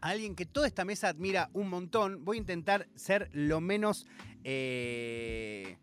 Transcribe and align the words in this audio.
a 0.00 0.08
alguien 0.08 0.34
que 0.34 0.46
toda 0.46 0.66
esta 0.66 0.84
mesa 0.84 1.08
admira 1.08 1.50
un 1.52 1.68
montón. 1.68 2.24
Voy 2.24 2.36
a 2.36 2.40
intentar 2.40 2.88
ser 2.94 3.28
lo 3.32 3.60
menos. 3.60 4.06
eh, 4.44 5.76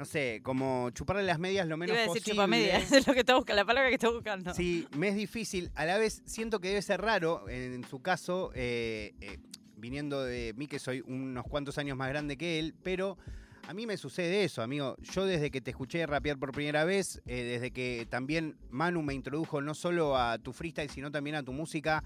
no 0.00 0.06
sé, 0.06 0.40
como 0.42 0.88
chuparle 0.92 1.22
las 1.24 1.38
medias 1.38 1.68
lo 1.68 1.76
menos 1.76 1.94
Iba 1.94 2.04
a 2.04 2.06
decir 2.06 2.22
posible. 2.22 2.32
chupamedias, 2.36 2.90
es 2.92 3.06
lo 3.06 3.12
que 3.12 3.20
está 3.20 3.34
buscando, 3.34 3.60
la 3.60 3.66
palabra 3.66 3.90
que 3.90 3.96
está 3.96 4.08
buscando. 4.08 4.54
Sí, 4.54 4.88
me 4.96 5.08
es 5.08 5.14
difícil. 5.14 5.70
A 5.74 5.84
la 5.84 5.98
vez 5.98 6.22
siento 6.24 6.58
que 6.58 6.68
debe 6.68 6.80
ser 6.80 7.02
raro, 7.02 7.46
en 7.50 7.84
su 7.84 8.00
caso, 8.00 8.50
eh, 8.54 9.12
eh, 9.20 9.36
viniendo 9.76 10.24
de 10.24 10.54
mí, 10.56 10.68
que 10.68 10.78
soy 10.78 11.02
unos 11.06 11.44
cuantos 11.44 11.76
años 11.76 11.98
más 11.98 12.08
grande 12.08 12.38
que 12.38 12.58
él, 12.58 12.74
pero 12.82 13.18
a 13.66 13.74
mí 13.74 13.86
me 13.86 13.96
sucede 13.96 14.44
eso, 14.44 14.62
amigo. 14.62 14.96
Yo 15.00 15.24
desde 15.26 15.50
que 15.50 15.60
te 15.60 15.70
escuché 15.70 16.04
rapear 16.06 16.38
por 16.38 16.52
primera 16.52 16.84
vez, 16.84 17.20
eh, 17.26 17.42
desde 17.44 17.70
que 17.70 18.06
también 18.10 18.56
Manu 18.70 19.02
me 19.02 19.14
introdujo 19.14 19.60
no 19.60 19.74
solo 19.74 20.16
a 20.16 20.38
tu 20.38 20.52
freestyle, 20.52 20.90
sino 20.90 21.10
también 21.10 21.36
a 21.36 21.42
tu 21.42 21.52
música, 21.52 22.02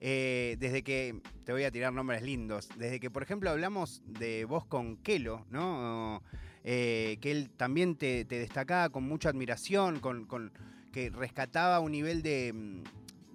eh, 0.00 0.56
desde 0.58 0.82
que, 0.82 1.20
te 1.44 1.52
voy 1.52 1.64
a 1.64 1.70
tirar 1.70 1.92
nombres 1.92 2.22
lindos, 2.22 2.68
desde 2.76 3.00
que, 3.00 3.10
por 3.10 3.22
ejemplo, 3.22 3.50
hablamos 3.50 4.02
de 4.06 4.44
vos 4.44 4.66
con 4.66 4.96
Kelo, 4.98 5.46
¿no? 5.50 6.22
Eh, 6.64 7.18
que 7.20 7.30
él 7.30 7.50
también 7.56 7.96
te, 7.96 8.24
destacaba 8.24 8.90
con 8.90 9.04
mucha 9.04 9.28
admiración, 9.30 10.00
con, 10.00 10.26
con- 10.26 10.52
que 10.92 11.10
rescataba 11.10 11.80
un 11.80 11.92
nivel 11.92 12.22
de, 12.22 12.52
mm, 12.52 12.82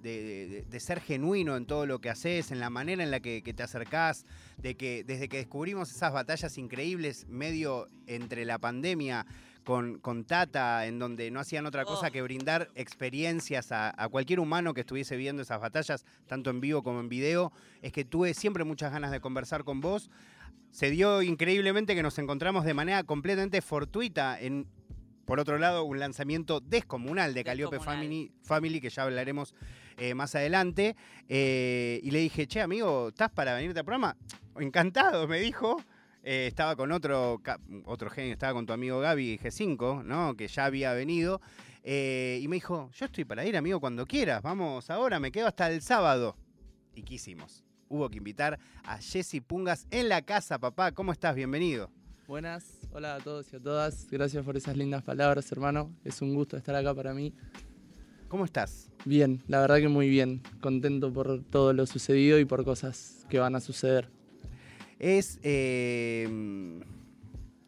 de- 0.01 0.47
de- 0.47 0.61
de 0.63 0.79
ser 0.79 0.99
genuino 1.01 1.55
en 1.57 1.65
todo 1.65 1.85
lo 1.85 1.99
que 1.99 2.09
haces, 2.09 2.51
en 2.51 2.59
la 2.59 2.69
manera 2.69 3.03
en 3.03 3.11
la 3.11 3.19
que, 3.19 3.41
que 3.43 3.53
te 3.53 3.63
acercás, 3.63 4.25
de 4.57 4.75
que 4.75 5.03
desde 5.03 5.29
que 5.29 5.37
descubrimos 5.37 5.91
esas 5.91 6.11
batallas 6.13 6.57
increíbles 6.57 7.25
medio 7.27 7.87
entre 8.07 8.45
la 8.45 8.57
pandemia 8.59 9.25
con, 9.63 9.99
con 9.99 10.25
Tata, 10.25 10.87
en 10.87 10.97
donde 10.97 11.29
no 11.29 11.39
hacían 11.39 11.65
otra 11.67 11.85
cosa 11.85 12.07
Oh. 12.07 12.11
que 12.11 12.21
brindar 12.23 12.69
experiencias 12.73 13.71
a, 13.71 13.93
a 13.95 14.09
cualquier 14.09 14.39
humano 14.39 14.73
que 14.73 14.81
estuviese 14.81 15.15
viendo 15.17 15.43
esas 15.43 15.61
batallas, 15.61 16.03
tanto 16.27 16.49
en 16.49 16.61
vivo 16.61 16.81
como 16.83 16.99
en 16.99 17.09
video, 17.09 17.51
es 17.81 17.91
que 17.91 18.03
tuve 18.03 18.33
siempre 18.33 18.63
muchas 18.63 18.91
ganas 18.91 19.11
de 19.11 19.19
conversar 19.19 19.63
con 19.63 19.79
vos. 19.79 20.09
Se 20.71 20.89
dio 20.89 21.21
increíblemente 21.21 21.95
que 21.95 22.01
nos 22.01 22.17
encontramos 22.17 22.63
de 22.65 22.73
manera 22.73 23.03
completamente 23.03 23.61
fortuita 23.61 24.39
en, 24.39 24.65
por 25.31 25.39
otro 25.39 25.57
lado, 25.57 25.85
un 25.85 25.97
lanzamiento 25.97 26.59
descomunal 26.59 27.33
de 27.33 27.45
Calliope 27.45 27.77
Descomunal. 27.77 28.03
Family, 28.03 28.31
Family, 28.43 28.81
que 28.81 28.89
ya 28.89 29.03
hablaremos 29.03 29.55
eh, 29.95 30.13
más 30.13 30.35
adelante. 30.35 30.97
Eh, 31.29 32.01
y 32.03 32.11
le 32.11 32.19
dije, 32.19 32.47
che, 32.47 32.59
amigo, 32.59 33.07
¿estás 33.07 33.31
para 33.31 33.53
venirte 33.53 33.79
al 33.79 33.85
programa? 33.85 34.17
Encantado, 34.59 35.29
me 35.29 35.39
dijo. 35.39 35.81
Eh, 36.21 36.47
estaba 36.47 36.75
con 36.75 36.91
otro, 36.91 37.41
otro 37.85 38.09
genio, 38.09 38.33
estaba 38.33 38.51
con 38.51 38.65
tu 38.65 38.73
amigo 38.73 38.99
Gaby 38.99 39.39
G5, 39.41 40.03
¿no? 40.03 40.35
Que 40.35 40.49
ya 40.49 40.65
había 40.65 40.91
venido. 40.91 41.39
Eh, 41.81 42.41
y 42.41 42.49
me 42.49 42.57
dijo, 42.57 42.91
yo 42.91 43.05
estoy 43.05 43.23
para 43.23 43.45
ir, 43.45 43.55
amigo, 43.55 43.79
cuando 43.79 44.05
quieras. 44.05 44.41
Vamos 44.41 44.89
ahora, 44.89 45.21
me 45.21 45.31
quedo 45.31 45.47
hasta 45.47 45.71
el 45.71 45.81
sábado. 45.81 46.35
¿Y 46.93 47.03
qué 47.03 47.13
hicimos? 47.13 47.63
Hubo 47.87 48.09
que 48.09 48.17
invitar 48.17 48.59
a 48.83 48.97
Jesse 48.97 49.41
Pungas 49.41 49.87
en 49.91 50.09
la 50.09 50.23
casa, 50.23 50.59
papá. 50.59 50.91
¿Cómo 50.91 51.13
estás? 51.13 51.35
Bienvenido. 51.37 51.89
Buenas, 52.27 52.80
hola 52.93 53.15
a 53.15 53.19
todos 53.19 53.51
y 53.53 53.55
a 53.55 53.59
todas. 53.59 54.07
Gracias 54.09 54.43
por 54.43 54.57
esas 54.57 54.75
lindas 54.77 55.03
palabras, 55.03 55.51
hermano. 55.51 55.91
Es 56.03 56.21
un 56.21 56.33
gusto 56.33 56.57
estar 56.57 56.75
acá 56.75 56.93
para 56.93 57.13
mí. 57.13 57.33
¿Cómo 58.27 58.45
estás? 58.45 58.89
Bien, 59.05 59.41
la 59.47 59.59
verdad 59.59 59.77
que 59.77 59.87
muy 59.87 60.09
bien. 60.09 60.41
Contento 60.61 61.11
por 61.11 61.43
todo 61.43 61.73
lo 61.73 61.85
sucedido 61.85 62.39
y 62.39 62.45
por 62.45 62.63
cosas 62.63 63.25
que 63.29 63.39
van 63.39 63.55
a 63.55 63.59
suceder. 63.59 64.09
es. 64.99 65.39
eh, 65.43 66.27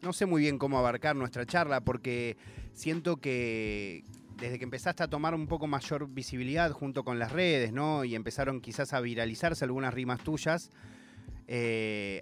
no 0.02 0.12
sé 0.12 0.26
muy 0.26 0.42
bien 0.42 0.58
cómo 0.58 0.78
abarcar 0.78 1.16
nuestra 1.16 1.46
charla 1.46 1.80
porque 1.80 2.36
siento 2.74 3.16
que 3.16 4.04
desde 4.38 4.58
que 4.58 4.64
empezaste 4.64 5.02
a 5.02 5.08
tomar 5.08 5.34
un 5.34 5.46
poco 5.46 5.66
mayor 5.66 6.08
visibilidad 6.08 6.70
junto 6.72 7.04
con 7.04 7.18
las 7.18 7.32
redes, 7.32 7.72
¿no? 7.72 8.04
Y 8.04 8.14
empezaron 8.14 8.60
quizás 8.60 8.92
a 8.92 9.00
viralizarse 9.00 9.64
algunas 9.64 9.94
rimas 9.94 10.22
tuyas. 10.22 10.70
eh, 11.46 12.20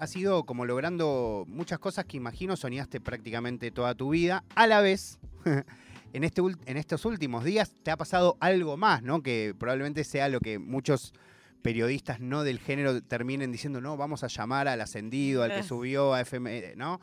has 0.00 0.16
ido 0.16 0.44
como 0.44 0.64
logrando 0.64 1.44
muchas 1.46 1.78
cosas 1.78 2.06
que 2.06 2.16
imagino 2.16 2.56
soñaste 2.56 3.00
prácticamente 3.00 3.70
toda 3.70 3.94
tu 3.94 4.10
vida. 4.10 4.44
A 4.54 4.66
la 4.66 4.80
vez, 4.80 5.18
en, 6.14 6.24
este, 6.24 6.40
en 6.64 6.76
estos 6.78 7.04
últimos 7.04 7.44
días 7.44 7.74
te 7.82 7.90
ha 7.90 7.98
pasado 7.98 8.38
algo 8.40 8.78
más, 8.78 9.02
¿no? 9.02 9.22
Que 9.22 9.54
probablemente 9.56 10.04
sea 10.04 10.30
lo 10.30 10.40
que 10.40 10.58
muchos 10.58 11.12
periodistas 11.60 12.18
no 12.18 12.44
del 12.44 12.58
género 12.58 13.02
terminen 13.02 13.52
diciendo, 13.52 13.82
no, 13.82 13.98
vamos 13.98 14.24
a 14.24 14.28
llamar 14.28 14.68
al 14.68 14.80
ascendido, 14.80 15.42
al 15.42 15.52
que 15.52 15.58
Eh. 15.58 15.62
subió 15.64 16.14
a 16.14 16.22
FM, 16.22 16.76
¿no? 16.76 17.00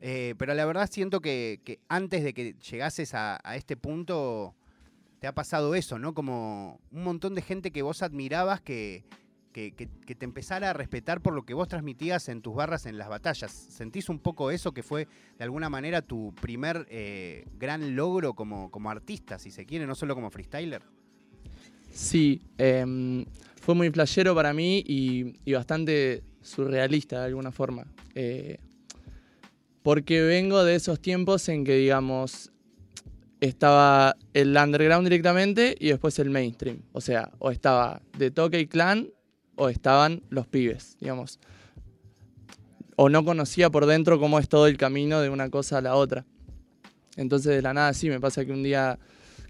Eh, 0.00 0.36
pero 0.38 0.54
la 0.54 0.64
verdad 0.64 0.88
siento 0.90 1.20
que, 1.20 1.60
que 1.64 1.80
antes 1.88 2.22
de 2.22 2.32
que 2.32 2.54
llegases 2.70 3.14
a, 3.14 3.40
a 3.42 3.56
este 3.56 3.76
punto, 3.76 4.54
te 5.18 5.26
ha 5.26 5.34
pasado 5.34 5.74
eso, 5.74 5.98
¿no? 5.98 6.14
Como 6.14 6.80
un 6.92 7.02
montón 7.02 7.34
de 7.34 7.42
gente 7.42 7.72
que 7.72 7.82
vos 7.82 8.02
admirabas 8.02 8.60
que, 8.60 9.04
que, 9.52 9.72
te 9.72 10.24
empezara 10.24 10.70
a 10.70 10.72
respetar 10.72 11.20
por 11.20 11.34
lo 11.34 11.44
que 11.44 11.54
vos 11.54 11.68
transmitías 11.68 12.28
en 12.28 12.42
tus 12.42 12.54
barras 12.54 12.86
en 12.86 12.98
las 12.98 13.08
batallas. 13.08 13.52
¿Sentís 13.52 14.08
un 14.08 14.18
poco 14.18 14.50
eso 14.50 14.72
que 14.72 14.82
fue 14.82 15.06
de 15.38 15.44
alguna 15.44 15.68
manera 15.68 16.02
tu 16.02 16.34
primer 16.40 16.86
eh, 16.90 17.44
gran 17.58 17.94
logro 17.94 18.34
como, 18.34 18.70
como 18.70 18.90
artista, 18.90 19.38
si 19.38 19.50
se 19.50 19.66
quiere, 19.66 19.86
no 19.86 19.94
solo 19.94 20.14
como 20.14 20.30
freestyler? 20.30 20.82
Sí, 21.92 22.40
em, 22.56 23.24
fue 23.60 23.74
muy 23.74 23.90
playero 23.90 24.34
para 24.34 24.52
mí 24.54 24.82
y, 24.86 25.52
bastante 25.52 26.24
surrealista 26.40 27.20
de 27.20 27.26
alguna 27.26 27.52
forma. 27.52 27.86
Eh, 28.14 28.58
porque 29.82 30.22
vengo 30.22 30.64
de 30.64 30.76
esos 30.76 31.00
tiempos 31.00 31.48
en 31.48 31.64
que, 31.64 31.74
digamos, 31.74 32.50
estaba 33.40 34.16
el 34.32 34.56
underground 34.56 35.04
directamente 35.04 35.76
y 35.78 35.88
después 35.88 36.18
el 36.18 36.30
mainstream. 36.30 36.82
O 36.92 37.00
sea, 37.00 37.32
o 37.38 37.50
estaba 37.50 38.00
de 38.16 38.30
Toque 38.30 38.60
y 38.60 38.66
Clan 38.66 39.08
o 39.56 39.68
estaban 39.68 40.22
los 40.30 40.46
pibes, 40.46 40.96
digamos. 41.00 41.38
O 42.96 43.08
no 43.08 43.24
conocía 43.24 43.70
por 43.70 43.86
dentro 43.86 44.20
cómo 44.20 44.38
es 44.38 44.48
todo 44.48 44.66
el 44.66 44.76
camino 44.76 45.20
de 45.20 45.30
una 45.30 45.48
cosa 45.50 45.78
a 45.78 45.80
la 45.80 45.94
otra. 45.96 46.24
Entonces, 47.16 47.54
de 47.56 47.62
la 47.62 47.74
nada, 47.74 47.92
sí, 47.94 48.08
me 48.08 48.20
pasa 48.20 48.44
que 48.44 48.52
un 48.52 48.62
día 48.62 48.98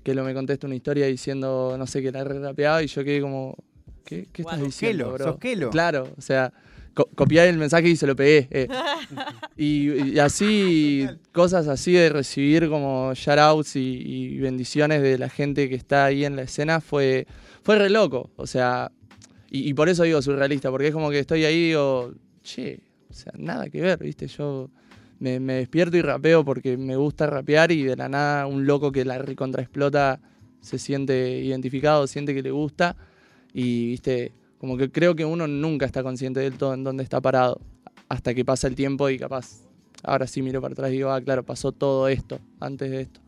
que 0.02 0.14
lo 0.14 0.24
me 0.24 0.34
contesta 0.34 0.66
una 0.66 0.76
historia 0.76 1.06
diciendo, 1.06 1.76
no 1.78 1.86
sé, 1.86 2.02
que 2.02 2.10
la 2.10 2.24
re 2.24 2.38
rapeaba 2.40 2.82
y 2.82 2.86
yo 2.88 3.04
quedé 3.04 3.20
como, 3.20 3.56
¿qué, 4.04 4.26
qué 4.32 4.42
estás 4.42 4.58
diciendo, 4.66 5.04
Kelo, 5.04 5.14
bro? 5.14 5.38
Claro, 5.70 6.12
o 6.16 6.20
sea, 6.20 6.52
co- 6.94 7.08
copié 7.14 7.48
el 7.48 7.58
mensaje 7.58 7.88
y 7.88 7.96
se 7.96 8.06
lo 8.06 8.16
pegué. 8.16 8.48
eh. 8.50 8.68
y, 9.56 9.92
y 10.14 10.18
así, 10.18 11.06
cosas 11.32 11.68
así 11.68 11.92
de 11.92 12.08
recibir 12.08 12.68
como 12.68 13.12
shoutouts 13.14 13.76
y, 13.76 13.80
y 13.80 14.38
bendiciones 14.38 15.02
de 15.02 15.18
la 15.18 15.28
gente 15.28 15.68
que 15.68 15.74
está 15.76 16.06
ahí 16.06 16.24
en 16.24 16.34
la 16.36 16.42
escena 16.42 16.80
fue, 16.80 17.26
fue 17.62 17.78
re 17.78 17.90
loco. 17.90 18.30
O 18.36 18.46
sea, 18.48 18.90
y, 19.54 19.74
por 19.74 19.90
eso 19.90 20.04
digo 20.04 20.22
surrealista, 20.22 20.70
porque 20.70 20.88
es 20.88 20.94
como 20.94 21.10
que 21.10 21.18
estoy 21.18 21.44
ahí 21.44 21.54
y 21.56 21.66
digo, 21.68 22.14
che, 22.42 22.80
o 23.10 23.12
sea, 23.12 23.34
nada 23.36 23.68
que 23.68 23.82
ver, 23.82 23.98
¿viste? 23.98 24.26
Yo 24.26 24.70
me, 25.18 25.38
despierto 25.38 25.98
y 25.98 26.00
rapeo 26.00 26.42
porque 26.42 26.78
me 26.78 26.96
gusta 26.96 27.26
rapear 27.26 27.70
y 27.70 27.82
de 27.82 27.94
la 27.94 28.08
nada 28.08 28.46
un 28.46 28.66
loco 28.66 28.90
que 28.92 29.04
la 29.04 29.18
recontra 29.18 29.60
explota 29.60 30.20
se 30.62 30.78
siente 30.78 31.40
identificado, 31.40 32.06
siente 32.06 32.34
que 32.34 32.42
le 32.42 32.50
gusta 32.50 32.96
y, 33.52 33.88
¿viste? 33.88 34.32
Como 34.56 34.78
que 34.78 34.90
creo 34.90 35.14
que 35.14 35.26
uno 35.26 35.46
nunca 35.46 35.84
está 35.84 36.02
consciente 36.02 36.40
del 36.40 36.56
todo 36.56 36.72
en 36.72 36.82
dónde 36.82 37.02
está 37.02 37.20
parado 37.20 37.60
hasta 38.08 38.32
que 38.32 38.46
pasa 38.46 38.68
el 38.68 38.74
tiempo 38.74 39.10
y 39.10 39.18
capaz, 39.18 39.68
ahora 40.02 40.26
sí 40.26 40.40
miro 40.40 40.62
para 40.62 40.72
atrás 40.72 40.90
y 40.90 40.94
digo, 40.94 41.10
ah, 41.10 41.20
claro, 41.20 41.42
pasó 41.42 41.72
todo 41.72 42.08
esto 42.08 42.40
antes 42.58 42.90
de 42.90 43.02
esto. 43.02 43.21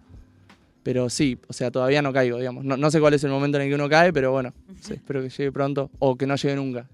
Pero 0.84 1.08
sí, 1.08 1.38
o 1.48 1.52
sea, 1.54 1.70
todavía 1.70 2.02
no 2.02 2.12
caigo, 2.12 2.38
digamos. 2.38 2.62
No, 2.62 2.76
no 2.76 2.90
sé 2.90 3.00
cuál 3.00 3.14
es 3.14 3.24
el 3.24 3.30
momento 3.30 3.56
en 3.56 3.64
el 3.64 3.68
que 3.70 3.74
uno 3.74 3.88
cae, 3.88 4.12
pero 4.12 4.30
bueno, 4.30 4.52
sí, 4.80 4.92
espero 4.92 5.22
que 5.22 5.30
llegue 5.30 5.50
pronto 5.50 5.90
o 5.98 6.16
que 6.16 6.26
no 6.26 6.36
llegue 6.36 6.54
nunca. 6.54 6.88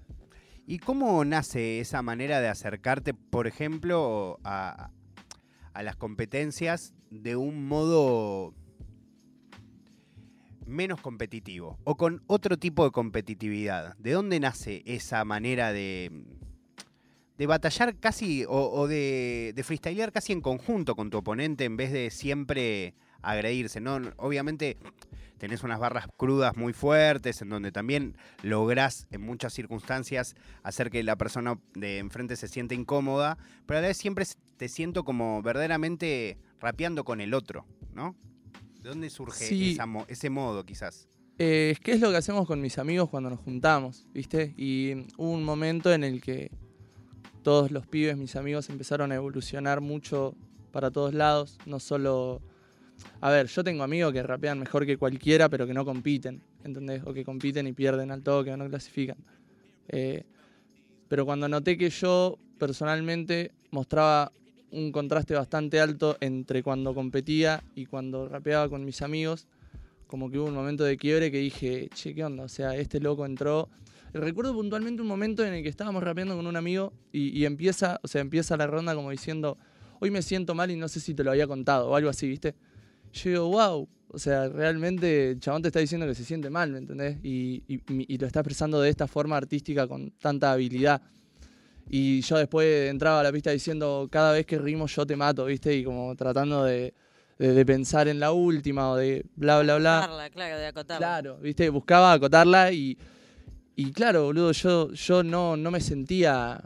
¿Y 0.65 0.79
cómo 0.79 1.25
nace 1.25 1.81
esa 1.81 2.01
manera 2.01 2.39
de 2.39 2.47
acercarte, 2.47 3.13
por 3.13 3.47
ejemplo, 3.47 4.39
a, 4.45 4.91
a 5.73 5.83
las 5.83 5.97
competencias 5.97 6.93
de 7.09 7.35
un 7.35 7.67
modo 7.67 8.53
menos 10.65 11.01
competitivo 11.01 11.77
o 11.83 11.97
con 11.97 12.23
otro 12.27 12.57
tipo 12.57 12.85
de 12.85 12.91
competitividad? 12.91 13.97
¿De 13.97 14.11
dónde 14.11 14.39
nace 14.39 14.83
esa 14.85 15.25
manera 15.25 15.73
de, 15.73 16.23
de 17.37 17.45
batallar 17.45 17.97
casi 17.97 18.45
o, 18.45 18.71
o 18.71 18.87
de, 18.87 19.51
de 19.53 19.63
freestylear 19.63 20.13
casi 20.13 20.31
en 20.31 20.39
conjunto 20.39 20.95
con 20.95 21.09
tu 21.09 21.17
oponente 21.17 21.65
en 21.65 21.75
vez 21.75 21.91
de 21.91 22.09
siempre 22.09 22.93
agredirse? 23.21 23.79
¿no? 23.81 23.99
Obviamente 24.17 24.77
tenés 25.37 25.63
unas 25.63 25.79
barras 25.79 26.05
crudas 26.17 26.55
muy 26.55 26.71
fuertes 26.73 27.41
en 27.41 27.49
donde 27.49 27.71
también 27.71 28.15
lográs 28.43 29.07
en 29.11 29.21
muchas 29.21 29.53
circunstancias 29.53 30.35
hacer 30.63 30.91
que 30.91 31.01
la 31.03 31.15
persona 31.15 31.59
de 31.73 31.97
enfrente 31.97 32.35
se 32.35 32.47
sienta 32.47 32.75
incómoda, 32.75 33.37
pero 33.65 33.79
a 33.79 33.81
la 33.81 33.87
vez 33.87 33.97
siempre 33.97 34.25
te 34.57 34.67
siento 34.69 35.03
como 35.03 35.41
verdaderamente 35.41 36.37
rapeando 36.59 37.03
con 37.03 37.21
el 37.21 37.33
otro, 37.33 37.65
¿no? 37.93 38.15
¿De 38.83 38.89
dónde 38.89 39.09
surge 39.09 39.45
Sí. 39.47 39.71
esa 39.71 39.85
mo- 39.87 40.05
ese 40.07 40.29
modo 40.29 40.63
quizás? 40.63 41.07
Eh, 41.39 41.75
¿Qué 41.83 41.93
es 41.93 42.01
lo 42.01 42.11
que 42.11 42.17
hacemos 42.17 42.45
con 42.45 42.61
mis 42.61 42.77
amigos 42.77 43.09
cuando 43.09 43.31
nos 43.31 43.39
juntamos? 43.39 44.05
¿Viste? 44.13 44.53
Y 44.57 45.07
hubo 45.17 45.31
un 45.31 45.43
momento 45.43 45.91
en 45.91 46.03
el 46.03 46.21
que 46.21 46.51
todos 47.41 47.71
los 47.71 47.87
pibes, 47.87 48.15
mis 48.17 48.35
amigos, 48.35 48.69
empezaron 48.69 49.11
a 49.11 49.15
evolucionar 49.15 49.81
mucho 49.81 50.35
para 50.71 50.91
todos 50.91 51.15
lados, 51.15 51.57
no 51.65 51.79
solo 51.79 52.41
a 53.19 53.29
ver, 53.29 53.47
yo 53.47 53.63
tengo 53.63 53.83
amigos 53.83 54.13
que 54.13 54.23
rapean 54.23 54.59
mejor 54.59 54.85
que 54.85 54.97
cualquiera, 54.97 55.49
pero 55.49 55.67
que 55.67 55.73
no 55.73 55.85
compiten, 55.85 56.41
¿entendés? 56.63 57.01
O 57.05 57.13
que 57.13 57.23
compiten 57.23 57.67
y 57.67 57.73
pierden 57.73 58.11
al 58.11 58.23
toque 58.23 58.51
o 58.51 58.57
no 58.57 58.67
clasifican. 58.67 59.17
Eh, 59.89 60.23
pero 61.07 61.25
cuando 61.25 61.47
noté 61.49 61.77
que 61.77 61.89
yo 61.89 62.37
personalmente 62.57 63.51
mostraba 63.71 64.31
un 64.71 64.91
contraste 64.91 65.35
bastante 65.35 65.79
alto 65.79 66.17
entre 66.21 66.63
cuando 66.63 66.93
competía 66.93 67.63
y 67.75 67.85
cuando 67.85 68.27
rapeaba 68.27 68.69
con 68.69 68.85
mis 68.85 69.01
amigos, 69.01 69.47
como 70.07 70.29
que 70.29 70.39
hubo 70.39 70.47
un 70.47 70.53
momento 70.53 70.83
de 70.83 70.97
quiebre 70.97 71.31
que 71.31 71.37
dije, 71.37 71.89
che, 71.93 72.13
¿qué 72.13 72.23
onda? 72.23 72.43
O 72.43 72.49
sea, 72.49 72.75
este 72.75 72.99
loco 72.99 73.25
entró. 73.25 73.69
Recuerdo 74.13 74.53
puntualmente 74.53 75.01
un 75.01 75.07
momento 75.07 75.45
en 75.45 75.53
el 75.53 75.63
que 75.63 75.69
estábamos 75.69 76.03
rapeando 76.03 76.35
con 76.35 76.47
un 76.47 76.57
amigo 76.57 76.91
y, 77.13 77.45
empieza, 77.45 77.99
o 78.03 78.07
sea, 78.07 78.19
empieza 78.19 78.57
la 78.57 78.67
ronda 78.67 78.93
como 78.93 79.09
diciendo, 79.11 79.57
hoy 80.01 80.11
me 80.11 80.21
siento 80.21 80.53
mal 80.53 80.69
y 80.69 80.75
no 80.75 80.89
sé 80.89 80.99
si 80.99 81.13
te 81.13 81.23
lo 81.23 81.31
había 81.31 81.47
contado 81.47 81.89
o 81.89 81.95
algo 81.95 82.09
así, 82.09 82.27
¿viste? 82.27 82.55
Yo 83.13 83.29
digo, 83.29 83.47
wow, 83.49 83.87
o 84.13 84.19
sea, 84.19 84.49
realmente 84.49 85.31
el 85.31 85.39
chabón 85.39 85.61
te 85.61 85.69
está 85.69 85.79
diciendo 85.79 86.05
que 86.05 86.15
se 86.15 86.25
siente 86.25 86.49
mal, 86.49 86.71
¿me 86.71 86.79
entendés? 86.79 87.17
Y, 87.23 87.63
y, 87.67 88.17
lo 88.17 88.27
está 88.27 88.41
expresando 88.41 88.81
de 88.81 88.89
esta 88.89 89.07
forma 89.07 89.37
artística 89.37 89.87
con 89.87 90.11
tanta 90.11 90.51
habilidad. 90.51 91.01
Y 91.89 92.21
yo 92.21 92.37
después 92.37 92.89
entraba 92.89 93.21
a 93.21 93.23
la 93.23 93.31
pista 93.31 93.51
diciendo, 93.51 94.09
cada 94.11 94.33
vez 94.33 94.45
que 94.45 94.57
rimo 94.57 94.87
yo 94.87 95.05
te 95.05 95.15
mato, 95.15 95.45
¿viste? 95.45 95.75
Y 95.75 95.83
como 95.83 96.13
tratando 96.15 96.65
de, 96.65 96.93
de, 97.37 97.65
pensar 97.65 98.09
en 98.09 98.19
la 98.19 98.33
última 98.33 98.91
o 98.91 98.97
de 98.97 99.25
bla, 99.35 99.61
bla, 99.61 99.77
bla. 99.77 99.99
Acotarla, 99.99 100.29
claro, 100.29 100.57
de 100.57 100.65
acotarla. 100.67 100.97
Claro, 100.97 101.37
¿viste? 101.37 101.69
Buscaba 101.69 102.13
acotarla 102.13 102.71
y, 102.73 102.97
y 103.75 103.91
claro, 103.93 104.25
boludo, 104.25 104.51
yo, 104.51 104.91
yo 104.91 105.23
no, 105.23 105.55
no 105.55 105.71
me 105.71 105.79
sentía... 105.79 106.61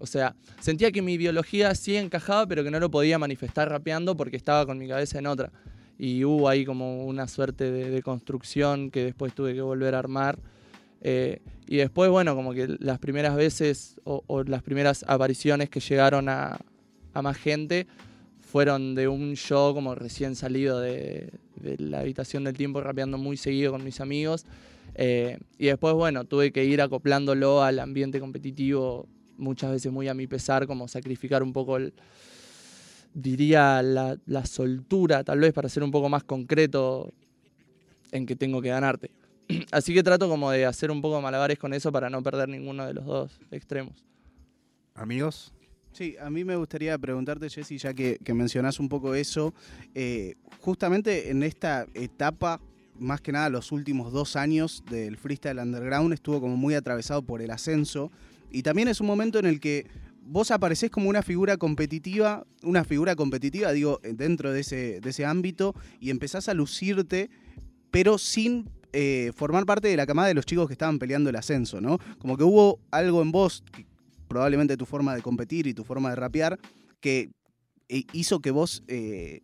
O 0.00 0.06
sea, 0.06 0.34
sentía 0.60 0.90
que 0.90 1.02
mi 1.02 1.16
biología 1.16 1.74
sí 1.74 1.96
encajaba, 1.96 2.46
pero 2.46 2.64
que 2.64 2.70
no 2.70 2.80
lo 2.80 2.90
podía 2.90 3.18
manifestar 3.18 3.68
rapeando 3.68 4.16
porque 4.16 4.36
estaba 4.36 4.66
con 4.66 4.78
mi 4.78 4.88
cabeza 4.88 5.18
en 5.18 5.26
otra. 5.26 5.52
Y 5.98 6.24
hubo 6.24 6.48
ahí 6.48 6.64
como 6.64 7.04
una 7.04 7.28
suerte 7.28 7.70
de, 7.70 8.02
construcción 8.02 8.90
que 8.90 9.04
después 9.04 9.34
tuve 9.34 9.54
que 9.54 9.60
volver 9.60 9.94
a 9.94 9.98
armar. 9.98 10.38
Eh, 11.02 11.40
y 11.66 11.76
después, 11.76 12.10
bueno, 12.10 12.34
como 12.34 12.52
que 12.52 12.76
las 12.80 12.98
primeras 12.98 13.36
veces 13.36 14.00
o, 14.04 14.42
las 14.44 14.62
primeras 14.62 15.04
apariciones 15.06 15.68
que 15.68 15.80
llegaron 15.80 16.28
a, 16.28 16.58
a 17.12 17.22
más 17.22 17.36
gente, 17.36 17.86
fueron 18.50 18.96
de 18.96 19.06
un 19.06 19.36
show 19.36 19.72
como 19.72 19.94
recién 19.94 20.34
salido 20.34 20.80
de, 20.80 21.30
la 21.78 22.00
habitación 22.00 22.44
del 22.44 22.56
tiempo, 22.56 22.80
rapeando 22.80 23.16
muy 23.16 23.36
seguido 23.36 23.70
con 23.70 23.84
mis 23.84 24.00
amigos. 24.00 24.44
Eh, 24.96 25.38
y 25.56 25.66
después, 25.66 25.94
bueno, 25.94 26.24
tuve 26.24 26.50
que 26.50 26.64
ir 26.64 26.82
acoplándolo 26.82 27.62
al 27.62 27.78
ambiente 27.78 28.18
competitivo, 28.18 29.06
muchas 29.40 29.72
veces 29.72 29.90
muy 29.90 30.08
a 30.08 30.14
mi 30.14 30.26
pesar, 30.26 30.66
como 30.66 30.86
sacrificar 30.86 31.42
un 31.42 31.52
poco 31.52 31.76
el, 31.76 31.92
diría, 33.14 33.82
la, 33.82 34.16
la 34.26 34.46
soltura, 34.46 35.24
tal 35.24 35.40
vez 35.40 35.52
para 35.52 35.68
ser 35.68 35.82
un 35.82 35.90
poco 35.90 36.08
más 36.08 36.24
concreto 36.24 37.12
en 38.12 38.26
que 38.26 38.36
tengo 38.36 38.62
que 38.62 38.68
ganarte. 38.68 39.10
Así 39.72 39.92
que 39.94 40.02
trato 40.02 40.28
como 40.28 40.50
de 40.50 40.66
hacer 40.66 40.90
un 40.90 41.02
poco 41.02 41.16
de 41.16 41.22
malabares 41.22 41.58
con 41.58 41.74
eso 41.74 41.90
para 41.90 42.10
no 42.10 42.22
perder 42.22 42.48
ninguno 42.48 42.86
de 42.86 42.94
los 42.94 43.04
dos 43.04 43.40
extremos. 43.50 44.04
Amigos, 44.94 45.52
Sí, 45.92 46.16
a 46.20 46.30
mí 46.30 46.44
me 46.44 46.56
gustaría 46.56 46.96
preguntarte, 46.98 47.48
Jessy, 47.50 47.78
ya 47.78 47.92
que, 47.94 48.18
mencionás 48.32 48.78
un 48.78 48.88
poco 48.88 49.14
eso, 49.14 49.52
eh, 49.94 50.36
justamente 50.60 51.30
en 51.30 51.42
esta 51.42 51.86
etapa, 51.94 52.60
más 52.98 53.20
que 53.20 53.32
nada 53.32 53.48
los 53.50 53.72
últimos 53.72 54.12
dos 54.12 54.36
años 54.36 54.84
del 54.88 55.16
freestyle 55.16 55.58
underground, 55.58 56.12
estuvo 56.12 56.40
como 56.40 56.56
muy 56.56 56.74
atravesado 56.74 57.22
por 57.22 57.42
el 57.42 57.50
ascenso, 57.50 58.12
y 58.50 58.62
también 58.62 58.88
es 58.88 59.00
un 59.00 59.06
momento 59.06 59.38
en 59.38 59.46
el 59.46 59.60
que 59.60 59.86
vos 60.22 60.50
aparecés 60.50 60.90
como 60.90 61.08
una 61.08 61.22
figura 61.22 61.56
competitiva, 61.56 62.46
una 62.62 62.84
figura 62.84 63.16
competitiva, 63.16 63.72
digo, 63.72 64.00
dentro 64.02 64.52
de 64.52 64.60
ese, 64.60 65.00
de 65.00 65.10
ese 65.10 65.24
ámbito, 65.24 65.74
y 65.98 66.10
empezás 66.10 66.48
a 66.48 66.54
lucirte, 66.54 67.30
pero 67.90 68.18
sin 68.18 68.70
eh, 68.92 69.32
formar 69.34 69.66
parte 69.66 69.88
de 69.88 69.96
la 69.96 70.06
camada 70.06 70.28
de 70.28 70.34
los 70.34 70.46
chicos 70.46 70.66
que 70.66 70.74
estaban 70.74 70.98
peleando 70.98 71.30
el 71.30 71.36
ascenso, 71.36 71.80
¿no? 71.80 71.98
Como 72.18 72.36
que 72.36 72.44
hubo 72.44 72.80
algo 72.90 73.22
en 73.22 73.32
vos 73.32 73.64
probablemente 74.28 74.76
tu 74.76 74.86
forma 74.86 75.14
de 75.14 75.22
competir 75.22 75.66
y 75.66 75.74
tu 75.74 75.82
forma 75.82 76.10
de 76.10 76.16
rapear, 76.16 76.58
que 77.00 77.30
eh, 77.88 78.04
hizo 78.12 78.38
que 78.38 78.52
vos 78.52 78.84
eh, 78.86 79.40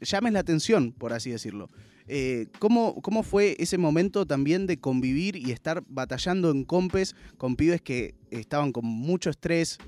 llames 0.00 0.32
la 0.32 0.40
atención, 0.40 0.92
por 0.92 1.12
así 1.12 1.30
decirlo. 1.30 1.68
Eh, 2.12 2.48
¿cómo, 2.58 3.00
¿cómo, 3.02 3.22
fue 3.22 3.54
ese 3.60 3.78
momento 3.78 4.26
también 4.26 4.66
de 4.66 4.80
convivir 4.80 5.36
y 5.36 5.52
estar 5.52 5.84
batallando 5.86 6.50
en 6.50 6.64
compes 6.64 7.14
con 7.38 7.54
pibes 7.54 7.80
que 7.80 8.16
estaban 8.32 8.72
con 8.72 8.84
mucho 8.84 9.30
estrés, 9.30 9.78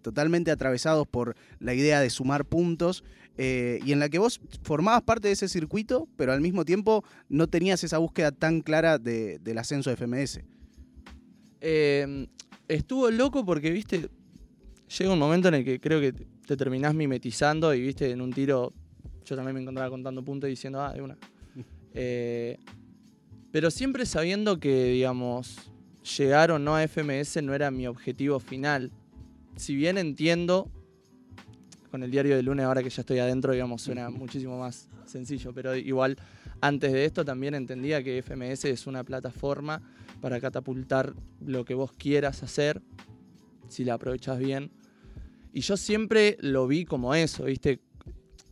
totalmente 0.00 0.50
atravesados 0.50 1.06
por 1.06 1.36
la 1.60 1.74
idea 1.74 2.00
de 2.00 2.08
sumar 2.08 2.46
puntos, 2.46 3.04
y 3.36 3.92
en 3.92 3.98
la 3.98 4.08
que 4.08 4.18
vos 4.18 4.40
formabas 4.62 5.02
parte 5.02 5.28
de 5.28 5.32
ese 5.34 5.48
circuito, 5.48 6.08
pero 6.16 6.32
al 6.32 6.40
mismo 6.40 6.64
tiempo 6.64 7.04
no 7.28 7.46
tenías 7.46 7.84
esa 7.84 7.98
búsqueda 7.98 8.32
tan 8.32 8.62
clara 8.62 8.98
del 8.98 9.58
ascenso 9.58 9.90
de 9.90 9.96
FMS? 9.96 10.40
Eh, 11.60 12.28
estuvo 12.68 13.10
loco 13.10 13.44
porque, 13.44 13.70
viste, 13.70 14.08
llega 14.98 15.12
un 15.12 15.18
momento 15.18 15.48
en 15.48 15.54
el 15.54 15.64
que 15.64 15.80
creo 15.80 16.00
que 16.00 16.12
te 16.12 16.56
terminás 16.56 16.94
mimetizando 16.94 17.74
y, 17.74 17.80
viste, 17.80 18.10
en 18.10 18.20
un 18.20 18.32
tiro 18.32 18.72
yo 19.24 19.34
también 19.34 19.56
me 19.56 19.60
encontraba 19.60 19.90
contando 19.90 20.24
puntos 20.24 20.46
y 20.46 20.52
diciendo, 20.52 20.80
ah, 20.80 20.92
de 20.92 21.02
una. 21.02 21.18
Eh, 21.96 22.58
pero 23.50 23.70
siempre 23.70 24.04
sabiendo 24.04 24.60
que, 24.60 24.84
digamos, 24.84 25.72
llegar 26.18 26.50
o 26.50 26.58
no 26.58 26.76
a 26.76 26.86
FMS 26.86 27.42
no 27.42 27.54
era 27.54 27.70
mi 27.70 27.86
objetivo 27.86 28.38
final. 28.38 28.92
Si 29.56 29.74
bien 29.74 29.96
entiendo, 29.96 30.70
con 31.90 32.02
el 32.02 32.10
diario 32.10 32.36
de 32.36 32.42
lunes, 32.42 32.66
ahora 32.66 32.82
que 32.82 32.90
ya 32.90 33.00
estoy 33.00 33.18
adentro, 33.18 33.54
digamos, 33.54 33.80
suena 33.80 34.10
muchísimo 34.10 34.58
más 34.58 34.90
sencillo, 35.06 35.54
pero 35.54 35.74
igual 35.74 36.18
antes 36.60 36.92
de 36.92 37.06
esto 37.06 37.24
también 37.24 37.54
entendía 37.54 38.02
que 38.02 38.18
FMS 38.18 38.66
es 38.66 38.86
una 38.86 39.02
plataforma 39.02 39.80
para 40.20 40.38
catapultar 40.38 41.14
lo 41.40 41.64
que 41.64 41.72
vos 41.72 41.92
quieras 41.92 42.42
hacer, 42.42 42.82
si 43.68 43.84
la 43.84 43.94
aprovechas 43.94 44.38
bien. 44.38 44.70
Y 45.54 45.62
yo 45.62 45.78
siempre 45.78 46.36
lo 46.40 46.66
vi 46.66 46.84
como 46.84 47.14
eso, 47.14 47.44
¿viste? 47.44 47.80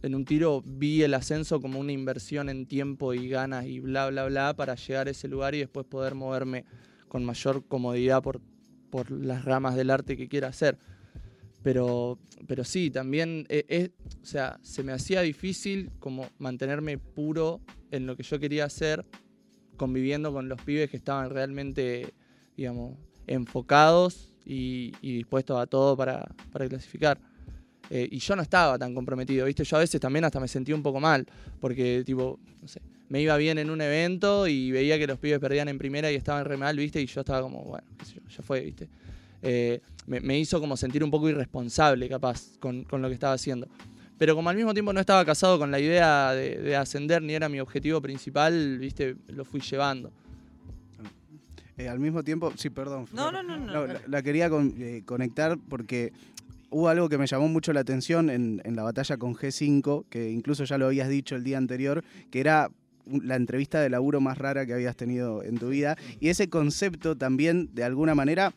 En 0.04 0.14
un 0.14 0.24
tiro 0.24 0.62
vi 0.64 1.02
el 1.02 1.14
ascenso 1.14 1.60
como 1.60 1.80
una 1.80 1.92
inversión 1.92 2.48
en 2.48 2.66
tiempo 2.66 3.14
y 3.14 3.28
ganas 3.28 3.66
y 3.66 3.80
bla, 3.80 4.08
bla, 4.10 4.26
bla 4.26 4.54
para 4.54 4.74
llegar 4.74 5.08
a 5.08 5.10
ese 5.10 5.28
lugar 5.28 5.54
y 5.54 5.58
después 5.58 5.86
poder 5.86 6.14
moverme 6.14 6.64
con 7.08 7.24
mayor 7.24 7.66
comodidad 7.66 8.22
por, 8.22 8.40
por 8.90 9.10
las 9.10 9.44
ramas 9.44 9.76
del 9.76 9.90
arte 9.90 10.16
que 10.16 10.28
quiera 10.28 10.48
hacer. 10.48 10.78
Pero, 11.62 12.18
pero 12.46 12.64
sí, 12.64 12.90
también 12.90 13.46
es, 13.48 13.90
o 14.22 14.26
sea, 14.26 14.58
se 14.62 14.82
me 14.82 14.92
hacía 14.92 15.22
difícil 15.22 15.90
como 15.98 16.28
mantenerme 16.38 16.98
puro 16.98 17.62
en 17.90 18.06
lo 18.06 18.16
que 18.16 18.22
yo 18.22 18.38
quería 18.38 18.66
hacer 18.66 19.06
conviviendo 19.76 20.32
con 20.32 20.48
los 20.48 20.60
pibes 20.62 20.90
que 20.90 20.96
estaban 20.96 21.30
realmente, 21.30 22.14
digamos, 22.56 22.98
enfocados 23.26 24.32
y, 24.44 24.92
dispuestos 25.00 25.58
a 25.58 25.66
todo 25.66 25.96
para, 25.96 26.24
clasificar. 26.52 27.18
Eh, 27.90 28.08
y 28.10 28.18
yo 28.18 28.34
no 28.36 28.42
estaba 28.42 28.78
tan 28.78 28.94
comprometido, 28.94 29.46
¿viste? 29.46 29.64
Yo 29.64 29.76
a 29.76 29.80
veces 29.80 30.00
también 30.00 30.24
hasta 30.24 30.40
me 30.40 30.48
sentía 30.48 30.74
un 30.74 30.82
poco 30.82 31.00
mal, 31.00 31.26
porque, 31.60 32.02
tipo, 32.04 32.38
no 32.60 32.68
sé, 32.68 32.80
me 33.08 33.20
iba 33.20 33.36
bien 33.36 33.58
en 33.58 33.70
un 33.70 33.80
evento 33.80 34.46
y 34.46 34.70
veía 34.70 34.98
que 34.98 35.06
los 35.06 35.18
pibes 35.18 35.38
perdían 35.38 35.68
en 35.68 35.78
primera 35.78 36.10
y 36.10 36.14
estaban 36.14 36.44
re 36.44 36.56
mal, 36.56 36.76
¿viste? 36.76 37.00
Y 37.00 37.06
yo 37.06 37.20
estaba 37.20 37.42
como, 37.42 37.62
bueno, 37.64 37.86
ya 38.28 38.42
fue, 38.42 38.60
¿viste? 38.60 38.88
Eh, 39.42 39.80
me, 40.06 40.38
hizo 40.38 40.58
como 40.60 40.76
sentir 40.76 41.04
un 41.04 41.10
poco 41.10 41.28
irresponsable, 41.28 42.08
capaz, 42.08 42.56
con, 42.58 42.84
con 42.84 43.02
lo 43.02 43.08
que 43.08 43.14
estaba 43.14 43.34
haciendo. 43.34 43.68
Pero 44.18 44.34
como 44.36 44.48
al 44.48 44.56
mismo 44.56 44.72
tiempo 44.72 44.92
no 44.92 45.00
estaba 45.00 45.24
casado 45.24 45.58
con 45.58 45.70
la 45.70 45.80
idea 45.80 46.32
de, 46.32 46.76
ascender 46.76 47.20
ni 47.22 47.34
era 47.34 47.48
mi 47.48 47.60
objetivo 47.60 48.00
principal, 48.00 48.78
viste, 48.78 49.16
lo 49.28 49.44
fui 49.44 49.60
llevando. 49.60 50.12
Eh, 51.76 51.88
al 51.88 51.98
mismo 51.98 52.22
tiempo, 52.22 52.52
sí, 52.56 52.70
perdón. 52.70 53.06
No, 53.12 53.32
no, 53.32 53.42
no. 53.42 53.58
no, 53.58 53.86
la, 54.06 54.22
quería 54.22 54.48
eh, 54.78 55.02
conectar 55.04 55.58
porque 55.68 56.12
hubo 56.74 56.88
algo 56.88 57.08
que 57.08 57.18
me 57.18 57.28
llamó 57.28 57.46
mucho 57.46 57.72
la 57.72 57.80
atención 57.80 58.28
en, 58.28 58.60
la 58.64 58.82
batalla 58.82 59.16
con 59.16 59.36
G5, 59.36 60.06
que 60.10 60.30
incluso 60.30 60.64
ya 60.64 60.76
lo 60.76 60.86
habías 60.86 61.08
dicho 61.08 61.36
el 61.36 61.44
día 61.44 61.56
anterior, 61.56 62.04
que 62.32 62.40
era 62.40 62.68
la 63.06 63.36
entrevista 63.36 63.80
de 63.80 63.90
laburo 63.90 64.20
más 64.20 64.38
rara 64.38 64.66
que 64.66 64.74
habías 64.74 64.96
tenido 64.96 65.44
en 65.44 65.56
tu 65.56 65.68
vida. 65.68 65.96
Y 66.18 66.30
ese 66.30 66.48
concepto 66.48 67.16
también, 67.16 67.70
de 67.74 67.84
alguna 67.84 68.16
manera, 68.16 68.54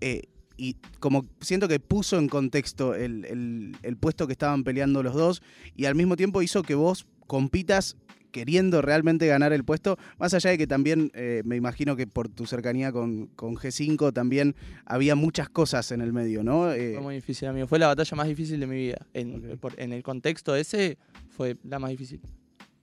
eh, 0.00 0.22
y 0.56 0.76
como 1.00 1.26
siento 1.40 1.66
que 1.66 1.80
puso 1.80 2.18
en 2.18 2.28
contexto 2.28 2.94
el, 2.94 3.76
puesto 3.98 4.28
que 4.28 4.34
estaban 4.34 4.62
peleando 4.62 5.02
los 5.02 5.14
dos 5.14 5.42
y 5.74 5.86
al 5.86 5.96
mismo 5.96 6.14
tiempo 6.16 6.42
hizo 6.42 6.62
que 6.62 6.76
vos 6.76 7.04
compitas 7.26 7.96
queriendo 8.36 8.82
realmente 8.82 9.26
ganar 9.26 9.54
el 9.54 9.64
puesto, 9.64 9.96
más 10.18 10.34
allá 10.34 10.50
de 10.50 10.58
que 10.58 10.66
también 10.66 11.10
eh, 11.14 11.40
me 11.46 11.56
imagino 11.56 11.96
que 11.96 12.06
por 12.06 12.28
tu 12.28 12.44
cercanía 12.44 12.92
con, 12.92 13.34
G5 13.34 14.12
también 14.12 14.54
había 14.84 15.14
muchas 15.14 15.48
cosas 15.48 15.90
en 15.90 16.02
el 16.02 16.12
medio, 16.12 16.44
¿no? 16.44 16.70
Eh, 16.70 16.92
fue 16.92 17.02
muy 17.02 17.14
difícil, 17.14 17.48
amigo. 17.48 17.66
Fue 17.66 17.78
la 17.78 17.86
batalla 17.86 18.14
más 18.14 18.28
difícil 18.28 18.60
de 18.60 18.66
mi 18.66 18.76
vida. 18.76 19.06
En, 19.14 19.58
en 19.78 19.92
el 19.94 20.02
contexto 20.02 20.54
ese 20.54 20.98
fue 21.30 21.56
la 21.64 21.78
más 21.78 21.90
difícil 21.92 22.20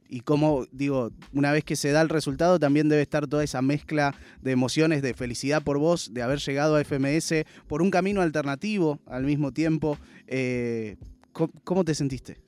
y 0.09 0.21
cómo, 0.21 0.65
digo, 0.71 1.11
una 1.33 1.51
vez 1.51 1.63
que 1.63 1.75
se 1.75 1.91
da 1.91 2.01
el 2.01 2.09
resultado, 2.09 2.59
también 2.59 2.89
debe 2.89 3.03
estar 3.03 3.27
toda 3.27 3.43
esa 3.43 3.61
mezcla 3.61 4.15
de 4.41 4.51
emociones, 4.51 5.03
de 5.03 5.13
felicidad 5.13 5.63
por 5.63 5.77
vos, 5.77 6.15
de 6.15 6.23
haber 6.23 6.39
llegado 6.39 6.75
a 6.75 6.83
FMS, 6.83 7.45
por 7.67 7.83
un 7.83 7.91
camino 7.91 8.21
alternativo 8.21 8.99
al 9.05 9.23
mismo 9.23 9.51
tiempo. 9.51 9.97
Eh, 10.27 10.97
¿cómo, 11.31 11.83
te 11.83 11.95
sentiste? 11.95 12.42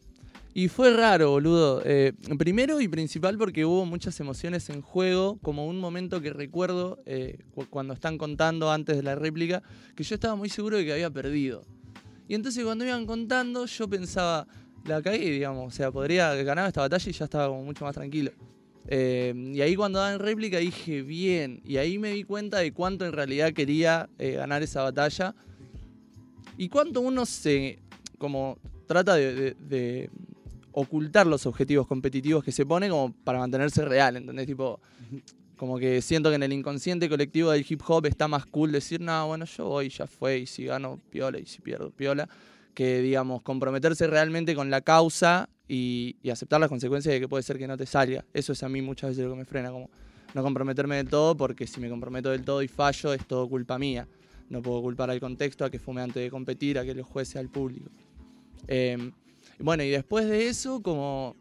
Y 0.57 0.69
fue 0.69 0.95
raro, 0.95 1.31
boludo. 1.31 1.81
Eh, 1.83 2.13
primero 2.37 2.79
y 2.79 2.87
principal 2.87 3.37
porque 3.37 3.65
hubo 3.65 3.85
muchas 3.85 4.17
emociones 4.21 4.69
en 4.69 4.81
juego, 4.81 5.37
como 5.41 5.67
un 5.67 5.77
momento 5.81 6.21
que 6.21 6.31
recuerdo 6.31 6.97
eh, 7.05 7.39
cu- 7.53 7.65
cuando 7.69 7.93
están 7.93 8.17
contando 8.17 8.71
antes 8.71 8.95
de 8.95 9.03
la 9.03 9.15
réplica, 9.15 9.61
que 9.97 10.05
yo 10.05 10.15
estaba 10.15 10.35
muy 10.37 10.47
seguro 10.47 10.77
de 10.77 10.85
que 10.85 10.93
había 10.93 11.09
perdido. 11.09 11.63
Y 12.29 12.35
entonces 12.35 12.63
cuando 12.63 12.85
iban 12.85 13.05
contando, 13.05 13.65
yo 13.65 13.89
pensaba, 13.89 14.47
la 14.85 15.01
cagué, 15.01 15.29
digamos, 15.29 15.73
o 15.73 15.75
sea, 15.75 15.91
podría 15.91 16.33
ganar 16.35 16.67
esta 16.67 16.79
batalla 16.79 17.09
y 17.09 17.13
ya 17.13 17.25
estaba 17.25 17.49
como 17.49 17.65
mucho 17.65 17.83
más 17.83 17.93
tranquilo. 17.93 18.31
Eh, 18.87 19.33
y 19.53 19.59
ahí 19.59 19.75
cuando 19.75 19.99
daban 19.99 20.19
réplica 20.19 20.59
dije, 20.59 21.01
bien, 21.01 21.59
y 21.65 21.75
ahí 21.75 21.99
me 21.99 22.11
di 22.11 22.23
cuenta 22.23 22.59
de 22.59 22.71
cuánto 22.71 23.05
en 23.05 23.11
realidad 23.11 23.51
quería 23.51 24.07
ganar 24.17 24.63
esa 24.63 24.83
batalla 24.83 25.35
y 26.57 26.69
cuánto 26.69 27.01
uno 27.01 27.25
se, 27.25 27.79
como, 28.17 28.57
trata 28.87 29.15
de 29.15 30.09
ocultar 30.77 31.25
los 31.25 31.45
objetivos 31.45 31.87
competitivos 31.87 32.43
que 32.43 32.51
se 32.51 32.65
pone 32.65 32.89
como 32.89 33.13
para 33.23 33.39
mantenerse 33.39 33.85
real, 33.85 34.17
¿entendés? 34.17 34.45
Tipo, 34.45 34.81
como 35.55 35.79
que 35.79 36.01
siento 36.01 36.29
que 36.29 36.35
en 36.35 36.43
el 36.43 36.51
inconsciente 36.51 37.07
colectivo 37.07 37.51
del 37.51 37.65
hip 37.67 37.81
hop 37.87 38.05
está 38.07 38.27
más 38.27 38.45
cool 38.45 38.73
decir, 38.73 38.99
no, 38.99 39.27
bueno, 39.27 39.45
yo 39.45 39.69
voy, 39.69 39.87
ya 39.87 40.05
fue, 40.05 40.39
y 40.39 40.45
si 40.45 40.65
gano, 40.65 40.99
piola, 41.09 41.39
y 41.39 41.45
si 41.45 41.61
pierdo, 41.61 41.91
piola, 41.91 42.27
que, 42.73 43.01
digamos, 43.01 43.41
comprometerse 43.41 44.05
realmente 44.07 44.53
con 44.53 44.69
la 44.69 44.81
causa 44.81 45.47
y, 45.65 46.17
y 46.21 46.29
aceptar 46.29 46.59
las 46.59 46.67
consecuencias 46.67 47.13
de 47.13 47.21
que 47.21 47.29
puede 47.29 47.43
ser 47.43 47.57
que 47.57 47.67
no 47.67 47.77
te 47.77 47.85
salga. 47.85 48.25
Eso 48.33 48.51
es 48.51 48.61
a 48.61 48.67
mí 48.67 48.81
muchas 48.81 49.11
veces 49.11 49.23
lo 49.23 49.31
que 49.31 49.37
me 49.37 49.45
frena, 49.45 49.71
como 49.71 49.89
no 50.33 50.43
comprometerme 50.43 50.97
del 50.97 51.07
todo, 51.07 51.37
porque 51.37 51.67
si 51.67 51.79
me 51.79 51.89
comprometo 51.89 52.31
del 52.31 52.43
todo 52.43 52.61
y 52.61 52.67
fallo, 52.67 53.13
es 53.13 53.25
todo 53.25 53.47
culpa 53.47 53.79
mía. 53.79 54.09
No 54.49 54.61
puedo 54.61 54.81
culpar 54.81 55.09
al 55.09 55.21
contexto, 55.21 55.63
a 55.63 55.69
que 55.69 55.79
fume 55.79 56.01
antes 56.01 56.21
de 56.21 56.29
competir, 56.29 56.77
a 56.77 56.83
que 56.83 56.93
lo 56.93 57.05
juece 57.05 57.39
al 57.39 57.47
público. 57.47 57.89
Eh, 58.67 59.11
y 59.23 59.24
bueno, 59.59 59.83
y 59.83 59.89
después 59.89 60.27
de 60.27 60.47
eso, 60.47 60.81
como 60.81 61.35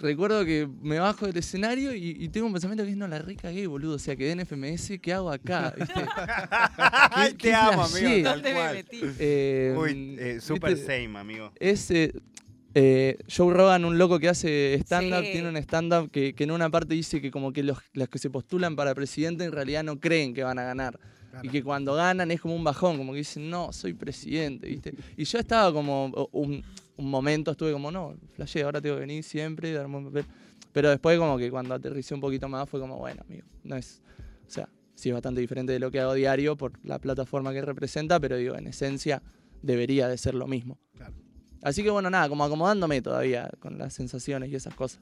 recuerdo 0.00 0.44
que 0.44 0.68
me 0.82 0.98
bajo 0.98 1.26
del 1.26 1.36
escenario 1.36 1.94
y, 1.94 2.16
y 2.18 2.28
tengo 2.28 2.46
un 2.46 2.52
pensamiento 2.52 2.84
que 2.84 2.90
es, 2.90 2.96
no, 2.96 3.08
la 3.08 3.18
recagué, 3.18 3.66
boludo. 3.66 3.96
O 3.96 3.98
sea, 3.98 4.16
quedé 4.16 4.32
en 4.32 4.40
FMS, 4.46 4.92
¿qué 5.00 5.12
hago 5.12 5.30
acá? 5.30 5.74
Qué 7.38 7.48
te 7.48 7.54
amo, 7.54 7.82
amigo, 7.84 8.22
tal 8.22 8.34
¿Dónde 8.42 8.48
me 8.50 8.54
cual. 8.54 8.74
metí? 8.74 9.00
Eh, 9.18 9.74
Uy, 9.76 10.16
eh, 10.18 10.40
super 10.40 10.74
¿viste? 10.74 11.02
same, 11.02 11.18
amigo. 11.18 11.52
Es 11.58 11.90
eh, 11.90 13.18
Joe 13.34 13.52
Rogan, 13.54 13.84
un 13.84 13.98
loco 13.98 14.18
que 14.18 14.28
hace 14.28 14.74
stand-up, 14.82 15.24
Sí. 15.24 15.32
tiene 15.32 15.48
un 15.48 15.56
stand-up 15.56 16.10
que, 16.10 16.34
que 16.34 16.44
en 16.44 16.50
una 16.52 16.70
parte 16.70 16.94
dice 16.94 17.20
que 17.20 17.30
como 17.30 17.52
que 17.52 17.62
los, 17.62 17.78
los 17.94 18.08
que 18.08 18.18
se 18.18 18.30
postulan 18.30 18.76
para 18.76 18.94
presidente 18.94 19.44
en 19.44 19.52
realidad 19.52 19.82
no 19.82 19.98
creen 19.98 20.34
que 20.34 20.44
van 20.44 20.58
a 20.58 20.64
ganar. 20.64 20.98
Y 21.42 21.50
que 21.50 21.62
cuando 21.62 21.94
ganan 21.94 22.30
es 22.32 22.40
como 22.40 22.56
un 22.56 22.64
bajón, 22.64 22.96
como 22.98 23.12
que 23.12 23.18
dicen, 23.18 23.48
no, 23.48 23.72
soy 23.72 23.92
presidente, 23.94 24.66
¿viste? 24.66 24.92
Y 25.16 25.22
yo 25.24 25.38
estaba 25.38 25.72
como, 25.72 26.06
un, 26.32 26.64
un 26.98 27.10
momento 27.10 27.52
estuve 27.52 27.72
como, 27.72 27.90
no, 27.90 28.14
flashé, 28.34 28.62
ahora 28.62 28.80
tengo 28.80 28.96
que 28.96 29.00
venir 29.00 29.24
siempre 29.24 29.70
y 29.70 29.72
darme 29.72 29.96
un 29.96 30.04
papel. 30.06 30.26
Pero 30.72 30.90
después 30.90 31.18
como 31.18 31.38
que 31.38 31.50
cuando 31.50 31.74
aterricé 31.74 32.14
un 32.14 32.20
poquito 32.20 32.48
más 32.48 32.68
fue 32.68 32.78
como, 32.80 32.98
bueno, 32.98 33.22
amigo, 33.26 33.46
no 33.64 33.76
es, 33.76 34.02
o 34.46 34.50
sea, 34.50 34.68
sí 34.94 35.08
es 35.08 35.12
bastante 35.14 35.40
diferente 35.40 35.72
de 35.72 35.78
lo 35.78 35.90
que 35.90 36.00
hago 36.00 36.14
diario 36.14 36.56
por 36.56 36.72
la 36.84 36.98
plataforma 36.98 37.52
que 37.52 37.62
representa, 37.62 38.20
pero 38.20 38.36
digo, 38.36 38.56
en 38.56 38.66
esencia 38.66 39.22
debería 39.62 40.08
de 40.08 40.18
ser 40.18 40.34
lo 40.34 40.46
mismo. 40.46 40.78
Claro. 40.94 41.14
Así 41.62 41.82
que 41.82 41.90
bueno, 41.90 42.10
nada, 42.10 42.28
como 42.28 42.44
acomodándome 42.44 43.00
todavía 43.02 43.50
con 43.58 43.78
las 43.78 43.94
sensaciones 43.94 44.50
y 44.50 44.54
esas 44.56 44.74
cosas. 44.74 45.00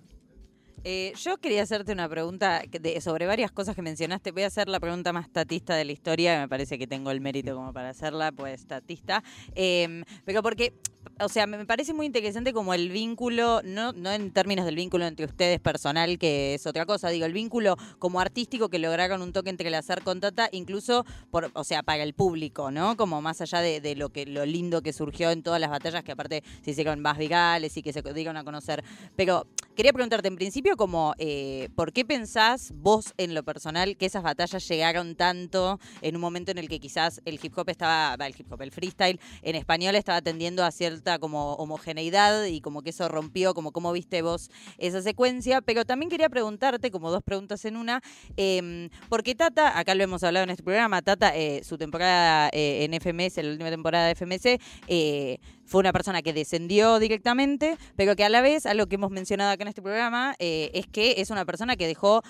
Eh, 0.85 1.13
yo 1.21 1.37
quería 1.39 1.63
hacerte 1.65 1.91
una 1.93 2.09
pregunta 2.09 2.63
de- 2.71 3.01
sobre 3.01 3.27
varias 3.27 3.51
cosas 3.51 3.75
que 3.75 3.83
mencionaste. 3.83 4.31
Voy 4.31 4.45
a 4.45 4.47
hacer 4.47 4.69
la 4.69 4.79
pregunta 4.79 5.13
más 5.13 5.29
tatista 5.29 5.75
de 5.75 5.85
la 5.85 5.91
historia. 5.91 6.39
Me 6.41 6.49
parece 6.49 6.79
que 6.79 6.87
tengo 6.87 7.11
el 7.11 7.21
mérito 7.21 7.57
como 7.57 7.73
para 7.73 7.89
hacerla, 7.89 8.31
pues 8.31 8.67
tatista. 8.67 9.25
Em, 9.57 10.05
pero 10.25 10.45
porque, 10.45 10.75
o 11.21 11.29
sea, 11.29 11.47
me 11.47 11.65
parece 11.65 11.95
muy 11.95 12.07
interesante 12.07 12.53
como 12.53 12.75
el 12.75 12.91
vínculo, 12.91 13.63
no, 13.65 13.93
no 13.93 14.13
en 14.13 14.31
términos 14.31 14.67
del 14.67 14.77
vínculo 14.77 15.07
entre 15.07 15.27
ustedes 15.27 15.61
personal, 15.61 16.19
que 16.19 16.55
es 16.55 16.67
otra 16.67 16.85
cosa, 16.85 17.09
digo, 17.09 17.25
el 17.27 17.33
vínculo 17.33 17.77
como 17.99 18.21
artístico 18.21 18.69
que 18.69 18.79
lograron 18.79 19.23
un 19.23 19.33
toque 19.33 19.51
entrelazar 19.51 20.03
con 20.03 20.21
Tata, 20.21 20.49
incluso, 20.53 21.05
por, 21.31 21.51
o 21.55 21.65
sea, 21.65 21.83
para 21.83 22.03
el 22.03 22.13
público, 22.13 22.71
¿no? 22.71 22.97
Como 22.97 23.23
más 23.23 23.41
allá 23.41 23.61
de, 23.61 23.81
de 23.81 23.97
lo 23.97 24.11
que 24.11 24.27
lo 24.27 24.45
lindo 24.45 24.83
que 24.83 24.93
surgió 24.93 25.31
en 25.31 25.43
todas 25.43 25.61
las 25.61 25.71
batallas 25.71 26.05
que 26.05 26.13
aparte 26.13 26.43
se 26.63 26.73
hicieron 26.73 27.01
más 27.01 27.17
virales 27.17 27.77
y 27.77 27.83
que 27.83 27.93
se 27.93 28.03
dieron 28.13 28.37
a 28.37 28.45
conocer. 28.45 28.85
Pero 29.17 29.47
quería 29.77 29.93
preguntarte 29.93 30.27
en 30.27 30.37
principio 30.37 30.77
como, 30.77 31.15
eh, 31.19 31.69
¿por 31.77 31.93
qué 31.93 32.05
pensás 32.05 32.73
vos 32.75 33.13
en 33.19 33.35
lo 33.35 33.45
personal 33.45 33.97
que 33.97 34.07
esas 34.07 34.23
batallas 34.23 34.67
llegaron 34.67 35.15
tanto 35.15 35.79
en 36.01 36.17
un 36.17 36.21
momento 36.23 36.51
en 36.51 36.59
el 36.59 36.69
que 36.69 36.81
quizás 36.81 37.21
el 37.27 37.39
hip 37.41 37.57
hop 37.57 37.69
estaba, 37.69 38.15
el 38.27 38.35
hip 38.37 38.51
hop, 38.51 38.63
el 38.63 38.73
freestyle 38.73 39.21
en 39.43 39.55
español 39.55 39.95
estaba 39.95 40.23
tendiendo 40.23 40.65
a 40.65 40.71
cierta 40.71 41.19
como 41.19 41.55
homogeneidad 41.55 42.47
y 42.47 42.61
como 42.61 42.83
que 42.83 42.91
eso 42.91 43.09
rompió, 43.09 43.55
como 43.55 43.71
cómo 43.71 43.93
viste 43.93 44.23
vos 44.23 44.51
esa 44.79 45.03
secuencia? 45.03 45.61
Pero 45.61 45.85
también 45.85 46.09
quería 46.11 46.31
preguntarte, 46.31 46.91
como 46.91 47.11
dos 47.11 47.23
preguntas 47.23 47.65
en 47.67 47.77
una, 47.77 48.03
eh, 48.37 48.89
porque 49.11 49.35
Tata, 49.35 49.79
acá 49.79 49.95
lo 49.95 50.03
hemos 50.03 50.23
hablado 50.25 50.45
en 50.45 50.51
este 50.51 50.63
programa, 50.63 51.03
Tata, 51.03 51.37
eh, 51.37 51.63
su 51.63 51.77
temporada 51.77 52.49
eh, 52.53 52.85
en 52.85 52.95
FMS, 52.95 53.37
la 53.43 53.51
última 53.51 53.71
temporada 53.71 54.07
de 54.07 54.15
FMS, 54.15 54.59
eh, 54.89 55.39
fue 55.67 55.81
una 55.81 55.93
persona 55.93 56.23
que 56.23 56.33
descendió 56.33 56.99
directamente, 56.99 57.77
pero 57.97 58.15
que 58.17 58.25
a 58.25 58.29
la 58.29 58.41
vez, 58.41 58.67
algo 58.67 58.87
que 58.87 58.95
hemos 58.95 59.11
mencionado 59.11 59.51
acá 59.51 59.66
en 59.67 59.71
este 59.71 59.83
programa, 59.83 60.35
eh, 60.39 60.71
es 60.75 60.87
que 60.87 61.17
es 61.19 61.31
una 61.31 61.45
persona 61.45 61.77
que 61.77 61.87
dejó, 61.87 62.23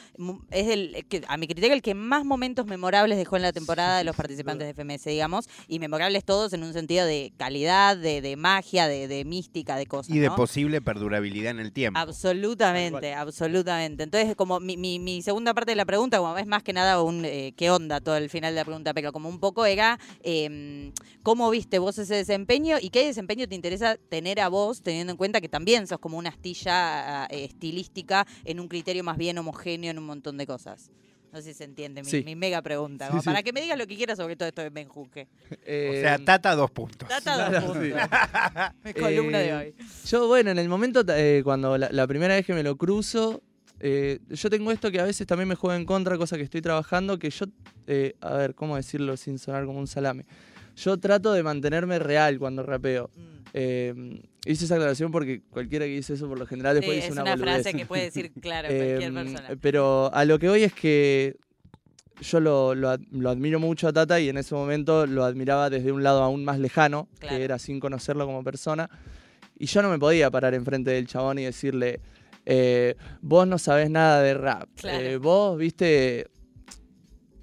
es 0.50 0.68
el, 0.68 1.06
que, 1.08 1.22
a 1.28 1.36
mi 1.36 1.46
criterio, 1.46 1.74
el 1.74 1.82
que 1.82 1.94
más 1.94 2.24
momentos 2.24 2.66
memorables 2.66 3.18
dejó 3.18 3.36
en 3.36 3.42
la 3.42 3.52
temporada 3.52 3.98
de 3.98 4.04
los 4.04 4.16
participantes 4.16 4.66
de 4.66 4.74
FMS, 4.74 5.04
digamos, 5.04 5.48
y 5.68 5.78
memorables 5.78 6.24
todos 6.24 6.52
en 6.52 6.62
un 6.62 6.72
sentido 6.72 7.04
de 7.04 7.32
calidad, 7.36 7.96
de, 7.96 8.22
de 8.22 8.36
magia, 8.36 8.88
de, 8.88 9.06
de 9.06 9.24
mística, 9.24 9.76
de 9.76 9.86
cosas. 9.86 10.14
Y 10.14 10.18
de 10.18 10.28
¿no? 10.28 10.36
posible 10.36 10.80
perdurabilidad 10.80 11.50
en 11.50 11.60
el 11.60 11.72
tiempo. 11.72 11.98
Absolutamente, 11.98 13.12
absolutamente. 13.14 14.02
Entonces, 14.02 14.34
como 14.34 14.58
mi, 14.58 14.76
mi, 14.76 14.98
mi 14.98 15.22
segunda 15.22 15.52
parte 15.52 15.72
de 15.72 15.76
la 15.76 15.84
pregunta, 15.84 16.18
como 16.18 16.36
es 16.38 16.46
más 16.46 16.62
que 16.62 16.72
nada 16.72 17.02
un 17.02 17.24
eh, 17.24 17.52
qué 17.56 17.70
onda 17.70 18.00
todo 18.00 18.16
el 18.16 18.30
final 18.30 18.54
de 18.54 18.60
la 18.60 18.64
pregunta, 18.64 18.94
pero 18.94 19.12
como 19.12 19.28
un 19.28 19.40
poco 19.40 19.66
era 19.66 19.98
eh, 20.22 20.92
cómo 21.22 21.50
viste 21.50 21.78
vos 21.78 21.98
ese 21.98 22.14
desempeño 22.14 22.78
y 22.80 22.90
qué 22.90 23.06
desempeño 23.06 23.46
te 23.46 23.54
interesa 23.54 23.96
tener 24.08 24.40
a 24.40 24.48
vos, 24.48 24.82
teniendo 24.82 25.10
en 25.10 25.16
cuenta 25.16 25.40
que 25.40 25.48
también 25.48 25.86
sos 25.86 25.98
como 25.98 26.16
una 26.16 26.30
astilla 26.30 27.25
eh, 27.30 27.44
estilística 27.44 28.26
en 28.44 28.60
un 28.60 28.68
criterio 28.68 29.02
más 29.04 29.16
bien 29.16 29.38
homogéneo 29.38 29.90
en 29.90 29.98
un 29.98 30.04
montón 30.06 30.36
de 30.38 30.46
cosas. 30.46 30.90
No 31.32 31.42
sé 31.42 31.52
si 31.52 31.58
se 31.58 31.64
entiende 31.64 32.02
mi, 32.02 32.08
Sí. 32.10 32.22
mi 32.24 32.34
mega 32.34 32.62
pregunta. 32.62 33.06
Sí, 33.06 33.10
como 33.10 33.22
sí. 33.22 33.26
Para 33.26 33.42
que 33.42 33.52
me 33.52 33.60
digas 33.60 33.76
lo 33.76 33.86
que 33.86 33.96
quieras 33.96 34.16
sobre 34.16 34.36
todo 34.36 34.48
esto 34.48 34.62
de 34.62 34.70
Benjuque. 34.70 35.28
o 35.50 35.54
Eh, 35.66 35.98
sea, 36.00 36.18
Tata 36.18 36.54
dos 36.54 36.70
puntos. 36.70 37.08
Data 37.08 37.36
dos 37.36 37.48
Claro, 37.50 37.66
puntos. 37.66 37.82
sí. 37.84 37.92
Mi 38.84 38.94
columna 38.94 39.38
de 39.38 39.48
Eh, 39.48 39.54
hoy. 39.54 39.74
Yo, 40.06 40.26
bueno, 40.28 40.50
en 40.52 40.58
el 40.58 40.68
momento, 40.68 41.04
eh, 41.08 41.42
cuando 41.44 41.76
la, 41.76 41.90
la 41.90 42.06
primera 42.06 42.34
vez 42.34 42.46
que 42.46 42.54
me 42.54 42.62
lo 42.62 42.76
cruzo, 42.76 43.42
eh, 43.80 44.20
yo 44.30 44.48
tengo 44.48 44.72
esto 44.72 44.90
que 44.90 45.00
a 45.00 45.04
veces 45.04 45.26
también 45.26 45.48
me 45.48 45.56
juega 45.56 45.76
en 45.76 45.84
contra, 45.84 46.16
cosa 46.16 46.36
que 46.38 46.42
estoy 46.44 46.62
trabajando, 46.62 47.18
que 47.18 47.28
yo, 47.28 47.44
eh, 47.86 48.14
a 48.22 48.34
ver, 48.34 48.54
¿cómo 48.54 48.76
decirlo 48.76 49.16
sin 49.18 49.38
sonar 49.38 49.66
como 49.66 49.78
un 49.78 49.86
salame? 49.88 50.24
Yo 50.76 50.96
trato 50.98 51.32
de 51.34 51.42
mantenerme 51.42 51.98
real 51.98 52.38
cuando 52.38 52.62
rapeo. 52.62 53.10
Mm. 53.14 53.20
Eh, 53.52 54.22
hice 54.46 54.64
esa 54.66 54.74
aclaración 54.76 55.10
porque 55.12 55.42
cualquiera 55.50 55.84
que 55.84 55.92
dice 55.92 56.14
eso 56.14 56.28
por 56.28 56.38
lo 56.38 56.46
general 56.46 56.74
Sí, 56.76 56.80
después 56.80 56.96
dice 56.96 57.06
es 57.08 57.12
una, 57.12 57.22
una 57.22 57.36
frase 57.36 57.74
que 57.74 57.86
puede 57.86 58.04
decir, 58.04 58.32
claro, 58.40 58.68
cualquier 58.68 59.02
Em, 59.02 59.14
persona. 59.14 59.48
Pero 59.60 60.10
a 60.14 60.24
lo 60.24 60.38
que 60.38 60.48
voy 60.48 60.62
es 60.62 60.72
que 60.72 61.36
yo 62.20 62.40
lo, 62.40 62.74
lo 62.74 62.88
ad- 62.90 63.00
lo 63.10 63.28
admiro 63.30 63.60
mucho 63.60 63.88
a 63.88 63.92
Tata 63.92 64.18
y 64.20 64.28
en 64.28 64.38
ese 64.38 64.54
momento 64.54 65.06
lo 65.06 65.24
admiraba 65.24 65.68
desde 65.68 65.92
un 65.92 66.02
lado 66.02 66.22
aún 66.22 66.44
más 66.44 66.58
lejano, 66.58 67.08
Claro. 67.18 67.36
que 67.36 67.44
era 67.44 67.58
sin 67.58 67.78
conocerlo 67.80 68.24
como 68.26 68.42
persona. 68.42 68.88
Y 69.58 69.66
yo 69.66 69.82
no 69.82 69.90
me 69.90 69.98
podía 69.98 70.30
parar 70.30 70.54
enfrente 70.54 70.90
del 70.90 71.06
chabón 71.06 71.38
y 71.38 71.44
decirle, 71.44 72.00
eh, 72.46 72.94
vos 73.20 73.46
no 73.46 73.58
sabés 73.58 73.90
nada 73.90 74.22
de 74.22 74.34
rap. 74.34 74.68
Claro. 74.76 75.04
Eh, 75.04 75.16
vos, 75.18 75.58
viste, 75.58 76.28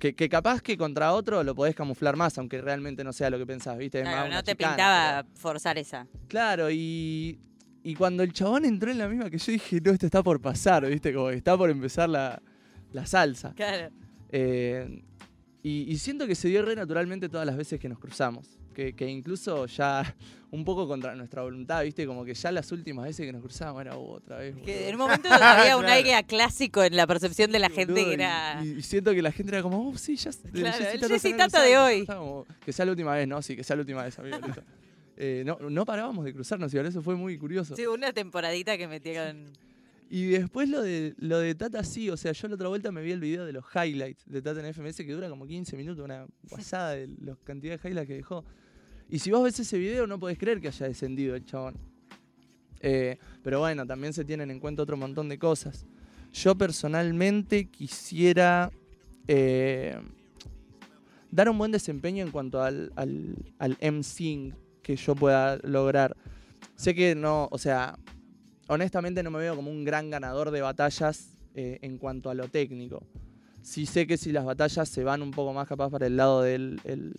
que, 0.04 0.14
que 0.14 0.28
capaz 0.28 0.62
que 0.62 0.78
contra 0.78 1.14
otro 1.14 1.46
lo 1.46 1.56
podés 1.56 1.76
camuflar 1.76 2.18
más, 2.18 2.38
aunque 2.38 2.60
realmente 2.60 3.06
no 3.06 3.14
sea 3.14 3.30
lo 3.30 3.38
que 3.38 3.46
pensás, 3.46 3.78
viste. 3.78 4.02
Es 4.02 4.04
Claro, 4.04 4.30
no 4.34 4.44
te 4.44 4.52
chicana, 4.52 4.76
pintaba 4.76 5.26
forzar 5.34 5.78
esa. 5.78 6.08
Claro, 6.28 6.70
y, 6.70 7.40
y 7.84 7.96
cuando 7.96 8.22
el 8.22 8.34
chabón 8.34 8.66
entró 8.66 8.92
en 8.92 8.98
la 8.98 9.08
misma 9.08 9.30
que 9.30 9.38
yo 9.38 9.54
dije, 9.54 9.80
no, 9.80 9.92
esto 9.92 10.06
está 10.06 10.22
por 10.22 10.42
pasar, 10.42 10.86
¿viste? 10.86 11.14
Como 11.14 11.30
que 11.30 11.36
está 11.36 11.58
por 11.58 11.70
empezar 11.70 12.10
la, 12.10 12.42
la 12.92 13.06
salsa. 13.06 13.54
Claro. 13.56 13.94
Eh, 14.30 15.04
y, 15.64 15.92
y 15.92 15.98
siento 15.98 16.28
que 16.28 16.36
se 16.36 16.50
dio 16.50 16.62
re 16.64 16.76
naturalmente 16.76 17.30
todas 17.30 17.48
las 17.48 17.56
veces 17.58 17.80
que 17.80 17.88
nos 17.90 17.98
cruzamos. 18.00 18.60
Que, 18.74 18.94
que 18.96 19.08
incluso 19.08 19.68
ya 19.68 20.16
un 20.52 20.66
poco 20.66 20.88
contra 20.88 21.14
nuestra 21.16 21.44
voluntad, 21.44 21.84
¿viste? 21.84 22.06
Como 22.08 22.26
que 22.26 22.34
ya 22.34 22.52
las 22.52 22.72
últimas 22.72 23.06
veces 23.06 23.26
que 23.26 23.32
nos 23.32 23.42
cruzábamos 23.44 23.82
era 23.82 23.96
"Uh, 23.98 24.14
otra 24.14 24.38
vez. 24.40 24.56
Que 24.66 24.90
en 24.90 24.96
un 24.96 25.02
boludo". 25.02 25.18
momento 25.22 25.30
había 25.32 25.78
un 25.78 25.84
Claro. 25.86 25.96
aire 25.96 26.16
a 26.16 26.24
clásico 26.24 26.84
en 26.84 26.96
la 26.96 27.06
percepción 27.08 27.52
de 27.52 27.60
la 27.60 27.70
gente 27.70 27.94
Boludo, 27.94 28.08
que 28.08 28.14
era. 28.16 28.62
Y, 28.66 28.70
y 28.72 28.82
siento 28.82 29.14
que 29.14 29.22
la 29.22 29.32
gente 29.32 29.52
era 29.54 29.62
como, 29.62 29.90
oh, 29.90 29.98
sí, 29.98 30.16
ya. 30.16 30.32
Claro, 30.52 30.86
el 30.92 31.00
Jessy 31.08 31.34
Tata 31.34 31.62
de 31.62 31.78
hoy. 31.78 32.06
como, 32.08 32.46
que 32.66 32.74
sea 32.74 32.86
la 32.86 32.92
última 32.92 33.14
vez, 33.14 33.28
¿no? 33.28 33.42
Sí, 33.44 33.56
que 33.56 33.64
sea 33.64 33.76
la 33.76 33.82
última 33.82 34.04
vez, 34.04 34.18
amigo. 34.20 34.38
Eh, 35.18 35.44
no, 35.46 35.58
no 35.70 35.86
parábamos 35.86 36.26
de 36.26 36.34
cruzarnos 36.34 36.74
y 36.74 36.78
ahora 36.78 36.90
eso 36.90 37.04
fue 37.04 37.16
muy 37.16 37.38
curioso. 37.38 37.76
Sí, 37.76 37.86
una 37.86 38.12
temporadita 38.12 38.76
que 38.80 38.88
metieron. 38.88 39.46
Y 40.16 40.28
después 40.28 40.70
lo 40.70 40.84
de, 40.84 41.16
lo 41.18 41.40
de 41.40 41.56
Tata 41.56 41.84
sí, 41.84 42.12
o 42.12 42.18
sea, 42.18 42.34
yo 42.34 42.48
la 42.48 42.54
otra 42.54 42.68
vuelta 42.68 42.92
me 42.92 43.02
vi 43.02 43.14
el 43.14 43.20
video 43.20 43.46
de 43.46 43.52
los 43.52 43.66
highlights 43.74 44.24
de 44.28 44.44
Tata 44.44 44.60
en 44.60 44.72
FMS 44.72 44.98
que 44.98 45.12
dura 45.12 45.28
como 45.28 45.48
15 45.48 45.76
minutos, 45.76 46.06
una 46.06 46.28
pasada 46.52 46.92
de 46.92 47.08
la 47.20 47.36
cantidad 47.44 47.80
de 47.80 47.90
highlights 47.90 48.08
que 48.08 48.14
dejó. 48.18 48.46
Y 49.10 49.18
si 49.18 49.32
vos 49.32 49.44
ves 49.44 49.60
ese 49.60 49.76
video 49.80 50.06
no 50.06 50.20
podés 50.20 50.38
creer 50.38 50.62
que 50.62 50.68
haya 50.68 50.88
descendido 50.88 51.34
el 51.36 51.44
chabón. 51.46 51.78
Eh, 52.80 53.18
pero 53.42 53.58
bueno, 53.58 53.88
también 53.88 54.14
se 54.14 54.24
tienen 54.24 54.52
en 54.52 54.60
cuenta 54.60 54.84
otro 54.84 54.98
montón 54.98 55.30
de 55.30 55.40
cosas. 55.40 55.88
Yo 56.32 56.54
personalmente 56.56 57.66
quisiera 57.72 58.72
eh, 59.28 59.98
dar 61.32 61.50
un 61.50 61.58
buen 61.58 61.72
desempeño 61.72 62.24
en 62.24 62.30
cuanto 62.30 62.62
al, 62.62 62.94
al, 62.98 63.36
al 63.58 63.78
que 64.84 64.96
yo 64.96 65.16
pueda 65.16 65.58
lograr. 65.64 66.16
Sé 66.76 66.94
que 66.94 67.16
no, 67.16 67.48
o 67.50 67.58
sea, 67.58 67.98
honestamente 68.68 69.24
no 69.24 69.32
me 69.32 69.40
veo 69.40 69.56
como 69.56 69.70
un 69.72 69.84
gran 69.84 70.10
ganador 70.10 70.52
de 70.52 70.62
batallas 70.62 71.38
eh, 71.56 71.80
en 71.82 71.98
cuanto 71.98 72.30
a 72.30 72.34
lo 72.34 72.48
técnico. 72.48 73.06
Sí 73.62 73.86
sé 73.86 74.06
que 74.08 74.18
si 74.18 74.32
las 74.32 74.44
batallas 74.46 74.90
se 74.90 75.04
van 75.04 75.22
un 75.22 75.32
poco 75.32 75.54
más 75.54 75.68
capaz 75.68 75.90
para 75.90 76.08
el 76.08 76.18
lado 76.18 76.42
del 76.42 76.80
el- 76.84 77.14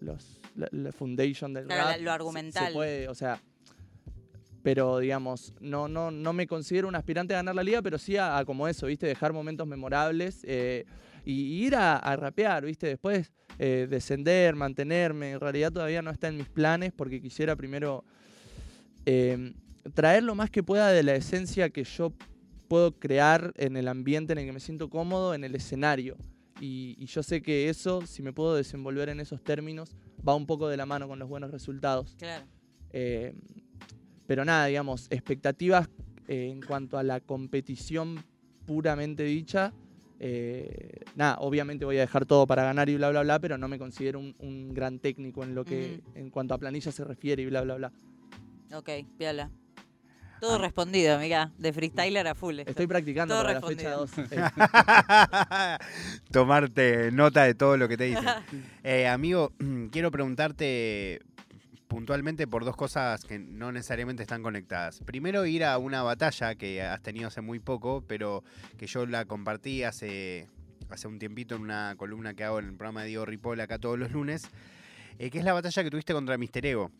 los, 0.00 0.40
la, 0.56 0.68
la 0.70 0.92
foundation 0.92 1.52
del 1.54 1.66
Claro, 1.66 1.88
rap, 1.90 2.00
lo 2.00 2.10
se- 2.10 2.14
argumental. 2.14 2.66
Se, 2.68 2.72
puede, 2.72 3.08
o 3.08 3.14
sea, 3.14 3.40
pero 4.62 4.98
digamos, 4.98 5.52
no, 5.60 5.88
no, 5.88 6.10
no 6.10 6.32
me 6.32 6.46
considero 6.46 6.88
un 6.88 6.94
aspirante 6.94 7.34
a 7.34 7.38
ganar 7.38 7.54
la 7.54 7.62
liga, 7.62 7.82
pero 7.82 7.98
sí 7.98 8.16
a, 8.16 8.38
a 8.38 8.44
como 8.46 8.66
eso, 8.66 8.86
¿viste? 8.86 9.06
Dejar 9.06 9.32
momentos 9.34 9.66
memorables 9.66 10.40
eh, 10.44 10.86
y, 11.24 11.32
y 11.32 11.66
ir 11.66 11.76
a, 11.76 11.96
a 11.98 12.16
rapear, 12.16 12.64
¿viste? 12.64 12.86
Después 12.86 13.30
eh, 13.58 13.86
descender, 13.90 14.54
mantenerme. 14.54 15.32
En 15.32 15.40
realidad 15.40 15.70
todavía 15.70 16.00
no 16.00 16.10
está 16.10 16.28
en 16.28 16.38
mis 16.38 16.48
planes 16.48 16.92
porque 16.96 17.20
quisiera 17.20 17.56
primero 17.56 18.04
eh, 19.06 19.52
traer 19.92 20.22
lo 20.22 20.34
más 20.34 20.50
que 20.50 20.62
pueda 20.62 20.88
de 20.90 21.02
la 21.02 21.14
esencia 21.14 21.70
que 21.70 21.84
yo 21.84 22.12
puedo 22.68 22.98
crear 22.98 23.52
en 23.56 23.76
el 23.76 23.88
ambiente 23.88 24.32
en 24.32 24.38
el 24.38 24.46
que 24.46 24.52
me 24.52 24.60
siento 24.60 24.88
cómodo, 24.88 25.34
en 25.34 25.44
el 25.44 25.54
escenario. 25.54 26.16
Y, 26.60 26.94
y 26.98 27.06
yo 27.06 27.22
sé 27.22 27.42
que 27.42 27.68
eso, 27.68 28.06
si 28.06 28.22
me 28.22 28.32
puedo 28.32 28.54
desenvolver 28.54 29.08
en 29.08 29.20
esos 29.20 29.42
términos, 29.42 29.96
va 30.26 30.34
un 30.34 30.46
poco 30.46 30.68
de 30.68 30.76
la 30.76 30.86
mano 30.86 31.08
con 31.08 31.18
los 31.18 31.28
buenos 31.28 31.50
resultados. 31.50 32.14
Claro. 32.18 32.46
Eh, 32.90 33.34
pero 34.26 34.44
nada, 34.44 34.66
digamos, 34.66 35.08
expectativas 35.10 35.88
eh, 36.28 36.48
en 36.50 36.62
cuanto 36.62 36.96
a 36.96 37.02
la 37.02 37.20
competición 37.20 38.24
puramente 38.66 39.24
dicha. 39.24 39.74
eh, 40.20 41.02
nada, 41.16 41.36
obviamente 41.40 41.84
voy 41.84 41.98
a 41.98 42.00
dejar 42.00 42.24
todo 42.24 42.46
para 42.46 42.64
ganar 42.64 42.88
y 42.88 42.96
bla, 42.96 43.10
bla, 43.10 43.22
bla, 43.22 43.38
pero 43.40 43.58
no 43.58 43.68
me 43.68 43.78
considero 43.78 44.20
un, 44.20 44.34
un 44.38 44.72
gran 44.72 45.00
técnico 45.00 45.42
en 45.42 45.54
lo 45.54 45.64
que, 45.64 46.00
en 46.14 46.30
cuanto 46.30 46.54
a 46.54 46.58
planilla 46.58 46.90
se 46.92 47.04
refiere 47.04 47.42
y 47.42 47.46
bla, 47.46 47.60
bla, 47.62 47.74
bla. 47.74 47.92
Ok, 48.72 48.90
piola. 49.18 49.50
Todo 50.40 50.58
respondido, 50.58 51.16
amiga. 51.16 51.52
De 51.58 51.72
freestyler 51.72 52.26
a 52.26 52.34
full. 52.34 52.58
esto. 52.58 52.70
Estoy 52.70 52.86
practicando 52.86 53.34
Todo 53.34 53.44
para 53.44 53.60
la 53.60 53.66
fecha 53.66 53.90
2. 53.92 54.10
Tomarte 56.30 57.10
nota 57.12 57.44
de 57.44 57.54
todo 57.54 57.76
lo 57.76 57.88
que 57.88 57.96
te 57.96 58.04
dicen. 58.04 58.24
Eh, 58.82 59.08
amigo, 59.08 59.52
quiero 59.90 60.10
preguntarte 60.10 61.20
puntualmente 61.88 62.46
por 62.46 62.64
dos 62.64 62.76
cosas 62.76 63.24
que 63.24 63.38
no 63.38 63.72
necesariamente 63.72 64.22
están 64.22 64.42
conectadas. 64.42 65.00
Primero, 65.06 65.46
ir 65.46 65.64
a 65.64 65.78
una 65.78 66.02
batalla 66.02 66.54
que 66.54 66.82
has 66.82 67.00
tenido 67.02 67.28
hace 67.28 67.40
muy 67.40 67.60
poco, 67.60 68.04
pero 68.06 68.42
que 68.76 68.86
yo 68.86 69.06
la 69.06 69.24
compartí 69.24 69.84
hace, 69.84 70.48
hace 70.90 71.08
un 71.08 71.18
tiempito 71.18 71.54
en 71.54 71.62
una 71.62 71.94
columna 71.96 72.34
que 72.34 72.44
hago 72.44 72.58
en 72.58 72.66
el 72.66 72.74
programa 72.74 73.02
de 73.02 73.08
Diego 73.08 73.24
Ripoll 73.24 73.60
acá 73.60 73.78
todos 73.78 73.98
los 73.98 74.10
lunes, 74.12 74.42
eh, 75.18 75.30
que 75.30 75.38
es 75.38 75.44
la 75.44 75.52
batalla 75.52 75.82
que 75.82 75.90
tuviste 75.90 76.12
contra 76.12 76.36
Mister 76.36 76.66
Ego. 76.66 76.90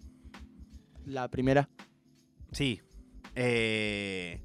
la 1.06 1.28
primera. 1.28 1.68
Sí. 2.52 2.80
Eh, 3.34 4.40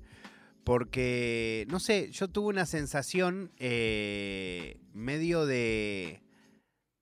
porque, 0.64 1.66
no 1.70 1.80
sé, 1.80 2.12
yo 2.12 2.28
tuve 2.28 2.50
una 2.50 2.66
sensación 2.66 3.52
eh, 3.58 4.78
medio 4.94 5.46
de. 5.46 6.22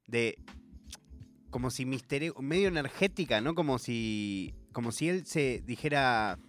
de. 0.08 0.38
como 1.50 1.70
si 1.72 1.86
Mister 1.86 2.24
Ego- 2.24 2.42
medio 2.42 2.68
energética, 2.70 3.42
¿no? 3.42 3.56
Como 3.56 3.78
si. 3.80 4.54
como 4.72 4.92
si 4.92 5.10
él 5.10 5.26
se 5.26 5.62
dijera. 5.66 6.40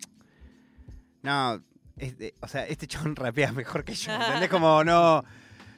No, 1.22 1.62
este- 1.96 2.34
o 2.40 2.46
sea, 2.48 2.66
este 2.66 2.86
chabón 2.86 3.16
rapea 3.16 3.50
mejor 3.52 3.84
que 3.84 3.94
yo. 3.94 4.12
¿Entendés? 4.12 4.48
Como 4.50 4.84
no. 4.84 5.24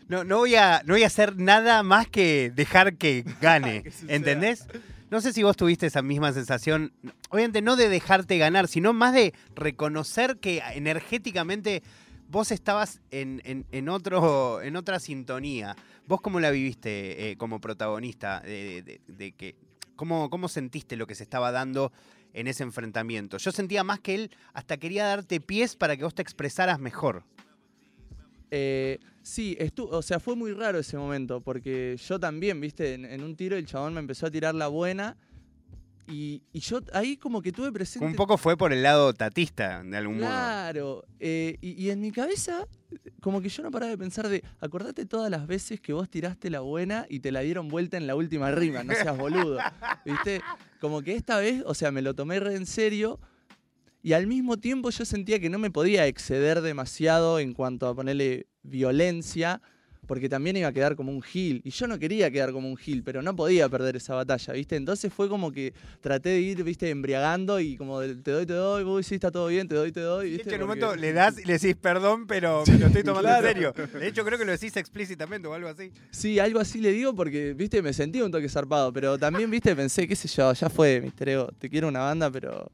No, 0.09 0.25
no, 0.25 0.38
voy 0.38 0.57
a, 0.57 0.83
no 0.85 0.95
voy 0.95 1.05
a 1.05 1.07
hacer 1.07 1.37
nada 1.37 1.85
más 1.85 2.09
que 2.09 2.50
dejar 2.55 2.97
que 2.97 3.25
gane. 3.40 3.85
¿Entendés? 4.09 4.67
No 5.11 5.21
sé 5.21 5.33
si 5.33 5.43
vos 5.43 5.57
tuviste 5.57 5.87
esa 5.87 6.02
misma 6.02 6.32
sensación, 6.32 6.93
obviamente 7.30 7.63
no 7.63 7.75
de 7.76 7.89
dejarte 7.89 8.39
ganar, 8.39 8.69
sino 8.69 8.93
más 8.93 9.13
de 9.13 9.34
reconocer 9.56 10.39
que 10.39 10.63
energéticamente 10.75 11.82
vos 12.28 12.52
estabas 12.52 13.00
en, 13.11 13.43
en- 13.73 13.89
otro, 13.89 14.63
en 14.63 14.76
otra 14.76 15.00
sintonía. 15.00 15.75
¿Vos 16.06 16.21
cómo 16.21 16.39
la 16.39 16.50
viviste 16.52 17.30
eh, 17.32 17.37
como 17.37 17.61
protagonista? 17.61 18.41
De- 18.41 19.00
de 19.08 19.32
que, 19.32 19.56
¿cómo, 19.97 20.30
¿Cómo 20.30 20.49
sentiste 20.49 20.97
lo 20.97 21.08
que 21.08 21.17
se 21.17 21.25
estaba 21.25 21.50
dando 21.50 21.93
en 22.32 22.47
ese 22.47 22.63
enfrentamiento? 22.63 23.37
Yo 23.39 23.50
sentía 23.50 23.82
más 23.82 23.99
que 23.99 24.15
él 24.15 24.30
hasta 24.52 24.76
quería 24.76 25.06
darte 25.06 25.41
pies 25.41 25.75
para 25.75 25.97
que 25.97 26.04
vos 26.04 26.15
te 26.15 26.23
expresaras 26.23 26.78
mejor. 26.78 27.25
Eh, 28.50 28.99
sí, 29.23 29.56
o 29.76 30.02
sea, 30.02 30.21
fue 30.21 30.36
muy 30.36 30.52
raro 30.52 30.78
ese 30.78 30.97
momento, 30.97 31.41
porque 31.41 31.97
yo 31.97 32.19
también, 32.19 32.60
viste, 32.60 32.95
en, 32.95 33.04
en 33.04 33.23
un 33.23 33.36
tiro 33.36 33.56
el 33.56 33.67
chabón 33.67 33.95
me 33.95 34.00
empezó 34.00 34.26
a 34.26 34.30
tirar 34.30 34.54
la 34.54 34.69
buena. 34.69 35.17
Y, 36.08 36.43
y 36.52 36.58
yo 36.58 36.80
ahí 36.93 37.17
como 37.17 37.41
que 37.41 37.52
tuve 37.52 37.71
presente. 37.71 38.04
Un 38.04 38.17
poco 38.17 38.36
fue 38.36 38.56
por 38.56 38.73
el 38.73 38.82
lado 38.82 39.15
tatista, 39.15 39.82
de 39.84 39.97
algún 39.97 40.17
modo. 40.17 40.26
Claro, 40.26 41.04
eh, 41.21 41.56
y, 41.60 41.80
y 41.80 41.91
en 41.91 42.00
mi 42.00 42.10
cabeza, 42.10 42.67
como 43.21 43.41
que 43.41 43.49
yo 43.49 43.63
no 43.63 43.71
paraba 43.71 43.91
de 43.91 43.99
pensar 43.99 44.28
de, 44.28 44.43
acordate 44.58 45.06
todas 45.06 45.30
las 45.30 45.47
veces 45.47 45.80
que 45.80 45.93
vos 45.93 46.10
tiraste 46.10 46.50
la 46.50 46.60
buena 46.60 47.06
y 47.08 47.21
te 47.21 47.30
la 47.30 47.41
dieron 47.41 47.69
vuelta 47.69 47.97
en 47.97 48.08
la 48.08 48.17
última 48.17 48.50
rima, 48.50 48.82
no 48.82 48.93
seas 48.93 49.17
boludo, 49.17 49.58
¿viste? 50.04 50.41
Como 50.80 51.00
que 51.02 51.15
esta 51.15 51.39
vez, 51.39 51.63
o 51.65 51.75
sea, 51.75 51.93
me 51.93 52.02
lo 52.02 52.15
tomé 52.15 52.41
re 52.41 52.56
en 52.56 52.67
serio 52.67 53.21
y 54.02 54.13
al 54.15 54.26
mismo 54.26 54.56
tiempo 54.56 54.91
yo 54.91 55.04
sentía 55.04 55.39
que 55.41 55.50
no 55.50 55.58
me 55.58 55.71
podía 55.71 56.06
exceder 56.06 56.60
demasiado 56.63 57.39
en 57.39 57.52
cuanto 57.54 57.86
a 57.89 57.95
ponerle 57.95 58.47
violencia, 58.63 59.60
porque 60.06 60.28
también 60.28 60.56
iba 60.56 60.67
a 60.67 60.73
quedar 60.73 60.97
como 60.97 61.13
un 61.13 61.23
gil, 61.23 61.60
y 61.65 61.71
yo 61.71 61.86
no 61.86 61.97
quería 61.97 62.32
quedar 62.32 62.50
como 62.50 62.69
un 62.69 62.76
gil, 62.76 63.04
pero 63.04 63.23
no 63.23 63.36
podía 63.36 63.69
perder 63.69 63.95
esa 63.95 64.15
batalla, 64.17 64.52
¿viste? 64.54 64.75
Entonces 64.75 65.13
fue 65.13 65.28
como 65.28 65.52
que 65.52 65.73
traté 66.00 66.30
de 66.30 66.41
ir, 66.41 66.65
¿viste? 66.65 66.91
Embriagando 66.91 67.60
y 67.60 67.76
como 67.76 68.00
de, 68.00 68.17
te 68.17 68.32
doy, 68.32 68.45
te 68.45 68.54
doy, 68.54 68.82
uy, 68.82 69.04
sí, 69.04 69.15
está 69.15 69.30
todo 69.30 69.47
bien, 69.47 69.69
te 69.69 69.76
doy, 69.76 69.93
te 69.93 70.00
doy, 70.00 70.30
¿viste? 70.30 70.49
hecho, 70.49 70.56
en 70.56 70.63
un 70.63 70.69
Porque- 70.69 70.80
momento 70.84 71.00
le 71.00 71.13
das 71.13 71.39
y 71.39 71.45
le 71.45 71.52
decís 71.58 71.76
perdón, 71.76 72.26
pero 72.26 72.65
me 72.67 72.78
lo 72.78 72.86
estoy 72.89 73.04
tomando 73.04 73.28
Claro. 73.28 73.47
en 73.47 73.54
serio. 73.54 73.73
De 74.00 74.08
hecho, 74.08 74.25
creo 74.25 74.36
que 74.36 74.45
lo 74.45 74.50
decís 74.52 74.76
explícitamente 74.76 75.47
o 75.47 75.54
algo 75.54 75.69
así. 75.69 75.93
Sí, 76.10 76.41
algo 76.41 76.58
así 76.58 76.80
le 76.80 76.91
digo 76.91 77.15
porque, 77.15 77.54
viste, 77.54 77.80
me 77.80 77.93
sentí 77.93 78.21
un 78.21 78.32
toque 78.32 78.49
zarpado, 78.49 78.93
pero 78.93 79.17
también, 79.17 79.49
viste, 79.49 79.76
pensé, 79.76 80.08
qué 80.08 80.17
sé 80.17 80.26
yo, 80.26 80.52
ya 80.52 80.69
fue, 80.69 81.00
Mister 81.02 81.28
Ego, 81.28 81.49
te 81.56 81.71
quiero 81.71 81.86
una 81.86 82.00
banda, 82.00 82.28
pero, 82.32 82.69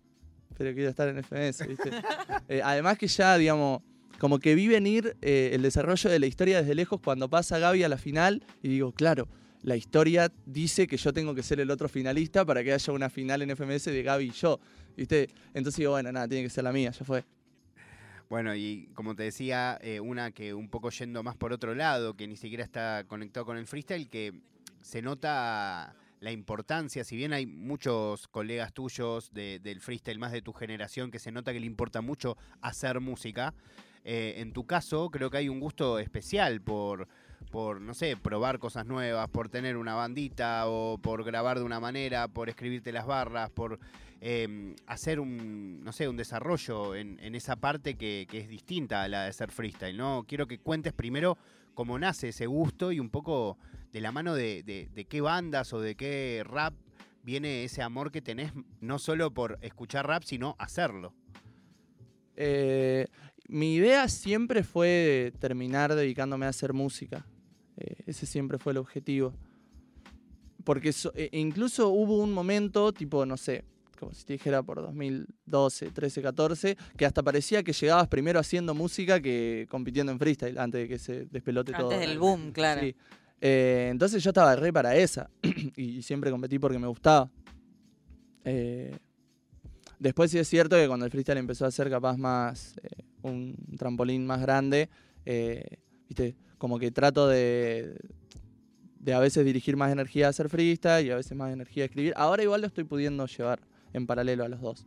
pero 0.56 0.74
quiero 0.74 0.90
estar 0.90 1.08
en 1.08 1.22
FMS, 1.22 1.66
viste. 1.66 1.90
Eh, 2.48 2.60
además 2.62 2.96
que 2.96 3.08
ya, 3.08 3.36
digamos, 3.36 3.82
como 4.20 4.38
que 4.38 4.54
vi 4.54 4.68
venir 4.68 5.16
eh, 5.20 5.50
el 5.52 5.62
desarrollo 5.62 6.08
de 6.08 6.18
la 6.20 6.26
historia 6.26 6.60
desde 6.60 6.76
lejos 6.76 7.00
cuando 7.02 7.28
pasa 7.28 7.58
Gaby 7.58 7.82
a 7.82 7.88
la 7.88 7.98
final 7.98 8.44
y 8.62 8.68
digo, 8.68 8.92
claro, 8.92 9.26
la 9.62 9.76
historia 9.76 10.30
dice 10.44 10.86
que 10.86 10.96
yo 10.96 11.12
tengo 11.12 11.34
que 11.34 11.42
ser 11.42 11.58
el 11.58 11.70
otro 11.72 11.88
finalista 11.88 12.44
para 12.44 12.62
que 12.62 12.72
haya 12.72 12.92
una 12.92 13.10
final 13.10 13.42
en 13.42 13.50
FMS 13.56 13.86
de 13.86 14.02
Gaby 14.02 14.26
y 14.26 14.30
yo, 14.30 14.60
viste. 14.96 15.28
Entonces 15.54 15.78
digo, 15.78 15.90
bueno, 15.92 16.12
nada, 16.12 16.28
tiene 16.28 16.44
que 16.44 16.50
ser 16.50 16.62
la 16.62 16.72
mía, 16.72 16.92
ya 16.92 17.04
fue. 17.04 17.24
Bueno, 18.28 18.54
y 18.54 18.88
como 18.94 19.16
te 19.16 19.24
decía, 19.24 19.78
eh, 19.82 20.00
una 20.00 20.30
que 20.30 20.54
un 20.54 20.68
poco 20.68 20.90
yendo 20.90 21.22
más 21.22 21.36
por 21.36 21.52
otro 21.52 21.74
lado, 21.74 22.16
que 22.16 22.26
ni 22.26 22.36
siquiera 22.36 22.62
está 22.62 23.04
conectado 23.08 23.44
con 23.44 23.56
el 23.56 23.66
freestyle, 23.66 24.08
que 24.08 24.40
se 24.82 25.02
nota 25.02 25.94
la 26.20 26.32
importancia, 26.32 27.04
si 27.04 27.16
bien 27.16 27.32
hay 27.32 27.46
muchos 27.46 28.28
colegas 28.28 28.72
tuyos 28.72 29.32
de- 29.32 29.58
del 29.58 29.80
freestyle, 29.80 30.18
más 30.18 30.32
de 30.32 30.42
tu 30.42 30.52
generación, 30.52 31.10
que 31.10 31.18
se 31.18 31.30
nota 31.32 31.52
que 31.52 31.60
le 31.60 31.66
importa 31.66 32.00
mucho 32.00 32.36
hacer 32.60 33.00
música, 33.00 33.54
eh, 34.04 34.34
en 34.38 34.52
tu 34.52 34.66
caso 34.66 35.10
creo 35.10 35.30
que 35.30 35.38
hay 35.38 35.48
un 35.48 35.60
gusto 35.60 35.98
especial 35.98 36.60
por, 36.60 37.08
por, 37.50 37.80
no 37.80 37.92
sé, 37.92 38.16
probar 38.16 38.58
cosas 38.58 38.86
nuevas, 38.86 39.28
por 39.28 39.48
tener 39.48 39.76
una 39.76 39.94
bandita 39.94 40.68
o 40.68 40.98
por 40.98 41.24
grabar 41.24 41.58
de 41.58 41.64
una 41.64 41.80
manera, 41.80 42.28
por 42.28 42.48
escribirte 42.48 42.92
las 42.92 43.06
barras, 43.06 43.50
por 43.50 43.78
eh, 44.20 44.74
hacer 44.86 45.20
un, 45.20 45.82
no 45.84 45.92
sé, 45.92 46.08
un 46.08 46.16
desarrollo 46.16 46.94
en, 46.94 47.34
esa 47.34 47.56
parte 47.56 47.96
que, 47.96 48.26
que 48.30 48.38
es 48.38 48.48
distinta 48.48 49.02
a 49.02 49.08
la 49.08 49.24
de 49.24 49.32
ser 49.32 49.50
freestyle, 49.50 49.96
¿no? 49.96 50.24
Quiero 50.26 50.46
que 50.46 50.58
cuentes 50.58 50.92
primero 50.92 51.36
cómo 51.74 51.98
nace 51.98 52.28
ese 52.28 52.46
gusto 52.46 52.92
y 52.92 53.00
un 53.00 53.10
poco 53.10 53.58
de 53.96 54.02
la 54.02 54.12
mano 54.12 54.34
de, 54.34 54.62
de- 54.62 54.90
de 54.94 55.04
qué 55.06 55.22
bandas 55.22 55.72
o 55.72 55.80
de 55.80 55.94
qué 55.94 56.42
rap 56.44 56.74
viene 57.22 57.64
ese 57.64 57.80
amor 57.80 58.12
que 58.12 58.20
tenés, 58.20 58.52
no 58.82 58.98
solo 58.98 59.32
por 59.32 59.58
escuchar 59.62 60.06
rap, 60.06 60.22
sino 60.22 60.54
hacerlo. 60.58 61.14
Eh, 62.36 63.06
mi 63.48 63.74
idea 63.76 64.06
siempre 64.08 64.62
fue 64.62 65.32
terminar 65.38 65.94
dedicándome 65.94 66.44
a 66.44 66.50
hacer 66.50 66.74
música. 66.74 67.26
Eh, 67.78 67.94
ese 68.06 68.26
siempre 68.26 68.58
fue 68.58 68.72
el 68.72 68.76
objetivo. 68.78 69.32
Porque 70.62 70.92
so- 70.92 71.12
e- 71.14 71.30
incluso 71.32 71.88
hubo 71.88 72.18
un 72.18 72.32
momento, 72.34 72.92
tipo, 72.92 73.24
no 73.24 73.38
sé, 73.38 73.64
como 73.98 74.12
si 74.12 74.26
te 74.26 74.34
dijera 74.34 74.62
por 74.62 74.82
2012, 74.82 75.90
13, 75.90 76.20
14, 76.20 76.76
que 76.98 77.06
hasta 77.06 77.22
parecía 77.22 77.62
que 77.62 77.72
llegabas 77.72 78.08
primero 78.08 78.38
haciendo 78.40 78.74
música 78.74 79.20
que 79.22 79.66
compitiendo 79.70 80.12
en 80.12 80.18
freestyle, 80.18 80.58
antes 80.58 80.82
de 80.82 80.88
que 80.88 80.98
se 80.98 81.24
despelote 81.26 81.72
todo. 81.72 81.90
Antes 81.90 82.00
del 82.06 82.18
boom, 82.18 82.52
claro. 82.52 82.82
Sí. 82.82 82.94
Eh, 83.40 83.88
entonces 83.90 84.22
yo 84.22 84.30
estaba 84.30 84.56
re 84.56 84.72
para 84.72 84.96
esa 84.96 85.30
y 85.76 86.02
siempre 86.02 86.30
competí 86.30 86.58
porque 86.58 86.78
me 86.78 86.86
gustaba. 86.86 87.30
Eh, 88.44 88.96
Después 89.98 90.30
sí 90.30 90.38
es 90.38 90.48
cierto 90.48 90.76
que 90.76 90.86
cuando 90.86 91.06
el 91.06 91.10
freestyle 91.10 91.38
empezó 91.38 91.64
a 91.64 91.70
ser 91.70 91.88
capaz 91.88 92.16
más 92.18 92.76
eh, 92.82 93.02
un 93.22 93.56
trampolín 93.78 94.26
más 94.26 94.40
grande, 94.42 94.90
eh, 95.24 95.78
viste, 96.08 96.36
como 96.58 96.78
que 96.78 96.90
trato 96.90 97.28
de, 97.28 97.96
de 99.00 99.14
a 99.14 99.20
veces 99.20 99.44
dirigir 99.44 99.76
más 99.76 99.90
energía 99.90 100.26
a 100.26 100.30
hacer 100.30 100.50
freestyle 100.50 101.06
y 101.06 101.10
a 101.10 101.16
veces 101.16 101.36
más 101.36 101.52
energía 101.52 101.84
a 101.84 101.86
escribir. 101.86 102.12
Ahora 102.16 102.42
igual 102.42 102.60
lo 102.60 102.66
estoy 102.66 102.84
pudiendo 102.84 103.26
llevar 103.26 103.60
en 103.94 104.06
paralelo 104.06 104.44
a 104.44 104.48
los 104.48 104.60
dos. 104.60 104.84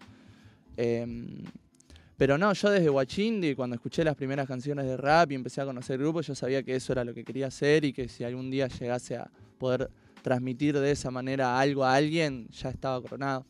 Pero 2.20 2.38
no, 2.38 2.52
yo 2.52 2.70
desde 2.70 2.90
Wachindi, 2.90 3.56
cuando 3.56 3.78
escuché 3.78 4.04
las 4.04 4.14
primeras 4.14 4.46
canciones 4.46 4.86
de 4.86 4.98
rap 4.98 5.32
y 5.32 5.36
empecé 5.36 5.62
a 5.62 5.66
conocer 5.66 5.98
grupos, 5.98 6.28
yo 6.28 6.36
sabía 6.36 6.62
que 6.62 6.76
eso 6.76 6.92
era 6.92 7.06
lo 7.06 7.14
que 7.14 7.24
quería 7.24 7.48
hacer 7.48 7.86
y 7.86 7.94
que 7.94 8.10
si 8.10 8.26
algún 8.26 8.52
día 8.52 8.68
llegase 8.68 9.16
a 9.16 9.32
poder 9.58 9.90
transmitir 10.22 10.78
de 10.78 10.92
esa 10.92 11.12
manera 11.12 11.58
algo 11.58 11.86
a 11.86 11.96
alguien, 11.96 12.50
ya 12.50 12.72
estaba 12.72 13.02
coronado. 13.02 13.46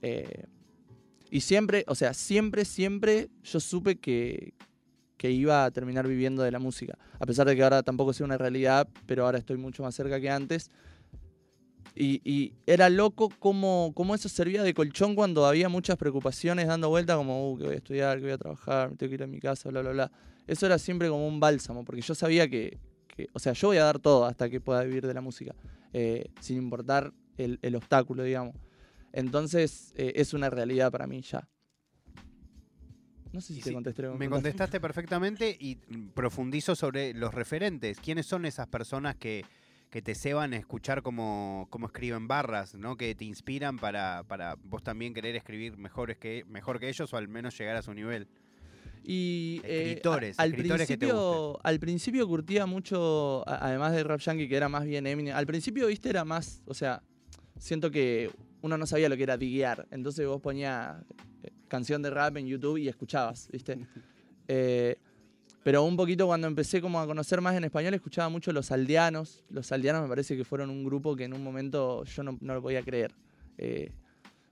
Eh, 0.00 0.46
y 1.30 1.42
siempre, 1.42 1.84
o 1.86 1.94
sea, 1.94 2.14
siempre, 2.14 2.64
siempre 2.64 3.28
yo 3.44 3.60
supe 3.60 3.96
que, 3.96 4.54
que 5.18 5.30
iba 5.30 5.66
a 5.66 5.70
terminar 5.70 6.08
viviendo 6.08 6.42
de 6.42 6.50
la 6.50 6.58
música. 6.58 6.96
A 7.20 7.26
pesar 7.26 7.46
de 7.46 7.54
que 7.54 7.62
ahora 7.62 7.82
tampoco 7.82 8.14
sea 8.14 8.24
una 8.24 8.38
realidad, 8.38 8.88
pero 9.04 9.26
ahora 9.26 9.36
estoy 9.36 9.58
mucho 9.58 9.82
más 9.82 9.94
cerca 9.94 10.18
que 10.18 10.30
antes. 10.30 10.70
Y, 11.94 12.22
y 12.24 12.54
era 12.66 12.88
loco 12.88 13.28
cómo, 13.38 13.92
cómo, 13.94 14.14
eso 14.14 14.28
servía 14.28 14.62
de 14.62 14.72
colchón 14.72 15.14
cuando 15.14 15.46
había 15.46 15.68
muchas 15.68 15.96
preocupaciones 15.98 16.66
dando 16.66 16.88
vuelta, 16.88 17.16
como, 17.16 17.52
uh, 17.52 17.58
que 17.58 17.64
voy 17.64 17.74
a 17.74 17.76
estudiar, 17.76 18.18
que 18.18 18.24
voy 18.24 18.32
a 18.32 18.38
trabajar, 18.38 18.90
me 18.90 18.96
tengo 18.96 19.10
que 19.10 19.14
ir 19.14 19.22
a 19.22 19.26
mi 19.26 19.40
casa, 19.40 19.68
bla, 19.68 19.82
bla, 19.82 19.90
bla. 19.90 20.12
Eso 20.46 20.66
era 20.66 20.78
siempre 20.78 21.08
como 21.08 21.26
un 21.28 21.38
bálsamo, 21.38 21.84
porque 21.84 22.00
yo 22.00 22.14
sabía 22.14 22.48
que, 22.48 22.78
que 23.08 23.28
o 23.32 23.38
sea, 23.38 23.52
yo 23.52 23.68
voy 23.68 23.76
a 23.76 23.84
dar 23.84 23.98
todo 23.98 24.24
hasta 24.24 24.48
que 24.48 24.60
pueda 24.60 24.82
vivir 24.84 25.06
de 25.06 25.12
la 25.12 25.20
música, 25.20 25.54
eh, 25.92 26.30
sin 26.40 26.56
importar 26.56 27.12
el, 27.36 27.58
el 27.62 27.76
obstáculo, 27.76 28.22
digamos. 28.22 28.56
Entonces 29.12 29.92
eh, 29.96 30.12
es 30.16 30.32
una 30.32 30.48
realidad 30.48 30.90
para 30.90 31.06
mí 31.06 31.20
ya. 31.20 31.46
No 33.32 33.40
sé 33.40 33.54
si 33.54 33.60
Y 33.60 33.62
te 33.62 33.72
contesté. 33.72 34.08
Me 34.08 34.28
contestaste 34.28 34.80
perfectamente 34.80 35.56
y 35.58 35.76
profundizo 36.14 36.74
sobre 36.74 37.14
los 37.14 37.32
referentes. 37.32 37.98
¿Quiénes 37.98 38.26
son 38.26 38.44
esas 38.44 38.66
personas 38.66 39.16
que, 39.16 39.44
que 39.92 40.00
te 40.00 40.14
ceban 40.14 40.54
a 40.54 40.56
escuchar 40.56 41.02
cómo, 41.02 41.66
cómo 41.68 41.84
escriben 41.86 42.26
barras, 42.26 42.74
¿no? 42.74 42.96
que 42.96 43.14
te 43.14 43.26
inspiran 43.26 43.76
para, 43.76 44.24
para 44.26 44.56
vos 44.64 44.82
también 44.82 45.12
querer 45.12 45.36
escribir 45.36 45.76
mejores 45.76 46.16
que, 46.16 46.46
mejor 46.48 46.80
que 46.80 46.88
ellos 46.88 47.12
o 47.12 47.18
al 47.18 47.28
menos 47.28 47.58
llegar 47.58 47.76
a 47.76 47.82
su 47.82 47.92
nivel? 47.92 48.26
Y 49.04 49.60
eh, 49.64 49.82
Escritores, 49.82 50.38
al, 50.38 50.52
escritores 50.52 50.88
que 50.88 50.96
te 50.96 51.06
principio, 51.06 51.60
al 51.62 51.78
principio 51.78 52.26
curtía 52.26 52.64
mucho, 52.64 53.46
además 53.46 53.92
de 53.92 54.02
Rap 54.02 54.20
Yankee, 54.20 54.48
que 54.48 54.56
era 54.56 54.70
más 54.70 54.86
bien 54.86 55.06
Eminem. 55.06 55.36
Al 55.36 55.46
principio, 55.46 55.86
viste, 55.88 56.08
era 56.08 56.24
más, 56.24 56.62
o 56.64 56.72
sea, 56.72 57.02
siento 57.58 57.90
que 57.90 58.30
uno 58.62 58.78
no 58.78 58.86
sabía 58.86 59.10
lo 59.10 59.16
que 59.18 59.24
era 59.24 59.36
diguear. 59.36 59.88
Entonces 59.90 60.26
vos 60.26 60.40
ponías 60.40 61.02
eh, 61.42 61.50
canción 61.68 62.00
de 62.00 62.08
rap 62.08 62.34
en 62.38 62.46
YouTube 62.46 62.78
y 62.78 62.88
escuchabas, 62.88 63.48
viste. 63.52 63.76
Eh, 64.48 64.98
pero 65.62 65.84
un 65.84 65.96
poquito 65.96 66.26
cuando 66.26 66.48
empecé 66.48 66.80
como 66.80 67.00
a 67.00 67.06
conocer 67.06 67.40
más 67.40 67.54
en 67.54 67.64
español, 67.64 67.94
escuchaba 67.94 68.28
mucho 68.28 68.52
Los 68.52 68.72
Aldeanos. 68.72 69.44
Los 69.48 69.70
Aldeanos 69.70 70.02
me 70.02 70.08
parece 70.08 70.36
que 70.36 70.44
fueron 70.44 70.70
un 70.70 70.84
grupo 70.84 71.14
que 71.14 71.24
en 71.24 71.34
un 71.34 71.42
momento 71.44 72.04
yo 72.04 72.22
no, 72.24 72.36
lo 72.40 72.62
podía 72.62 72.82
creer. 72.82 73.12
Eh, 73.58 73.92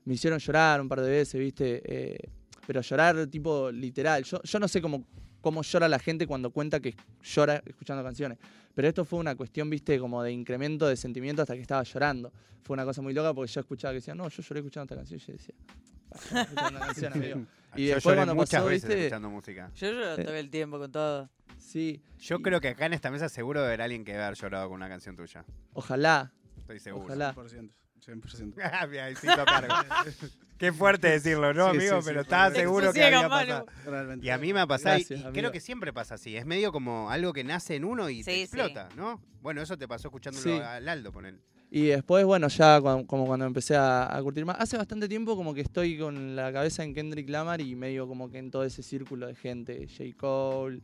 me 0.05 0.15
hicieron 0.15 0.39
llorar 0.39 0.81
un 0.81 0.89
par 0.89 1.01
de 1.01 1.11
veces, 1.11 1.41
viste. 1.41 1.83
Eh, 1.85 2.19
pero 2.67 2.81
llorar 2.83 3.27
tipo 3.27 3.73
literal. 3.73 4.23
Yo, 4.23 4.59
no 4.61 4.69
sé 4.69 4.81
cómo, 4.81 5.05
cómo 5.41 5.63
llora 5.63 5.89
la 5.89 5.99
gente 5.99 6.29
cuando 6.29 6.51
cuenta 6.51 6.79
que 6.79 6.95
llora 7.25 7.61
escuchando 7.67 8.05
canciones. 8.05 8.39
Pero 8.73 8.87
esto 8.87 9.05
fue 9.05 9.19
una 9.19 9.35
cuestión, 9.35 9.69
viste, 9.69 9.99
como 9.99 10.23
de 10.23 10.31
incremento 10.31 10.87
de 10.87 10.97
sentimiento 10.97 11.43
hasta 11.43 11.55
que 11.55 11.63
estaba 11.63 11.83
llorando. 11.83 12.33
Fue 12.63 12.75
una 12.75 12.85
cosa 12.85 13.03
muy 13.03 13.13
loca 13.13 13.35
porque 13.35 13.51
yo 13.51 13.61
escuchaba 13.61 13.93
que 13.93 13.97
decían, 13.97 14.17
no, 14.17 14.29
yo 14.29 14.43
lloré 14.43 14.61
escuchando 14.61 14.85
esta 14.85 14.95
canción. 14.95 15.19
Y 15.19 15.27
yo 15.27 15.33
decía, 15.33 15.55
"Ah, 15.67 15.75
escuchando 16.13 16.69
una 16.71 16.81
canción, 16.87 17.13
amigo". 17.13 17.41
Y 17.77 17.87
Yo 17.87 17.95
después 17.95 18.17
cuando 18.17 18.35
muchas 18.35 18.61
pasó, 18.63 18.67
veces 18.67 18.89
viste, 18.89 18.99
escuchando 19.07 19.31
música. 19.31 19.71
Yo 19.77 19.93
lloro 19.93 20.17
todo 20.17 20.35
el 20.35 20.51
tiempo 20.51 20.79
con 20.81 20.91
todo. 20.91 21.31
sí. 21.59 22.03
Yo 22.19 22.37
y- 22.39 22.43
creo 22.43 22.61
que 22.61 22.69
acá 22.69 22.87
en 22.87 22.95
esta 22.95 23.13
mesa 23.13 23.29
seguro 23.29 23.61
debe 23.61 23.69
haber 23.75 23.83
alguien 23.83 24.05
que 24.05 24.11
debe 24.13 24.25
haber 24.25 24.37
llorado 24.37 24.69
con 24.69 24.77
una 24.77 24.89
canción 24.89 25.15
tuya. 25.15 25.45
Ojalá, 25.73 26.33
Estoy 26.59 26.81
seguro. 26.81 27.05
ojalá. 27.05 27.33
100%. 27.35 27.71
100%. 28.05 28.55
Ah, 29.71 30.05
sí. 30.05 30.27
Qué 30.59 30.73
fuerte 30.73 31.09
decirlo, 31.09 31.55
¿no, 31.55 31.71
Sí, 31.71 31.77
amigo? 31.79 31.97
sí, 31.97 32.03
sí, 32.03 32.07
pero 32.07 32.15
fue 32.17 32.23
estaba 32.23 32.51
seguro 32.51 32.93
que 32.93 33.05
había 33.05 33.29
pasado. 33.29 33.67
Realmente. 33.87 34.27
Y 34.27 34.31
a 34.31 34.37
mí 34.39 34.53
me 34.53 34.61
ha 34.61 34.67
pasado, 34.67 34.97
Gracias, 34.97 35.21
y, 35.21 35.33
creo 35.33 35.53
que 35.53 35.61
siempre 35.61 35.93
pasa 35.93 36.17
así. 36.17 36.37
Es 36.37 36.45
medio 36.45 36.73
como 36.73 37.09
algo 37.11 37.33
que 37.33 37.45
nace 37.45 37.77
en 37.77 37.85
uno 37.85 38.11
y 38.11 38.25
te 38.25 38.33
Sí, 38.33 38.37
sí. 38.37 38.43
explota, 38.43 38.89
¿no? 38.97 39.23
Bueno, 39.41 39.63
eso 39.63 39.79
te 39.79 39.87
pasó 39.89 40.09
escuchándolo 40.09 40.43
Sí. 40.43 40.51
al 40.61 40.87
Aldo, 40.89 41.13
poner. 41.13 41.39
Y 41.73 41.87
después, 41.87 42.25
bueno, 42.25 42.49
ya 42.49 42.81
como 42.81 43.27
cuando 43.27 43.47
empecé 43.47 43.77
a, 43.77 44.15
a 44.15 44.23
curtir 44.23 44.45
más. 44.45 44.57
Hace 44.59 44.77
bastante 44.77 45.09
tiempo 45.09 45.37
como 45.37 45.55
que 45.55 45.61
estoy 45.61 45.97
con 45.97 46.35
la 46.35 46.53
cabeza 46.53 46.83
en 46.83 46.93
Kendrick 46.95 47.29
Lamar 47.29 47.61
y 47.61 47.77
medio 47.77 48.09
como 48.09 48.29
que 48.29 48.39
en 48.39 48.51
todo 48.51 48.65
ese 48.65 48.83
círculo 48.83 49.29
de 49.29 49.37
gente. 49.37 49.87
J. 49.87 50.17
Cole, 50.17 50.81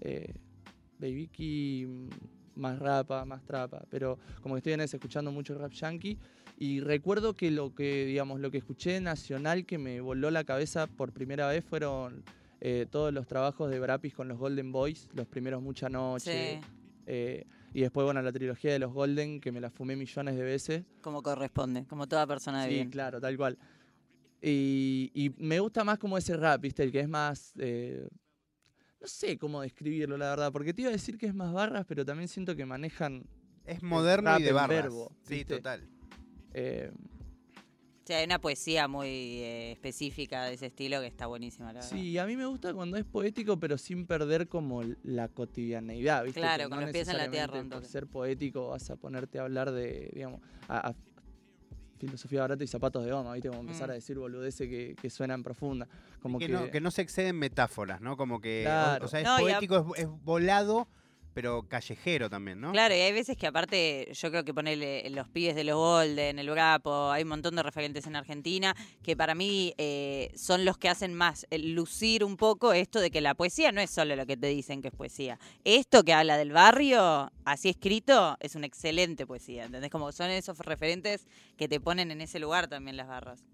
eh, 0.00 0.32
Baby 0.98 1.28
Kim, 1.28 2.08
más 2.56 2.78
rapa, 2.78 3.26
más 3.26 3.44
trapa. 3.44 3.84
Pero 3.90 4.18
como 4.40 4.54
que 4.54 4.60
estoy 4.60 4.72
en 4.72 4.80
ese, 4.80 4.96
escuchando 4.96 5.30
mucho 5.30 5.54
rap 5.58 5.72
yankee. 5.72 6.16
Y 6.58 6.80
recuerdo 6.80 7.34
que 7.34 7.50
lo 7.50 7.74
que, 7.74 8.06
digamos, 8.06 8.40
lo 8.40 8.50
que 8.50 8.58
escuché 8.58 8.98
nacional 9.00 9.66
que 9.66 9.76
me 9.76 10.00
voló 10.00 10.30
la 10.30 10.44
cabeza 10.44 10.86
por 10.86 11.12
primera 11.12 11.48
vez 11.48 11.64
fueron 11.64 12.22
eh, 12.62 12.86
todos 12.90 13.12
los 13.12 13.26
trabajos 13.26 13.70
de 13.70 13.78
Brapis 13.78 14.14
con 14.14 14.28
los 14.28 14.38
Golden 14.38 14.72
Boys, 14.72 15.08
los 15.12 15.26
primeros 15.26 15.62
Mucha 15.62 15.90
Noche. 15.90 16.60
Sí, 16.60 16.66
eh, 17.06 17.46
y 17.72 17.82
después, 17.82 18.04
bueno, 18.04 18.20
la 18.22 18.32
trilogía 18.32 18.72
de 18.72 18.78
los 18.78 18.92
Golden, 18.92 19.40
que 19.40 19.52
me 19.52 19.60
la 19.60 19.70
fumé 19.70 19.96
millones 19.96 20.36
de 20.36 20.42
veces. 20.42 20.84
como 21.02 21.22
corresponde, 21.22 21.86
como 21.86 22.06
toda 22.08 22.26
persona 22.26 22.62
de 22.64 22.68
Sí, 22.68 22.74
bien. 22.76 22.90
claro, 22.90 23.20
tal 23.20 23.36
cual. 23.36 23.58
Y, 24.42 25.10
y 25.14 25.30
me 25.38 25.60
gusta 25.60 25.84
más 25.84 25.98
como 25.98 26.16
ese 26.18 26.36
rap, 26.36 26.60
¿viste? 26.62 26.82
El 26.82 26.92
que 26.92 27.00
es 27.00 27.08
más... 27.08 27.52
eh, 27.58 28.08
no 29.00 29.06
sé 29.06 29.38
cómo 29.38 29.62
describirlo, 29.62 30.18
la 30.18 30.30
verdad, 30.30 30.52
porque 30.52 30.74
te 30.74 30.82
iba 30.82 30.88
a 30.90 30.92
decir 30.92 31.16
que 31.16 31.26
es 31.26 31.34
más 31.34 31.52
barras, 31.52 31.86
pero 31.86 32.04
también 32.04 32.28
siento 32.28 32.54
que 32.56 32.66
manejan... 32.66 33.24
Es 33.64 33.82
moderno 33.82 34.38
y 34.38 34.42
de 34.42 34.52
barras. 34.52 34.82
verbo, 34.82 35.12
sí, 35.22 35.44
total. 35.44 35.88
eh, 36.54 36.90
Sí, 38.04 38.14
hay 38.14 38.24
una 38.24 38.40
poesía 38.40 38.88
muy 38.88 39.08
eh, 39.08 39.72
específica 39.72 40.44
de 40.44 40.54
ese 40.54 40.66
estilo 40.66 41.00
que 41.00 41.06
está 41.06 41.26
buenísima, 41.26 41.66
la 41.66 41.74
verdad. 41.80 41.88
sí, 41.90 42.18
a 42.18 42.26
mí 42.26 42.34
me 42.36 42.46
gusta 42.46 42.72
cuando 42.74 42.96
es 42.96 43.04
poético, 43.04 43.58
pero 43.60 43.78
sin 43.78 44.06
perder 44.06 44.48
como 44.48 44.82
la 45.04 45.28
cotidianeidad, 45.28 46.24
¿viste? 46.24 46.40
Claro, 46.40 46.64
Que 46.64 46.68
con 46.70 46.78
no 46.80 46.86
los 46.86 46.92
pies 46.92 47.08
en 47.08 47.16
la 47.18 47.30
tierra, 47.30 47.62
Por 47.70 47.84
ser 47.84 48.06
poético 48.06 48.68
vas 48.68 48.90
a 48.90 48.96
ponerte 48.96 49.38
a 49.38 49.42
hablar 49.42 49.70
de, 49.70 50.10
digamos, 50.14 50.40
a, 50.66 50.88
a 50.88 50.94
filosofía 51.98 52.40
barata 52.40 52.64
y 52.64 52.66
zapatos 52.66 53.04
de 53.04 53.12
goma, 53.12 53.34
¿viste? 53.34 53.48
Como 53.50 53.60
empezar 53.60 53.88
Mm. 53.88 53.90
a 53.90 53.94
decir 53.94 54.18
boludeces 54.18 54.68
que, 54.68 54.96
que 55.00 55.10
suenan 55.10 55.42
profunda. 55.42 55.86
Como 56.20 56.38
que, 56.38 56.46
que, 56.46 56.52
no, 56.52 56.70
que 56.70 56.80
no 56.80 56.90
se 56.90 57.02
exceden 57.02 57.36
metáforas, 57.38 58.00
¿no? 58.00 58.16
Como 58.16 58.40
que. 58.40 58.62
o- 58.62 58.64
Claro. 58.64 59.04
O, 59.04 59.08
sea, 59.08 59.20
es 59.20 59.26
No, 59.26 59.38
y 59.40 59.50
a- 59.52 59.58
poético, 59.58 59.94
es, 59.94 60.02
es 60.04 60.08
volado, 60.24 60.88
pero 61.32 61.62
callejero 61.68 62.28
también, 62.28 62.60
¿no? 62.60 62.72
Claro, 62.72 62.94
y 62.94 62.98
hay 62.98 63.12
veces 63.12 63.36
que 63.36 63.46
aparte, 63.46 64.08
yo 64.12 64.30
creo 64.30 64.44
que 64.44 64.52
ponerle 64.52 65.08
los 65.10 65.28
pibes 65.28 65.54
de 65.54 65.64
los 65.64 65.76
Golden, 65.76 66.38
el 66.38 66.50
Brapo, 66.50 67.10
hay 67.10 67.22
un 67.22 67.28
montón 67.28 67.56
de 67.56 67.62
referentes 67.62 68.06
en 68.06 68.16
Argentina 68.16 68.74
que 69.02 69.16
para 69.16 69.34
mí 69.34 69.72
eh, 69.78 70.32
son 70.34 70.64
los 70.64 70.76
que 70.78 70.88
hacen 70.88 71.14
más 71.14 71.46
eh, 71.50 71.58
lucir 71.58 72.24
un 72.24 72.36
poco 72.36 72.72
esto 72.72 73.00
de 73.00 73.10
que 73.10 73.20
la 73.20 73.34
poesía 73.34 73.70
no 73.72 73.80
es 73.80 73.90
solo 73.90 74.16
lo 74.16 74.26
que 74.26 74.36
te 74.36 74.48
dicen 74.48 74.82
que 74.82 74.88
es 74.88 74.94
poesía. 74.94 75.38
Esto 75.64 76.02
que 76.02 76.12
habla 76.12 76.36
del 76.36 76.52
barrio, 76.52 77.30
así 77.44 77.68
escrito, 77.68 78.36
es 78.40 78.54
una 78.56 78.66
excelente 78.66 79.26
poesía, 79.26 79.64
¿entendés? 79.64 79.90
Como 79.90 80.10
son 80.12 80.30
esos 80.30 80.58
referentes 80.58 81.26
que 81.56 81.68
te 81.68 81.80
ponen 81.80 82.10
en 82.10 82.20
ese 82.20 82.38
lugar 82.40 82.68
también 82.68 82.96
las 82.96 83.06
barras. 83.06 83.44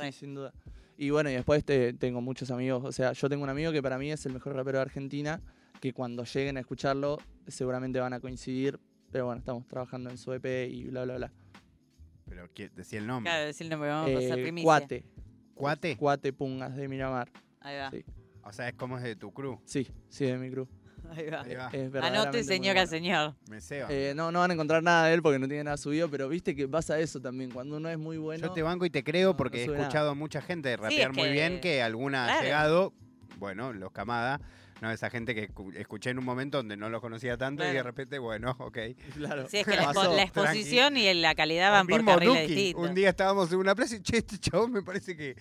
Sí, 0.00 0.12
sin 0.12 0.34
duda. 0.34 0.52
Y 0.96 1.10
bueno, 1.10 1.30
y 1.30 1.32
después 1.34 1.64
te- 1.64 1.92
tengo 1.94 2.20
muchos 2.20 2.50
amigos. 2.50 2.84
O 2.84 2.92
sea, 2.92 3.12
yo 3.12 3.28
tengo 3.28 3.42
un 3.42 3.50
amigo 3.50 3.72
que 3.72 3.82
para 3.82 3.98
mí 3.98 4.12
es 4.12 4.24
el 4.26 4.32
mejor 4.32 4.54
rapero 4.54 4.78
de 4.78 4.82
Argentina, 4.82 5.40
que 5.84 5.92
cuando 5.92 6.24
lleguen 6.24 6.56
a 6.56 6.60
escucharlo 6.60 7.18
seguramente 7.46 8.00
van 8.00 8.14
a 8.14 8.18
coincidir. 8.20 8.80
Pero 9.12 9.26
bueno, 9.26 9.38
estamos 9.40 9.66
trabajando 9.68 10.08
en 10.08 10.16
su 10.16 10.32
EP 10.32 10.66
y 10.66 10.84
bla, 10.84 11.04
bla, 11.04 11.16
bla. 11.18 11.32
Pero 12.24 12.48
¿qué- 12.54 12.70
decía 12.70 13.00
el 13.00 13.06
nombre. 13.06 13.30
Claro, 13.30 13.44
decir 13.44 13.64
el 13.66 13.70
nombre, 13.70 13.90
vamos 13.90 14.10
a 14.10 14.14
pasar 14.14 14.38
Eh, 14.38 14.42
primicia. 14.42 14.64
Cuate. 14.64 15.04
¿Cuate? 15.54 15.96
Cuate 15.98 16.32
Pungas 16.32 16.74
de 16.74 16.88
Miramar. 16.88 17.30
Ahí 17.60 17.76
va, 17.76 17.90
Sí. 17.90 18.02
O 18.44 18.50
sea, 18.52 18.68
es 18.70 18.74
como 18.76 18.96
es 18.96 19.02
de 19.04 19.14
tu 19.14 19.30
crew. 19.34 19.60
Sí, 19.66 19.86
sí, 20.08 20.24
de 20.24 20.38
mi 20.38 20.50
crew. 20.50 20.66
ahí 21.14 21.28
va. 21.28 21.42
Ahí 21.42 21.88
va. 21.90 22.06
Anote, 22.06 22.42
señora, 22.44 22.80
bueno. 22.84 22.90
señor. 22.90 23.34
Me 23.50 23.60
ceba. 23.60 23.88
Eh, 23.90 24.14
no, 24.16 24.32
no 24.32 24.38
van 24.38 24.52
a 24.52 24.54
encontrar 24.54 24.82
nada 24.82 25.08
de 25.08 25.12
él 25.14 25.20
porque 25.20 25.38
no 25.38 25.46
tiene 25.46 25.64
nada 25.64 25.76
subido, 25.76 26.08
pero 26.10 26.30
viste 26.30 26.56
que 26.56 26.66
pasa 26.66 26.98
eso 26.98 27.20
también. 27.20 27.50
Cuando 27.50 27.76
uno 27.76 27.90
es 27.90 27.98
muy 27.98 28.16
bueno. 28.16 28.46
Yo 28.48 28.52
te 28.54 28.62
banco 28.62 28.86
y 28.86 28.90
te 28.90 29.04
creo 29.04 29.32
no, 29.32 29.36
porque 29.36 29.58
no 29.58 29.64
he 29.64 29.76
nada. 29.76 29.80
escuchado 29.82 30.10
a 30.10 30.14
mucha 30.14 30.40
gente 30.40 30.74
rapear 30.78 31.10
es 31.10 31.16
muy 31.16 31.28
bien 31.30 31.60
que 31.60 31.82
alguna 31.82 32.24
ha 32.24 32.28
claro. 32.28 32.42
llegado, 32.42 32.92
bueno, 33.38 33.74
los 33.74 33.92
camada, 33.92 34.40
no 34.80 34.90
esa 34.90 35.08
gente 35.10 35.34
que 35.34 35.48
escu- 35.48 35.74
escuché 35.76 36.10
en 36.10 36.18
un 36.18 36.24
momento 36.24 36.58
donde 36.58 36.76
no 36.76 36.88
los 36.90 37.00
conocía 37.00 37.36
tanto 37.36 37.62
y 37.68 37.72
de 37.72 37.82
repente, 37.82 38.18
bueno, 38.18 38.54
ok. 38.58 38.78
Claro. 39.14 39.48
Sí, 39.48 39.58
es 39.58 39.64
que 39.66 39.76
la, 39.76 39.84
expo- 39.92 40.14
la 40.16 40.22
exposición 40.22 40.96
y 40.96 41.12
la 41.14 41.34
calidad 41.34 41.70
van 41.70 41.86
por 41.86 42.04
carriles 42.04 42.48
distintos. 42.48 42.88
un 42.88 42.94
día 42.94 43.10
estábamos 43.10 43.50
en 43.52 43.58
una 43.58 43.74
plaza 43.74 43.96
y 43.96 44.00
che, 44.02 44.18
este 44.18 44.38
chabón 44.38 44.72
me 44.72 44.82
parece 44.82 45.16
que 45.16 45.36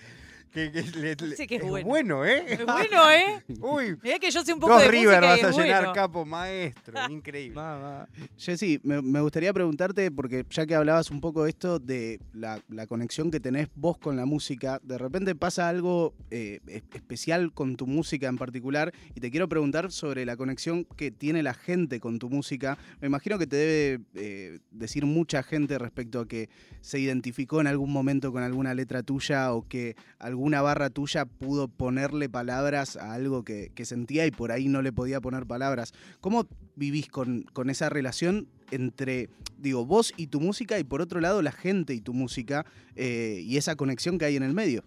Que, 0.54 0.72
que 0.72 0.84
le- 0.84 1.16
le- 1.16 1.30
Dice 1.32 1.48
que 1.48 1.56
es 1.56 1.84
bueno. 1.84 2.24
¿eh? 2.26 2.44
Es 2.48 2.66
bueno, 2.66 3.12
¿eh? 3.12 3.44
Uy, 3.60 3.98
Mirá 4.04 4.20
que 4.20 4.30
yo 4.30 4.44
sé 4.44 4.54
un 4.54 4.60
poco 4.60 4.74
dos 4.74 4.84
de 4.84 4.88
River 4.92 5.22
música 5.22 5.48
vas 5.48 5.58
a 5.58 5.62
llenar, 5.64 5.80
bueno. 5.82 5.94
capo, 5.94 6.26
maestro. 6.26 6.94
Increíble. 7.10 7.56
Mamá. 7.56 8.08
Jessy, 8.38 8.80
me, 8.84 9.02
me 9.02 9.20
gustaría 9.22 9.52
preguntarte, 9.54 10.12
porque 10.12 10.46
ya 10.50 10.66
que 10.66 10.76
hablabas 10.76 11.10
un 11.12 11.22
poco 11.22 11.44
de 11.46 11.50
esto, 11.50 11.80
de 11.80 12.20
la, 12.34 12.62
la 12.70 12.86
conexión 12.88 13.32
que 13.32 13.40
tenés 13.40 13.68
vos 13.76 13.98
con 13.98 14.16
la 14.16 14.26
música, 14.26 14.80
de 14.84 14.98
repente 14.98 15.34
pasa 15.36 15.70
algo 15.70 16.14
eh, 16.30 16.60
es- 16.68 16.84
especial 16.94 17.52
con 17.54 17.76
tu 17.76 17.88
música 17.88 18.28
en 18.28 18.38
particular, 18.38 18.94
y 19.16 19.20
te 19.22 19.32
quiero 19.32 19.50
preguntar 19.50 19.92
sobre 19.92 20.26
la 20.26 20.38
conexión 20.38 20.86
que 20.86 21.10
tiene 21.12 21.42
la 21.42 21.54
gente 21.56 22.00
con 22.00 22.20
tu 22.20 22.30
música. 22.30 22.78
Me 23.02 23.08
imagino 23.08 23.40
que 23.40 23.48
te 23.48 23.56
debe 23.56 24.04
eh, 24.16 24.60
decir 24.72 25.06
mucha 25.06 25.42
gente 25.42 25.80
respecto 25.80 26.20
a 26.20 26.28
que 26.28 26.50
se 26.82 27.00
identificó 27.00 27.60
en 27.62 27.68
algún 27.68 27.92
momento 27.92 28.32
con 28.32 28.44
alguna 28.44 28.74
letra 28.74 29.02
tuya 29.04 29.52
o 29.54 29.68
que 29.68 29.96
alguna 30.44 30.62
barra 30.62 30.90
tuya 30.90 31.24
pudo 31.24 31.70
ponerle 31.70 32.28
palabras 32.28 32.98
a 32.98 33.14
algo 33.14 33.46
que, 33.46 33.72
sentía 33.86 34.26
y 34.26 34.32
por 34.32 34.52
ahí 34.52 34.68
no 34.68 34.82
le 34.82 34.92
podía 34.92 35.22
poner 35.22 35.46
palabras. 35.46 35.94
¿Cómo 36.20 36.50
vivís 36.76 37.08
con, 37.08 37.44
con 37.54 37.70
esa 37.70 37.88
relación 37.88 38.50
entre, 38.70 39.30
digo, 39.58 39.86
vos 39.86 40.14
y 40.18 40.28
tu 40.28 40.42
música 40.42 40.78
y 40.80 40.84
por 40.84 41.02
otro 41.02 41.22
lado 41.22 41.42
la 41.42 41.54
gente 41.54 41.94
y 41.94 42.02
tu 42.02 42.14
música 42.14 42.66
eh, 42.98 43.40
y 43.42 43.56
esa 43.56 43.78
conexión 43.78 44.18
que 44.18 44.26
hay 44.26 44.36
en 44.36 44.44
el 44.44 44.54
medio? 44.54 44.84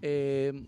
Eh, 0.00 0.66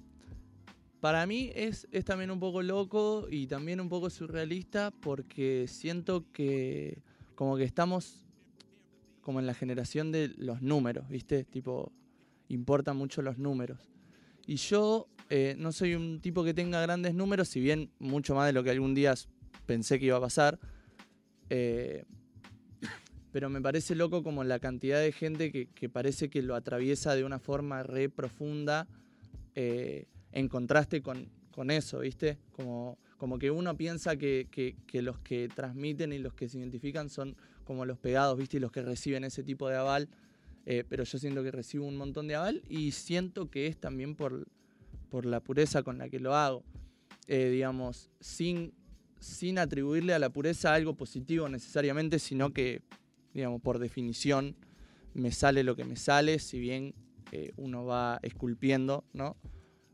para 1.00 1.24
mí 1.24 1.50
es, 1.54 1.88
es 1.92 2.04
también 2.04 2.30
un 2.30 2.40
poco 2.40 2.60
loco 2.60 3.26
y 3.30 3.46
también 3.46 3.80
un 3.80 3.88
poco 3.88 4.10
surrealista 4.10 4.90
porque 4.90 5.64
siento 5.66 6.26
que 6.34 6.98
como 7.36 7.56
que 7.56 7.64
estamos 7.64 8.26
como 9.22 9.40
en 9.40 9.46
la 9.46 9.54
generación 9.54 10.12
de 10.12 10.28
los 10.36 10.60
números, 10.60 11.08
¿viste? 11.08 11.44
Tipo, 11.44 11.90
importan 12.54 12.96
mucho 12.96 13.22
los 13.22 13.38
números. 13.38 13.78
Y 14.46 14.56
yo 14.56 15.08
eh, 15.30 15.54
no 15.58 15.72
soy 15.72 15.94
un 15.94 16.20
tipo 16.20 16.44
que 16.44 16.52
tenga 16.54 16.80
grandes 16.82 17.14
números, 17.14 17.48
si 17.48 17.60
bien 17.60 17.90
mucho 17.98 18.34
más 18.34 18.46
de 18.46 18.52
lo 18.52 18.62
que 18.64 18.70
algún 18.70 18.94
día 18.94 19.14
pensé 19.66 19.98
que 19.98 20.06
iba 20.06 20.16
a 20.16 20.20
pasar. 20.20 20.58
eh, 21.50 22.04
pero 23.32 23.48
me 23.48 23.62
parece 23.62 23.94
loco 23.94 24.22
como 24.22 24.44
la 24.44 24.58
cantidad 24.58 25.00
de 25.00 25.10
gente 25.10 25.50
que, 25.50 25.66
que 25.68 25.88
parece 25.88 26.28
que 26.28 26.42
lo 26.42 26.54
atraviesa 26.54 27.14
de 27.14 27.24
una 27.24 27.38
forma 27.38 27.82
re 27.82 28.10
profunda 28.10 28.86
eh, 29.54 30.06
en 30.32 30.48
contraste 30.48 31.00
con, 31.02 31.30
con 31.50 31.70
eso, 31.70 32.00
¿viste? 32.00 32.36
Como, 32.52 32.98
como 33.16 33.38
que 33.38 33.50
uno 33.50 33.74
piensa 33.74 34.16
que, 34.16 34.48
que- 34.50 34.76
que 34.86 35.00
los 35.00 35.18
que 35.20 35.48
transmiten 35.48 36.12
y 36.12 36.18
los 36.18 36.34
que 36.34 36.48
se 36.48 36.58
identifican 36.58 37.08
son 37.08 37.34
como 37.64 37.86
los 37.86 37.98
pegados, 37.98 38.36
¿viste? 38.36 38.58
Y 38.58 38.60
los 38.60 38.70
que 38.70 38.82
reciben 38.82 39.24
ese 39.24 39.42
tipo 39.42 39.66
de 39.68 39.76
aval. 39.76 40.10
Eh, 40.66 40.84
pero 40.88 41.04
yo 41.04 41.18
siento 41.18 41.42
que 41.42 41.50
recibo 41.50 41.86
un 41.86 41.96
montón 41.96 42.28
de 42.28 42.36
aval 42.36 42.62
y 42.68 42.92
siento 42.92 43.50
que 43.50 43.66
es 43.66 43.78
también 43.78 44.14
por, 44.14 44.46
por 45.10 45.26
la 45.26 45.40
pureza 45.40 45.82
con 45.82 45.98
la 45.98 46.08
que 46.08 46.20
lo 46.20 46.34
hago. 46.34 46.64
Eh, 47.28 47.50
digamos, 47.50 48.10
sin, 48.20 48.72
sin 49.20 49.58
atribuirle 49.58 50.12
a 50.12 50.18
la 50.18 50.30
pureza 50.30 50.74
algo 50.74 50.94
positivo 50.94 51.48
necesariamente, 51.48 52.18
sino 52.18 52.52
que, 52.52 52.82
digamos, 53.32 53.62
por 53.62 53.78
definición, 53.78 54.56
me 55.14 55.30
sale 55.30 55.62
lo 55.62 55.76
que 55.76 55.84
me 55.84 55.96
sale, 55.96 56.38
si 56.38 56.58
bien 56.58 56.94
eh, 57.30 57.52
uno 57.56 57.84
va 57.84 58.18
esculpiendo, 58.22 59.04
¿no? 59.12 59.36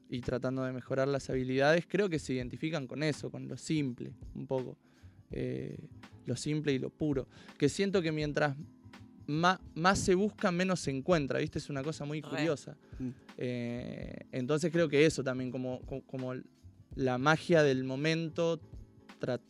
Y 0.09 0.20
tratando 0.22 0.64
de 0.64 0.72
mejorar 0.72 1.07
las 1.09 1.28
habilidades, 1.28 1.87
creo 1.87 2.09
que 2.09 2.18
se 2.18 2.33
identifican 2.33 2.87
con 2.87 3.02
eso, 3.02 3.31
con 3.31 3.46
lo 3.46 3.57
simple, 3.57 4.14
un 4.35 4.46
poco. 4.46 4.78
Eh, 5.31 5.76
lo 6.24 6.37
simple 6.37 6.72
y 6.72 6.78
lo 6.78 6.90
puro. 6.90 7.28
Que 7.59 7.68
siento 7.68 8.00
que 8.00 8.12
mientras 8.12 8.57
más, 9.28 9.60
más 9.74 9.98
se 10.00 10.14
busca, 10.14 10.50
menos 10.50 10.80
se 10.80 10.90
encuentra, 10.90 11.38
¿viste? 11.38 11.58
Es 11.58 11.70
una 11.70 11.82
cosa 11.84 12.04
muy 12.04 12.20
Re. 12.22 12.28
curiosa. 12.30 12.76
Mm. 12.98 13.08
Eh, 13.36 14.16
entonces 14.32 14.72
creo 14.72 14.88
que 14.88 15.06
eso 15.06 15.22
también, 15.22 15.50
como, 15.52 15.80
co- 15.82 16.02
como 16.02 16.34
la 16.96 17.18
magia 17.18 17.62
del 17.62 17.84
momento, 17.84 18.60
tra- 19.20 19.40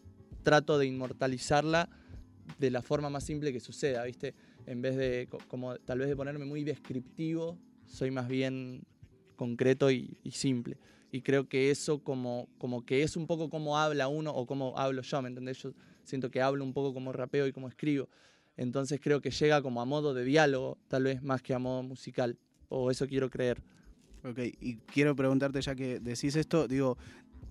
trato 0.42 0.78
de 0.78 0.86
inmortalizarla 0.86 1.88
de 2.58 2.70
la 2.70 2.82
forma 2.82 3.08
más 3.08 3.24
simple 3.24 3.52
que 3.52 3.60
suceda, 3.60 4.04
¿viste? 4.04 4.34
En 4.66 4.82
vez 4.82 4.96
de, 4.96 5.26
co- 5.30 5.38
como 5.48 5.76
tal 5.76 6.00
vez 6.00 6.08
de 6.08 6.16
ponerme 6.16 6.44
muy 6.44 6.64
descriptivo, 6.64 7.56
soy 7.86 8.10
más 8.10 8.28
bien 8.28 8.82
concreto 9.36 9.90
y, 9.90 10.18
y 10.24 10.32
simple. 10.32 10.76
Y 11.12 11.22
creo 11.22 11.48
que 11.48 11.70
eso 11.70 12.00
como, 12.02 12.48
como 12.58 12.84
que 12.84 13.02
es 13.02 13.16
un 13.16 13.26
poco 13.26 13.48
como 13.48 13.78
habla 13.78 14.08
uno 14.08 14.32
o 14.32 14.44
como 14.46 14.76
hablo 14.76 15.00
yo, 15.02 15.22
¿me 15.22 15.28
entendés? 15.28 15.58
Yo 15.62 15.72
siento 16.04 16.30
que 16.30 16.42
hablo 16.42 16.64
un 16.64 16.74
poco 16.74 16.92
como 16.92 17.12
rapeo 17.12 17.46
y 17.46 17.52
como 17.52 17.68
escribo. 17.68 18.08
Entonces 18.58 19.00
creo 19.00 19.22
que 19.22 19.30
llega 19.30 19.62
como 19.62 19.80
a 19.80 19.84
modo 19.86 20.12
de 20.12 20.24
diálogo, 20.24 20.76
tal 20.88 21.04
vez 21.04 21.22
más 21.22 21.40
que 21.40 21.54
a 21.54 21.58
modo 21.58 21.82
musical. 21.82 22.36
O 22.68 22.90
eso 22.90 23.06
quiero 23.06 23.30
creer. 23.30 23.62
Ok, 24.24 24.40
y 24.60 24.76
quiero 24.78 25.14
preguntarte 25.14 25.62
ya 25.62 25.76
que 25.76 26.00
decís 26.00 26.34
esto, 26.34 26.66
digo, 26.66 26.98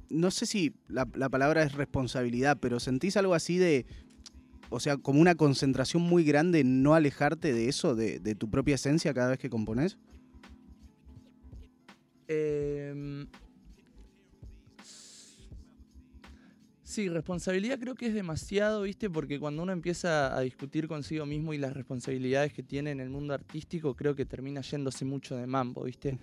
no 0.10 0.30
sé 0.32 0.46
si 0.46 0.76
la, 0.89 1.08
la 1.15 1.30
palabra 1.30 1.63
es 1.63 1.74
responsabilidad, 1.74 2.58
pero 2.60 2.82
¿sentís 2.82 3.15
algo 3.15 3.34
así 3.34 3.58
de, 3.58 3.86
o 4.70 4.82
sea, 4.82 4.98
como 4.98 5.22
una 5.22 5.36
concentración 5.36 6.04
muy 6.04 6.26
grande 6.26 6.60
en 6.60 6.84
no 6.84 6.93
alejarte 6.93 7.54
de 7.54 7.70
eso, 7.70 7.96
de, 7.96 8.20
de 8.20 8.36
tu 8.36 8.50
propia 8.50 8.76
esencia 8.76 9.13
cada 9.13 9.30
vez 9.30 9.39
que 9.39 9.50
componés? 9.50 9.98
Em, 12.28 13.28
Sí, 16.97 17.10
responsabilidad 17.10 17.77
creo 17.77 17.93
que 17.93 18.07
es 18.07 18.15
demasiado, 18.15 18.81
¿viste? 18.81 19.07
Porque 19.07 19.39
cuando 19.39 19.62
uno 19.62 19.71
empieza 19.71 20.36
a 20.36 20.41
discutir 20.41 20.88
consigo 20.88 21.27
mismo 21.27 21.53
y 21.53 21.60
las 21.60 21.73
responsabilidades 21.73 22.53
que 22.53 22.63
tiene 22.63 22.89
en 22.89 22.99
el 22.99 23.12
mundo 23.12 23.36
artístico, 23.36 23.95
creo 23.95 24.15
que 24.15 24.25
termina 24.25 24.62
yéndose 24.62 25.05
mucho 25.05 25.36
de 25.36 25.45
mambo, 25.45 25.83
¿viste? 25.83 26.17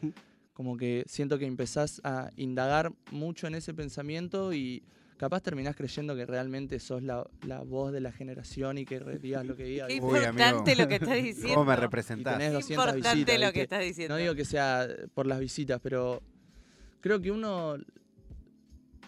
Como 0.53 0.77
que 0.77 1.05
siento 1.07 1.39
que 1.39 1.47
empezás 1.47 2.01
a 2.03 2.33
indagar 2.35 2.93
mucho 3.13 3.47
en 3.47 3.55
ese 3.55 3.73
pensamiento 3.73 4.53
y 4.53 4.83
capaz 5.17 5.43
terminás 5.43 5.77
creyendo 5.77 6.17
que 6.17 6.27
realmente 6.27 6.81
sos 6.81 7.05
la, 7.05 7.25
la 7.47 7.61
voz 7.61 7.93
de 7.93 8.01
la 8.01 8.11
generación 8.11 8.77
y 8.77 8.85
que 8.85 8.99
digas 8.99 9.47
lo 9.47 9.55
que 9.55 9.67
digas. 9.67 9.87
Qué 9.87 9.95
importante 9.95 10.73
amigo. 10.73 10.83
lo 10.83 10.89
que 10.89 10.95
estás 10.97 11.15
diciendo. 11.23 11.55
¿Cómo 11.55 11.67
me 11.67 11.77
representás? 11.77 12.37
Qué 12.37 12.51
200 12.51 12.71
importante 12.71 13.15
visitas, 13.15 13.41
lo 13.41 13.53
que 13.53 13.63
estás 13.63 13.81
diciendo. 13.81 14.15
No 14.15 14.19
digo 14.19 14.35
que 14.35 14.45
sea 14.45 14.89
por 15.15 15.29
las 15.29 15.39
visitas, 15.39 15.79
pero 15.81 16.21
creo 17.01 17.21
que 17.21 17.31
uno 17.31 17.77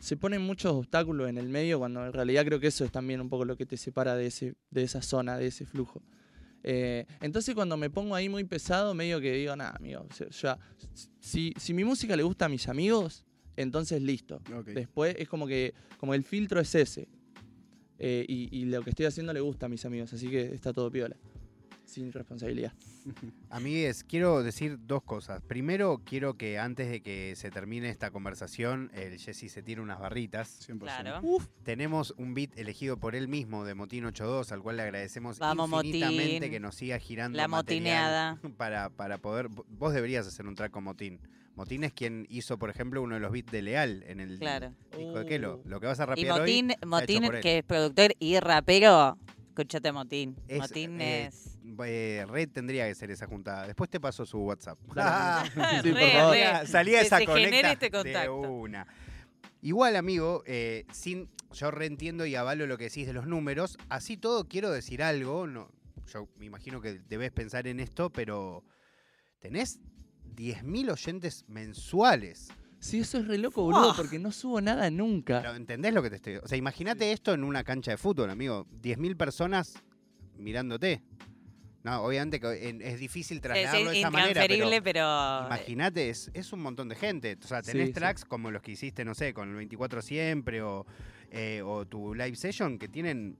se 0.00 0.16
pone 0.16 0.38
muchos 0.38 0.72
obstáculos 0.72 1.28
en 1.28 1.38
el 1.38 1.48
medio 1.48 1.78
cuando 1.78 2.06
en 2.06 2.12
realidad 2.12 2.44
creo 2.44 2.60
que 2.60 2.68
eso 2.68 2.84
es 2.84 2.92
también 2.92 3.20
un 3.20 3.28
poco 3.28 3.44
lo 3.44 3.56
que 3.56 3.66
te 3.66 3.76
separa 3.76 4.16
de, 4.16 4.26
ese, 4.26 4.54
de 4.70 4.82
esa 4.82 5.02
zona, 5.02 5.38
de 5.38 5.46
ese 5.46 5.66
flujo. 5.66 6.02
Eh, 6.62 7.06
entonces 7.20 7.54
cuando 7.54 7.76
me 7.76 7.90
pongo 7.90 8.14
ahí 8.14 8.28
muy 8.28 8.44
pesado, 8.44 8.94
medio 8.94 9.20
que 9.20 9.32
digo, 9.32 9.54
nada, 9.54 9.76
amigo, 9.76 10.06
ya, 10.30 10.58
si, 11.20 11.52
si 11.56 11.74
mi 11.74 11.84
música 11.84 12.16
le 12.16 12.22
gusta 12.22 12.46
a 12.46 12.48
mis 12.48 12.68
amigos, 12.68 13.24
entonces 13.56 14.02
listo. 14.02 14.40
Después 14.66 15.14
es 15.18 15.28
como 15.28 15.46
que 15.46 15.74
como 15.98 16.12
el 16.14 16.24
filtro 16.24 16.60
es 16.60 16.74
ese. 16.74 17.08
Eh, 17.98 18.26
y, 18.28 18.48
y 18.54 18.66
lo 18.66 18.82
que 18.82 18.90
estoy 18.90 19.06
haciendo 19.06 19.32
le 19.32 19.40
gusta 19.40 19.66
a 19.66 19.68
mis 19.68 19.84
amigos, 19.86 20.12
así 20.12 20.28
que 20.28 20.54
está 20.54 20.72
todo 20.72 20.90
piola. 20.90 21.16
Sin 21.86 22.12
responsabilidad. 22.12 22.72
Amigues, 23.50 24.04
quiero 24.04 24.42
decir 24.42 24.76
dos 24.86 25.02
cosas. 25.04 25.40
Primero, 25.42 26.02
quiero 26.04 26.34
que 26.36 26.58
antes 26.58 26.90
de 26.90 27.00
que 27.00 27.34
se 27.36 27.50
termine 27.50 27.88
esta 27.88 28.10
conversación, 28.10 28.90
el 28.92 29.18
Jesse 29.18 29.50
se 29.50 29.62
tire 29.62 29.80
unas 29.80 29.98
barritas. 30.00 30.68
100%. 30.68 30.78
Claro. 30.80 31.20
Tenemos 31.62 32.12
un 32.18 32.34
beat 32.34 32.58
elegido 32.58 32.96
por 32.98 33.14
él 33.14 33.28
mismo 33.28 33.64
de 33.64 33.74
Motín 33.74 34.04
82, 34.04 34.50
al 34.52 34.62
cual 34.62 34.76
le 34.76 34.82
agradecemos 34.82 35.38
Vamos, 35.38 35.70
infinitamente 35.72 36.34
Motín. 36.40 36.50
que 36.50 36.60
nos 36.60 36.74
siga 36.74 36.98
girando 36.98 37.36
La 37.36 37.48
motineada. 37.48 38.38
para, 38.56 38.90
para 38.90 39.18
poder... 39.18 39.48
Vos 39.48 39.94
deberías 39.94 40.26
hacer 40.26 40.46
un 40.46 40.54
track 40.56 40.72
con 40.72 40.84
Motín. 40.84 41.20
Motín 41.54 41.84
es 41.84 41.92
quien 41.92 42.26
hizo, 42.28 42.58
por 42.58 42.68
ejemplo, 42.68 43.00
uno 43.00 43.14
de 43.14 43.20
los 43.20 43.30
beats 43.32 43.50
de 43.50 43.62
Leal 43.62 44.02
en 44.08 44.20
el 44.20 44.38
Claro. 44.38 44.74
disco 44.98 45.20
de 45.20 45.24
Kelo. 45.26 45.62
Uh. 45.64 45.68
Lo 45.68 45.80
que 45.80 45.86
vas 45.86 46.00
a 46.00 46.02
Y 46.02 46.06
rapear 46.06 46.40
Motín, 46.40 46.70
hoy 46.70 46.76
Motín 46.88 47.24
él. 47.24 47.40
que 47.40 47.58
es 47.58 47.64
productor 47.64 48.12
y 48.18 48.38
rapero, 48.40 49.16
escúchate 49.48 49.90
Motín. 49.92 50.36
Es, 50.48 50.58
Motín 50.58 51.00
eh, 51.00 51.26
es... 51.28 51.55
eh, 51.84 52.24
Red 52.28 52.50
tendría 52.50 52.86
que 52.86 52.94
ser 52.94 53.10
esa 53.10 53.26
juntada. 53.26 53.66
Después 53.66 53.90
te 53.90 54.00
paso 54.00 54.24
su 54.26 54.38
WhatsApp. 54.38 54.78
Dale. 54.94 55.50
Sí, 55.82 55.90
por 55.92 56.10
favor. 56.10 56.34
re. 56.34 56.66
Salía- 56.66 57.00
esa 57.00 57.18
se 57.18 57.26
conecta 57.26 57.72
este 57.72 57.86
de 57.86 57.90
contacto. 57.90 58.36
una. 58.36 58.86
Igual, 59.62 59.96
amigo, 59.96 60.42
eh, 60.46 60.84
sin, 60.92 61.28
yo 61.52 61.70
reentiendo 61.70 62.24
y 62.26 62.34
avalo 62.36 62.66
lo 62.66 62.78
que 62.78 62.84
decís 62.84 63.06
de 63.06 63.12
los 63.12 63.26
números. 63.26 63.78
Así 63.88 64.16
todo, 64.16 64.46
quiero 64.46 64.70
decir 64.70 65.02
algo. 65.02 65.46
No, 65.46 65.70
yo 66.12 66.28
me 66.36 66.46
imagino 66.46 66.80
que 66.80 67.00
debes 67.08 67.32
pensar 67.32 67.66
en 67.66 67.80
esto, 67.80 68.10
pero 68.10 68.62
tenés 69.40 69.80
10.000 70.36 70.92
oyentes 70.92 71.44
mensuales. 71.48 72.48
Sí, 72.78 73.00
eso 73.00 73.18
es 73.18 73.26
re 73.26 73.38
loco, 73.38 73.62
boludo, 73.62 73.96
porque 73.96 74.18
no 74.18 74.30
subo 74.30 74.60
nada 74.60 74.90
nunca. 74.90 75.40
Pero, 75.40 75.54
¿Entendés 75.56 75.92
lo 75.94 76.02
que 76.02 76.10
te 76.10 76.16
estoy 76.16 76.36
O 76.36 76.46
sea, 76.46 76.58
imagínate 76.58 77.10
esto 77.10 77.32
en 77.32 77.42
una 77.42 77.64
cancha 77.64 77.90
de 77.90 77.96
fútbol, 77.96 78.30
amigo. 78.30 78.66
10.000 78.82 79.16
personas 79.16 79.74
mirándote. 80.36 81.02
No, 81.86 82.02
obviamente 82.02 82.40
que 82.40 82.68
en- 82.68 82.82
es 82.82 82.98
difícil 82.98 83.36
Es, 83.36 83.42
trasladarlo 83.42 83.90
de 83.90 83.98
esa 84.00 84.10
manera, 84.10 84.44
pero... 84.48 84.68
pero... 84.82 85.46
Imagínate, 85.46 86.10
es, 86.10 86.30
es 86.34 86.52
un 86.52 86.60
montón 86.60 86.88
de 86.88 86.96
gente. 86.96 87.38
O 87.42 87.46
sea, 87.46 87.62
tenés 87.62 87.82
Sí, 87.82 87.86
sí. 87.88 87.92
tracks 87.94 88.24
como 88.24 88.50
los 88.50 88.60
que 88.60 88.72
hiciste, 88.72 89.04
no 89.04 89.14
sé, 89.14 89.32
con 89.32 89.48
el 89.50 89.54
24 89.54 90.02
siempre 90.02 90.62
o, 90.62 90.84
eh, 91.30 91.62
o 91.64 91.86
tu 91.86 92.12
live 92.14 92.34
session 92.34 92.78
que 92.78 92.88
tienen 92.88 93.36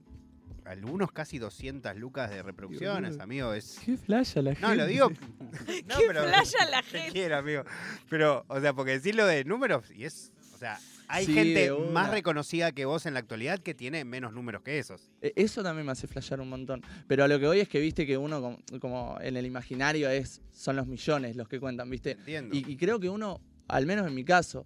algunos 0.63 1.11
casi 1.11 1.39
200 1.39 1.95
lucas 1.97 2.29
de 2.29 2.41
reproducciones, 2.43 3.11
boludo. 3.11 3.23
amigo. 3.23 3.53
Es... 3.53 3.79
Qué 3.85 3.97
flasha 3.97 4.41
la 4.41 4.51
gente. 4.55 4.67
No, 4.67 4.75
lo 4.75 4.85
digo. 4.85 5.09
No, 5.87 5.97
Qué 5.99 6.09
flaya 6.09 6.65
la 6.71 6.81
te 6.81 6.87
gente. 6.99 7.11
quiero, 7.11 7.37
amigo. 7.37 7.63
Pero, 8.09 8.45
o 8.47 8.59
sea, 8.61 8.73
porque 8.73 8.91
decirlo 8.91 9.25
de 9.25 9.43
números, 9.45 9.91
y 9.91 10.05
es. 10.05 10.31
O 10.53 10.57
sea, 10.57 10.79
hay 11.07 11.25
Sí, 11.25 11.33
gente 11.33 11.71
más 11.91 12.11
reconocida 12.11 12.71
que 12.71 12.85
vos 12.85 13.05
en 13.05 13.13
la 13.13 13.19
actualidad 13.19 13.59
que 13.59 13.73
tiene 13.73 14.03
menos 14.05 14.33
números 14.33 14.61
que 14.61 14.77
esos. 14.79 15.09
Eh, 15.21 15.33
Eso 15.35 15.63
también 15.63 15.85
me 15.85 15.91
hace 15.93 16.07
flashear 16.07 16.41
un 16.41 16.49
montón. 16.49 16.81
Pero 17.07 17.23
a 17.23 17.27
lo 17.27 17.39
que 17.39 17.47
voy 17.47 17.59
es 17.59 17.69
que 17.69 17.79
viste 17.79 18.05
que 18.05 18.17
uno, 18.17 18.41
como, 18.41 18.59
como 18.79 19.17
en 19.21 19.37
el 19.37 19.45
imaginario, 19.45 20.09
es 20.09 20.41
son 20.51 20.75
los 20.75 20.87
millones 20.87 21.35
los 21.35 21.47
que 21.47 21.59
cuentan, 21.59 21.89
¿viste? 21.89 22.11
Entiendo. 22.11 22.55
Y, 22.55 22.65
y 22.71 22.75
creo 22.77 22.99
que 22.99 23.09
uno, 23.09 23.39
al 23.67 23.85
menos 23.85 24.05
en 24.07 24.13
mi 24.15 24.23
caso, 24.25 24.65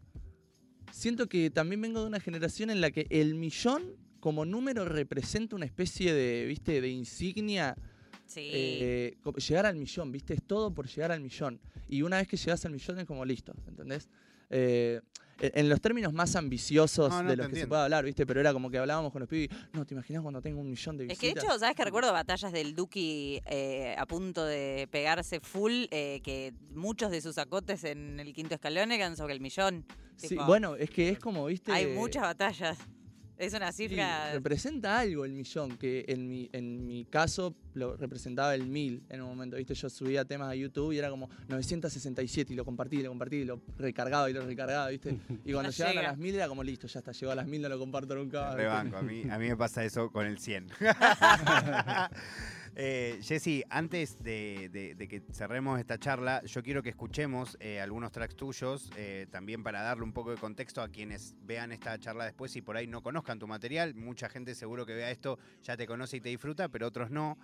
siento 0.91 1.27
que 1.27 1.49
también 1.49 1.81
vengo 1.81 2.01
de 2.01 2.07
una 2.07 2.19
generación 2.19 2.69
en 2.69 2.81
la 2.81 2.91
que 2.91 3.07
el 3.09 3.35
millón 3.35 3.83
como 4.19 4.45
número 4.45 4.85
representa 4.85 5.55
una 5.55 5.65
especie 5.65 6.13
de, 6.13 6.45
¿viste? 6.45 6.81
De 6.81 6.89
insignia. 6.89 7.75
Sí. 8.27 8.49
eh, 8.53 9.17
llegar 9.45 9.65
al 9.65 9.75
millón, 9.75 10.09
¿viste? 10.11 10.33
Es 10.33 10.41
todo 10.43 10.73
por 10.73 10.87
llegar 10.87 11.11
al 11.11 11.19
millón. 11.19 11.59
Y 11.89 12.01
una 12.03 12.15
vez 12.17 12.29
que 12.29 12.37
llegas 12.37 12.63
al 12.65 12.71
millón 12.71 12.99
es 12.99 13.05
como 13.05 13.25
listo, 13.25 13.53
¿entendés? 13.67 14.07
Eh, 14.49 15.01
en 15.41 15.69
los 15.69 15.81
términos 15.81 16.13
más 16.13 16.35
ambiciosos 16.35 17.09
No, 17.09 17.23
no, 17.23 17.29
de 17.29 17.35
los 17.35 17.47
que 17.49 17.55
se 17.55 17.67
puede 17.67 17.81
hablar, 17.81 18.05
¿viste? 18.05 18.25
Pero 18.25 18.39
era 18.39 18.53
como 18.53 18.69
que 18.69 18.77
hablábamos 18.77 19.11
con 19.11 19.21
los 19.21 19.29
pibes, 19.29 19.49
no, 19.73 19.85
¿te 19.85 19.93
imaginas 19.93 20.21
cuando 20.21 20.41
tengo 20.41 20.61
un 20.61 20.69
millón 20.69 20.97
de 20.97 21.05
Es 21.05 21.09
visitas? 21.09 21.33
que 21.33 21.39
de 21.39 21.47
hecho, 21.47 21.59
¿sabes 21.59 21.75
que 21.75 21.83
recuerdo 21.85 22.13
batallas 22.13 22.51
del 22.51 22.75
Duki 22.75 23.41
eh, 23.45 23.95
a 23.97 24.05
punto 24.05 24.45
de 24.45 24.87
pegarse 24.91 25.39
full? 25.39 25.85
eh, 25.91 26.21
que 26.23 26.53
muchos 26.73 27.11
de 27.11 27.21
sus 27.21 27.37
acotes 27.37 27.83
en 27.83 28.19
el 28.19 28.33
quinto 28.33 28.55
escalón 28.55 28.91
eran 28.91 29.15
sobre 29.17 29.33
el 29.33 29.41
millón. 29.41 29.85
Sí, 30.15 30.29
tipo, 30.29 30.45
bueno, 30.45 30.75
es 30.75 30.89
que 30.89 31.09
es 31.09 31.19
como, 31.19 31.45
¿viste? 31.45 31.71
Hay 31.71 31.87
muchas 31.87 32.23
batallas. 32.23 32.77
Es 33.41 33.53
una 33.55 33.71
Sí, 33.71 33.87
cifra. 33.89 34.33
representa 34.33 34.99
algo 34.99 35.25
el 35.25 35.31
millón, 35.33 35.75
que 35.77 36.05
en 36.07 36.27
mi, 36.27 36.47
en 36.53 36.85
mi 36.85 37.05
caso 37.05 37.55
lo 37.73 37.97
representaba 37.97 38.53
el 38.53 38.67
mil 38.67 39.01
en 39.09 39.19
un 39.21 39.29
momento, 39.29 39.57
¿viste? 39.57 39.73
Yo 39.73 39.89
subía 39.89 40.23
temas 40.25 40.49
a 40.49 40.55
YouTube 40.55 40.91
y 40.91 40.99
era 40.99 41.09
como 41.09 41.27
967 41.47 42.53
y 42.53 42.55
lo 42.55 42.63
compartí, 42.65 42.97
y 42.97 43.01
lo 43.01 43.09
compartí, 43.09 43.37
y 43.37 43.45
lo 43.45 43.59
recargaba 43.79 44.29
y 44.29 44.33
lo 44.33 44.45
recargaba, 44.45 44.89
¿viste? 44.89 45.17
Y 45.43 45.53
cuando 45.53 45.63
No 45.63 45.69
llegaban 45.71 45.97
a 45.97 46.01
llega. 46.01 46.11
las 46.11 46.17
mil 46.19 46.35
era 46.35 46.47
como 46.47 46.63
listo, 46.63 46.85
ya 46.85 46.99
está, 46.99 47.13
llegó 47.13 47.31
a 47.31 47.35
las 47.35 47.47
mil, 47.47 47.61
no 47.63 47.69
lo 47.69 47.79
comparto 47.79 48.13
nunca. 48.13 48.41
más", 48.41 48.49
¿viste? 48.55 48.61
Rebanco, 48.61 48.97
a 48.97 49.01
mí, 49.01 49.23
a 49.27 49.39
mí 49.39 49.47
me 49.49 49.57
pasa 49.57 49.83
eso 49.83 50.11
con 50.11 50.27
el 50.27 50.37
100. 50.37 50.67
eh, 52.75 53.19
Jessy, 53.21 53.63
antes 53.69 54.21
de 54.23 54.95
que 55.09 55.21
cerremos 55.33 55.79
esta 55.79 55.97
charla, 55.97 56.43
yo 56.45 56.63
quiero 56.63 56.81
que 56.81 56.89
escuchemos 56.89 57.57
eh, 57.59 57.81
algunos 57.81 58.11
tracks 58.11 58.35
tuyos, 58.35 58.89
eh, 58.95 59.27
también 59.29 59.63
para 59.63 59.81
darle 59.81 60.03
un 60.03 60.13
poco 60.13 60.31
de 60.31 60.37
contexto 60.37 60.81
a 60.81 60.89
quienes 60.89 61.35
vean 61.43 61.71
esta 61.71 61.97
charla 61.99 62.25
después 62.25 62.55
y 62.55 62.61
por 62.61 62.77
ahí 62.77 62.87
no 62.87 63.01
conozcan 63.01 63.39
tu 63.39 63.47
material. 63.47 63.95
Mucha 63.95 64.29
gente 64.29 64.55
seguro 64.55 64.85
que 64.85 64.93
vea 64.93 65.11
esto 65.11 65.37
ya 65.63 65.75
te 65.75 65.85
conoce 65.85 66.17
y 66.17 66.21
te 66.21 66.29
disfruta, 66.29 66.69
pero 66.69 66.87
otros 66.87 67.11
no. 67.11 67.37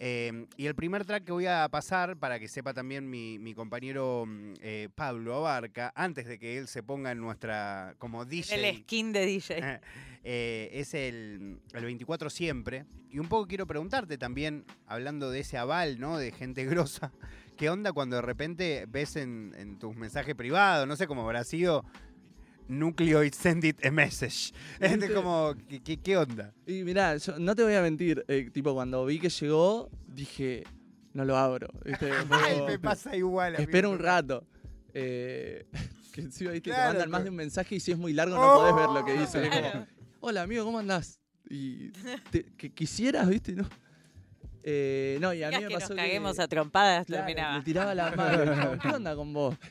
Eh, 0.00 0.46
y 0.56 0.66
el 0.66 0.74
primer 0.74 1.04
track 1.04 1.24
que 1.24 1.32
voy 1.32 1.46
a 1.46 1.68
pasar, 1.68 2.16
para 2.16 2.38
que 2.38 2.48
sepa 2.48 2.74
también 2.74 3.08
mi, 3.08 3.38
mi 3.38 3.54
compañero 3.54 4.24
mm, 4.26 4.52
eh, 4.60 4.88
Pablo 4.94 5.36
Abarca, 5.36 5.92
antes 5.94 6.26
de 6.26 6.38
que 6.38 6.58
él 6.58 6.68
se 6.68 6.82
ponga 6.82 7.12
en 7.12 7.20
nuestra 7.20 7.94
como 7.98 8.24
DJ. 8.24 8.68
el 8.68 8.76
skin 8.78 9.12
de 9.12 9.26
DJ. 9.26 9.80
Eh, 10.26 10.70
es 10.72 10.94
el, 10.94 11.58
el 11.74 11.84
24 11.84 12.30
siempre. 12.30 12.86
Y 13.10 13.18
un 13.18 13.28
poco 13.28 13.46
quiero 13.46 13.66
preguntarte 13.66 14.16
también, 14.16 14.64
hablando 14.86 15.30
de 15.30 15.40
ese 15.40 15.58
aval, 15.58 16.00
¿no? 16.00 16.18
De 16.18 16.32
gente 16.32 16.64
grosa. 16.64 17.12
¿Qué 17.56 17.70
onda 17.70 17.92
cuando 17.92 18.16
de 18.16 18.22
repente 18.22 18.86
ves 18.88 19.16
en, 19.16 19.54
en 19.56 19.78
tus 19.78 19.94
mensajes 19.94 20.34
privados, 20.34 20.88
no 20.88 20.96
sé 20.96 21.06
cómo 21.06 21.22
habrá 21.22 21.44
sido, 21.44 21.84
Nucleoid 22.68 23.34
send 23.34 23.64
it 23.64 23.84
a 23.84 23.90
message? 23.90 24.52
Es 24.80 25.10
como, 25.10 25.54
¿qué, 26.02 26.16
onda? 26.16 26.52
Y 26.66 26.82
mirá, 26.84 27.16
yo 27.16 27.38
no 27.38 27.54
te 27.54 27.62
voy 27.62 27.74
a 27.74 27.82
mentir, 27.82 28.24
eh, 28.28 28.50
tipo 28.52 28.72
cuando 28.74 29.04
vi 29.04 29.18
que 29.18 29.28
llegó, 29.28 29.90
dije, 30.06 30.64
no 31.12 31.24
lo 31.24 31.36
abro. 31.36 31.68
Ay, 32.30 32.62
me 32.66 32.78
pasa 32.78 33.16
igual. 33.16 33.54
Espera 33.56 33.88
un 33.88 33.98
rato. 33.98 34.46
Eh, 34.94 35.66
que 36.12 36.20
encima, 36.22 36.52
¿viste? 36.52 36.70
Claro, 36.70 36.92
te 36.92 36.98
mandan 36.98 37.10
más 37.10 37.24
de 37.24 37.30
un 37.30 37.36
mensaje 37.36 37.74
y 37.76 37.80
si 37.80 37.92
es 37.92 37.98
muy 37.98 38.12
largo 38.12 38.36
no 38.36 38.54
podés 38.54 38.74
ver 38.76 38.90
lo 38.90 39.04
que 39.04 39.12
Oh. 39.12 39.20
dice. 39.20 39.50
Como, 39.50 39.86
hola 40.20 40.42
amigo, 40.42 40.64
¿cómo 40.64 40.78
andás? 40.78 41.20
Y 41.50 41.90
te- 42.30 42.44
que 42.56 42.72
quisieras, 42.72 43.28
¿viste? 43.28 43.52
No, 43.52 43.68
Eh, 44.66 45.18
no 45.20 45.34
y 45.34 45.42
a 45.42 45.50
mí 45.50 45.56
me 45.56 45.68
que 45.68 45.74
nos 45.74 45.82
pasó 45.82 45.94
caguemos 45.94 46.36
que... 46.36 46.42
a 46.42 46.48
trompadas, 46.48 47.04
Claro, 47.04 47.26
terminaba. 47.26 47.58
le 47.58 47.64
tiraba 47.64 47.94
la 47.94 48.10
mano. 48.12 48.78
¿Qué 48.82 48.88
onda 48.88 49.14
con 49.14 49.32
vos? 49.32 49.54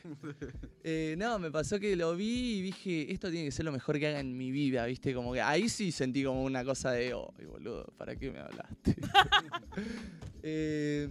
Eh, 0.86 1.14
no, 1.16 1.38
me 1.38 1.50
pasó 1.50 1.80
que 1.80 1.96
lo 1.96 2.14
vi 2.14 2.58
y 2.58 2.60
dije, 2.62 3.10
esto 3.10 3.30
tiene 3.30 3.46
que 3.46 3.52
ser 3.52 3.64
lo 3.64 3.72
mejor 3.72 3.98
que 3.98 4.06
haga 4.08 4.20
en 4.20 4.36
mi 4.36 4.50
vida, 4.50 4.84
¿viste? 4.84 5.14
Como 5.14 5.32
que 5.32 5.40
ahí 5.40 5.70
sí 5.70 5.90
sentí 5.90 6.22
como 6.22 6.44
una 6.44 6.62
cosa 6.62 6.92
de, 6.92 7.14
oh, 7.14 7.32
boludo, 7.50 7.86
¿para 7.96 8.14
qué 8.16 8.30
me 8.30 8.40
hablaste? 8.40 8.94
Eh, 10.46 11.08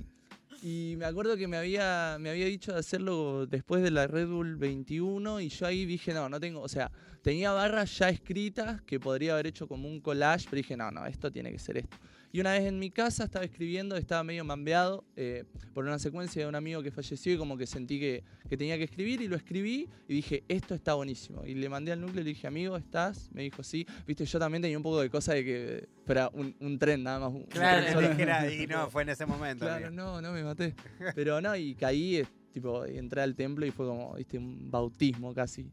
y 0.62 0.93
me 0.98 1.06
acuerdo 1.06 1.36
que 1.36 1.48
me 1.48 1.58
había, 1.58 2.17
me 2.19 2.30
había 2.30 2.46
dicho 2.46 2.72
de 2.72 2.80
hacerlo 2.80 3.48
después 3.48 3.82
de 3.82 3.89
la 3.89 4.06
Red 4.06 4.28
Bull 4.28 4.56
21 4.58 5.41
y 5.41 5.50
yo 5.50 5.65
ahí 5.65 5.86
dije, 5.86 6.13
no, 6.13 6.30
no 6.30 6.39
tengo, 6.39 6.62
o 6.62 6.69
sea, 6.69 6.91
tenía 7.24 7.52
barras 7.52 7.98
ya 7.98 8.10
escritas 8.10 8.82
que 8.84 9.00
podría 9.00 9.34
haber 9.34 9.48
hecho 9.48 9.67
como 9.67 9.89
un 9.89 10.00
collage, 10.00 10.46
pero 10.46 10.58
dije, 10.58 10.78
no, 10.78 10.91
no, 10.91 11.06
esto 11.08 11.32
tiene 11.32 11.52
que 11.52 11.58
ser 11.58 11.78
esto. 11.78 11.98
Y 12.36 12.39
una 12.41 12.54
vez 12.54 12.63
en 12.63 12.80
mi 12.80 12.89
casa 12.89 13.26
estaba 13.26 13.46
escribiendo, 13.46 13.96
estaba 13.96 14.24
medio 14.24 14.43
mambeado 14.43 15.06
eh, 15.15 15.43
por 15.72 15.86
una 15.86 16.00
secuencia 16.00 16.41
de 16.41 16.48
un 16.50 16.56
amigo 16.56 16.82
que 16.82 16.89
falleció 16.89 17.32
y 17.32 17.38
como 17.38 17.56
que 17.58 17.67
sentí 17.67 18.00
que, 18.00 18.24
que 18.50 18.58
tenía 18.58 18.76
que 18.76 18.86
escribir 18.86 19.22
y 19.22 19.28
lo 19.28 19.36
escribí 19.36 19.88
y 20.08 20.13
dije, 20.15 20.43
esto 20.48 20.74
está 20.74 20.96
buenísimo. 20.96 21.46
Y 21.46 21.54
le 21.54 21.69
mandé 21.69 21.91
al 21.91 22.02
núcleo 22.02 22.22
y 22.22 22.24
le 22.24 22.30
dije, 22.32 22.48
amigo, 22.48 22.76
¿estás? 22.76 23.30
Me 23.34 23.43
dijo, 23.43 23.62
sí. 23.62 23.86
Viste, 24.08 24.26
yo 24.26 24.39
también 24.39 24.63
tenía 24.63 24.76
un 24.78 24.84
poco 24.84 25.00
de 25.00 25.12
cosa 25.12 25.36
de 25.36 25.46
que, 25.46 25.88
pero 26.08 26.32
un, 26.34 26.56
un 26.60 26.80
tren 26.80 27.04
nada 27.04 27.19
más. 27.19 27.30
un- 27.30 27.36
un 27.41 27.43
Claro, 27.46 27.82
tren 27.84 27.93
solo. 27.93 28.10
dijera, 28.10 28.52
y 28.52 28.65
no, 28.67 28.89
fue 28.89 29.04
en 29.04 29.10
ese 29.10 29.28
momento. 29.28 29.65
Claro, 29.65 29.86
amigo. 29.88 30.04
no, 30.04 30.19
no 30.19 30.32
me 30.34 30.43
maté. 30.43 30.74
Pero 31.13 31.39
no, 31.39 31.56
y 31.56 31.76
caí, 31.76 32.15
eh, 32.15 32.26
tipo, 32.52 32.88
y 32.88 32.98
entré 32.98 33.22
al 33.22 33.36
templo 33.36 33.63
y 33.63 33.69
fue 33.69 33.86
como, 33.86 34.15
viste, 34.15 34.39
un 34.39 34.72
bautismo 34.72 35.36
casi. 35.36 35.69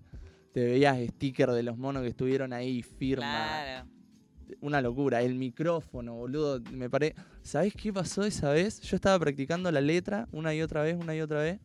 Te 0.52 0.62
veías 0.62 0.98
sticker 1.08 1.52
de 1.52 1.62
los 1.62 1.78
monos 1.78 2.02
que 2.02 2.08
estuvieron 2.10 2.52
ahí, 2.52 2.82
firma. 2.82 3.22
Claro. 3.24 3.88
Una 4.60 4.80
locura. 4.80 5.22
El 5.22 5.34
micrófono, 5.34 6.14
boludo. 6.14 6.60
Me 6.72 6.88
paré. 6.90 7.14
¿Sabés 7.42 7.74
qué 7.74 7.92
pasó 7.92 8.24
esa 8.24 8.50
vez? 8.52 8.80
Yo 8.80 8.96
estaba 8.96 9.18
practicando 9.18 9.70
la 9.70 9.80
letra 9.80 10.28
una 10.32 10.54
y 10.54 10.62
otra 10.62 10.82
vez, 10.82 10.96
una 11.00 11.14
y 11.14 11.20
otra 11.20 11.40
vez. 11.42 11.60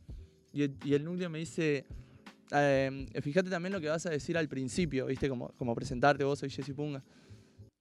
Y 0.53 0.63
el, 0.63 0.75
y 0.83 0.93
el 0.93 1.03
núcleo 1.03 1.29
me 1.29 1.39
dice. 1.39 1.85
eh, 2.51 3.07
fíjate 3.21 3.49
también 3.49 3.73
lo 3.73 3.81
que 3.81 3.89
vas 3.89 4.05
a 4.05 4.09
decir 4.09 4.37
al 4.37 4.47
principio, 4.47 5.07
¿viste? 5.07 5.27
Como, 5.29 5.49
como 5.57 5.73
presentarte, 5.75 6.23
vos 6.23 6.39
soy 6.39 6.49
Jessy 6.49 6.73
Punga. 6.73 7.03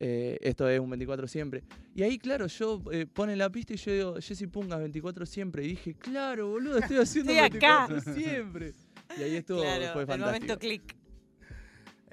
Eh, 0.01 0.39
esto 0.43 0.69
es 0.69 0.81
un 0.81 0.91
24 0.91 1.27
siempre. 1.29 1.63
Y 1.95 2.03
ahí, 2.03 2.19
claro, 2.19 2.47
yo 2.49 2.83
eh, 2.93 3.07
pone 3.07 3.37
la 3.37 3.49
pista 3.51 3.75
y 3.75 3.77
yo 3.77 3.93
digo, 3.93 4.15
Jessy 4.21 4.47
Pungas 4.49 4.81
24 4.81 5.25
siempre. 5.25 5.65
Y 5.65 5.69
dije, 5.69 5.95
claro, 5.95 6.49
boludo, 6.49 6.79
estoy 6.79 6.97
haciendo 6.99 7.33
Estoy 7.33 7.59
acá. 7.59 7.87
24 7.89 8.15
siempre. 8.15 8.73
Y 9.19 9.23
ahí 9.23 9.37
estuvo, 9.37 9.61
claro, 9.63 9.93
fue 9.93 10.03
el 10.03 10.09
fantástico. 10.09 10.27
momento 10.27 10.59
clic. 10.59 10.97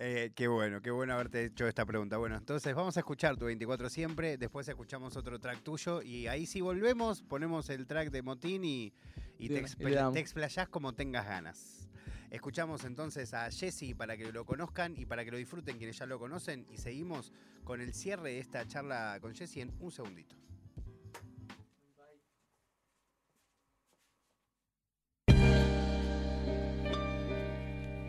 Eh, 0.04 0.32
qué 0.34 0.48
bueno, 0.48 0.82
qué 0.82 0.90
bueno 0.90 1.14
haberte 1.14 1.46
hecho 1.46 1.68
esta 1.68 1.86
pregunta. 1.86 2.18
Bueno, 2.18 2.36
entonces 2.36 2.74
vamos 2.74 2.98
a 2.98 3.02
escuchar 3.02 3.38
tu 3.38 3.46
24 3.46 3.88
siempre, 3.88 4.36
después 4.36 4.68
escuchamos 4.68 5.16
otro 5.16 5.38
track 5.38 5.62
tuyo 5.62 6.02
y 6.02 6.26
ahí 6.26 6.48
si 6.48 6.60
volvemos 6.60 7.22
ponemos 7.22 7.70
el 7.70 7.86
track 7.86 8.10
de 8.10 8.24
Motín 8.24 8.66
y, 8.66 8.92
y 9.38 9.48
te, 9.50 9.54
Bien, 9.54 9.66
expl- 9.68 10.12
te 10.14 10.20
explayás 10.20 10.70
como 10.70 10.94
tengas 10.94 11.28
ganas. 11.28 11.88
Escuchamos 12.32 12.84
entonces 12.84 13.32
a 13.36 13.52
Jesse 13.52 13.94
para 13.96 14.18
que 14.18 14.32
lo 14.32 14.44
conozcan 14.44 14.98
y 14.98 15.06
para 15.06 15.24
que 15.24 15.30
lo 15.30 15.38
disfruten 15.38 15.78
quienes 15.78 16.00
ya 16.00 16.08
lo 16.08 16.18
conocen 16.18 16.66
y 16.72 16.78
seguimos 16.78 17.32
con 17.64 17.80
el 17.80 17.94
cierre 17.94 18.32
de 18.32 18.40
esta 18.40 18.66
charla 18.68 19.20
con 19.22 19.36
Jesse 19.36 19.58
en 19.58 19.72
un 19.80 19.92
segundito. 19.92 20.36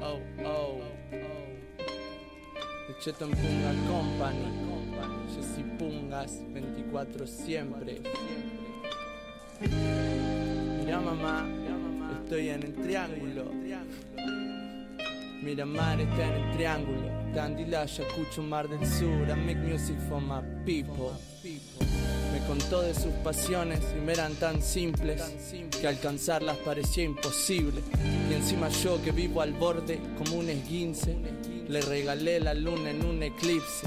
Oh, 0.00 0.20
oh. 0.44 0.91
The 3.04 3.10
Chetan 3.10 3.30
Punga 3.30 3.74
Company. 3.88 4.46
Jessy 5.34 5.64
Pungas 5.76 6.40
24 6.52 7.26
siempre. 7.26 8.00
Mira 9.60 11.00
mamá, 11.00 11.44
estoy 12.22 12.50
en 12.50 12.62
el 12.62 12.74
triángulo. 12.74 13.50
Mira 15.42 15.66
mar 15.66 16.00
está 16.00 16.28
en 16.28 16.44
el 16.44 16.56
triángulo. 16.56 17.10
Candila, 17.34 17.82
Ayacucho, 17.82 18.42
Mar 18.42 18.68
del 18.68 18.86
Sur. 18.86 19.28
I 19.28 19.34
make 19.34 19.58
music 19.58 19.96
for 20.08 20.20
my 20.20 20.40
people. 20.64 21.10
Me 21.42 22.38
contó 22.46 22.82
de 22.82 22.94
sus 22.94 23.12
pasiones 23.24 23.80
y 23.96 24.00
me 24.00 24.12
eran 24.12 24.34
tan 24.34 24.62
simples 24.62 25.20
que 25.80 25.88
alcanzarlas 25.88 26.56
parecía 26.58 27.02
imposible. 27.02 27.80
Y 28.30 28.34
encima 28.34 28.68
yo 28.68 29.02
que 29.02 29.10
vivo 29.10 29.40
al 29.40 29.54
borde 29.54 29.98
como 30.16 30.36
un 30.36 30.48
esguince, 30.48 31.16
le 31.72 31.80
regalé 31.80 32.38
la 32.38 32.52
luna 32.52 32.90
en 32.90 33.02
un 33.02 33.22
eclipse. 33.22 33.86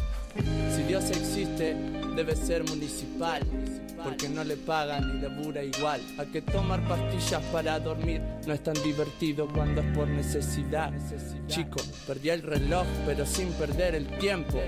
Si 0.75 0.81
Dios 0.83 1.03
existe, 1.11 1.75
debe 2.15 2.35
ser 2.35 2.63
municipal. 2.63 3.43
Porque 4.05 4.29
no 4.29 4.43
le 4.43 4.55
pagan 4.55 5.17
y 5.17 5.21
labura 5.21 5.63
igual. 5.63 5.99
A 6.19 6.25
que 6.25 6.43
tomar 6.43 6.87
pastillas 6.87 7.41
para 7.51 7.79
dormir 7.79 8.21
no 8.45 8.53
es 8.53 8.61
tan 8.61 8.75
divertido 8.83 9.47
cuando 9.51 9.81
es 9.81 9.97
por 9.97 10.07
necesidad. 10.07 10.93
Chico, 11.47 11.81
perdí 12.05 12.29
el 12.29 12.43
reloj, 12.43 12.85
pero 13.05 13.25
sin 13.25 13.51
perder 13.53 13.95
el 13.95 14.05
tiempo. 14.19 14.61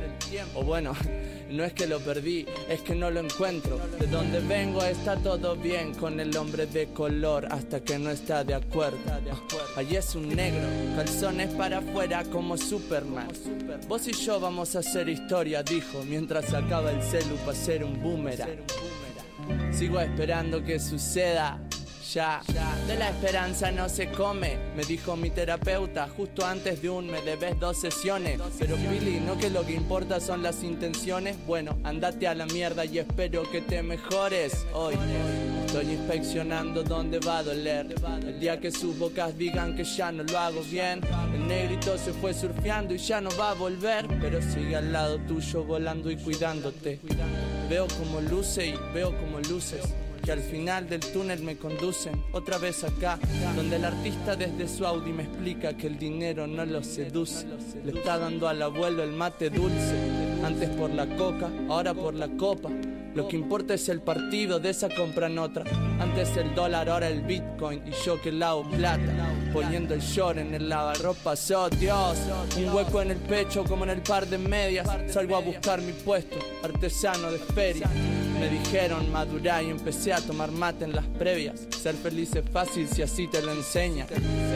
O 0.56 0.64
bueno, 0.64 0.94
no 1.52 1.64
es 1.64 1.74
que 1.74 1.86
lo 1.86 2.00
perdí, 2.00 2.48
es 2.68 2.82
que 2.82 2.96
no 2.96 3.12
lo 3.12 3.20
encuentro. 3.20 3.80
De 4.00 4.08
donde 4.08 4.40
vengo 4.40 4.82
está 4.84 5.16
todo 5.16 5.56
bien 5.56 5.94
con 5.94 6.20
el 6.20 6.36
hombre 6.36 6.66
de 6.66 6.88
color 6.88 7.48
hasta 7.52 7.80
que 7.82 8.00
no 8.00 8.10
está 8.10 8.44
de 8.44 8.56
acuerdo. 8.56 8.98
Allí 9.76 9.98
es 9.98 10.16
un 10.16 10.30
negro, 10.36 10.68
calzones 10.96 11.52
para 11.52 11.78
afuera 11.78 12.24
como 12.24 12.58
Superman. 12.58 13.28
Vos 13.88 14.08
y 14.08 14.14
yo 14.14 14.40
vamos 14.40 14.76
a 14.76 14.80
hacer 14.80 15.08
historia, 15.08 15.62
dijo, 15.62 16.04
mientras 16.10 16.46
sacaba 16.46 16.92
el 16.92 17.04
celu 17.04 17.36
para 17.46 17.56
ser 17.56 17.84
un 17.84 18.02
boomerang. 18.02 18.58
Sigo 19.72 20.00
esperando 20.00 20.64
que 20.64 20.80
suceda 20.80 21.60
ya. 22.14 22.41
De 22.88 22.95
la 22.95 23.10
esperanza 23.10 23.72
no 23.72 23.89
se 23.89 24.10
come, 24.10 24.58
me 24.76 24.84
dijo 24.84 25.16
mi 25.16 25.30
terapeuta 25.30 26.08
justo 26.08 26.45
antes 26.45 26.82
de 26.82 26.89
un 26.89 27.08
me 27.08 27.22
debes 27.22 27.60
dos 27.60 27.78
sesiones. 27.78 28.39
Pero 28.58 28.76
Billy, 28.78 29.20
no 29.20 29.38
que 29.38 29.50
lo 29.50 29.66
que 29.66 29.74
importa 29.74 30.20
son 30.20 30.41
las 30.41 30.64
intenciones. 30.64 31.38
Bueno, 31.45 31.78
andate 31.84 32.28
a 32.28 32.36
la 32.36 32.45
mierda 32.45 32.86
y 32.86 33.00
espero 33.00 33.50
que 33.50 33.62
te 33.62 33.84
mejores 33.84 34.66
hoy. 34.74 34.95
Estoy 35.68 35.91
inspeccionando 35.91 36.82
dónde 36.82 37.20
va 37.20 37.39
a 37.39 37.43
doler. 37.43 37.93
El 38.26 38.39
día 38.39 38.57
que 38.57 38.72
sus 38.72 38.97
bocas 38.97 39.38
digan 39.38 39.76
que 39.76 39.84
ya 39.84 40.13
no 40.13 40.24
lo 40.24 40.39
hago 40.39 40.63
bien. 40.63 41.01
El 41.34 41.45
negrito 41.45 41.97
se 41.97 42.13
fue 42.13 42.34
surfeando 42.34 42.93
y 42.93 42.97
ya 42.97 43.20
no 43.20 43.30
va 43.38 43.51
a 43.51 43.53
volver. 43.53 44.07
Pero 44.22 44.41
sigue 44.41 44.78
al 44.78 44.93
lado 44.93 45.20
tuyo 45.28 45.65
volando 45.65 46.09
y 46.09 46.15
cuidándote. 46.15 47.01
Veo 47.70 47.86
como 47.99 48.22
luce 48.22 48.68
y 48.68 48.76
veo 48.93 49.09
como 49.20 49.41
luces 49.41 49.82
que 50.24 50.32
al 50.32 50.39
final 50.39 50.89
del 50.89 51.01
túnel 51.01 51.41
me 51.41 51.57
conducen 51.57 52.22
otra 52.32 52.57
vez 52.57 52.84
acá, 52.84 53.18
donde 53.55 53.78
el 53.78 53.86
artista 53.86 54.36
desde 54.36 54.68
su 54.68 54.86
Audi 54.86 55.13
me 55.13 55.24
explica 55.24 55.78
que 55.78 55.88
el 55.88 55.97
dinero 55.97 56.47
no 56.47 56.65
lo 56.65 56.84
seduce, 56.84 57.45
le 57.86 57.93
está 57.93 58.18
dando 58.18 58.49
al 58.49 58.61
abuelo 58.61 59.03
el 59.03 59.13
mate 59.13 59.49
dulce, 59.49 59.95
antes 60.43 60.70
por 60.72 60.89
la 60.89 61.05
coca, 61.15 61.49
ahora 61.70 61.93
por 61.93 62.13
la 62.13 62.28
copa. 62.28 62.70
Lo 63.18 63.28
que 63.28 63.36
importa 63.36 63.74
es 63.74 63.89
el 63.89 63.99
partido, 63.99 64.59
de 64.59 64.70
esa 64.70 64.89
compran 64.89 65.39
otra. 65.39 65.63
Antes 65.99 66.38
el 66.38 66.53
dólar, 66.53 66.88
ahora 66.88 67.07
el 67.07 67.22
bitcoin. 67.22 67.82
Y 67.88 68.05
yo 68.05 68.22
que 68.22 68.32
lavo 68.32 68.61
plata, 68.70 69.34
poniendo 69.51 69.95
el 69.95 70.01
short 70.01 70.38
en 70.38 70.53
el 70.53 70.70
lavarropas. 70.70 71.49
Oh 71.49 71.68
Dios, 71.68 72.15
un 72.57 72.70
hueco 72.72 73.01
en 73.01 73.09
el 73.09 73.18
pecho 73.18 73.63
como 73.63 73.86
en 73.86 73.89
el 73.89 74.01
par 74.01 74.28
de 74.28 74.38
medias. 74.38 74.88
Salgo 75.11 75.36
a 75.36 75.39
buscar 75.39 75.82
mi 75.82 75.93
puesto, 75.93 76.38
artesano 76.61 77.32
de 77.32 77.39
feria. 77.39 77.89
Me 78.39 78.49
dijeron 78.49 79.11
madurar 79.11 79.63
y 79.63 79.72
empecé 79.72 80.13
a 80.13 80.22
tomar 80.22 80.51
mate 80.51 80.86
en 80.86 80.93
las 80.93 81.07
previas. 81.07 81.59
Ser 81.72 81.95
feliz 81.95 82.36
es 82.36 82.47
fácil 82.47 82.88
si 82.88 83.01
así 83.01 83.26
te 83.28 83.41
lo 83.41 83.51
enseña. 83.51 84.05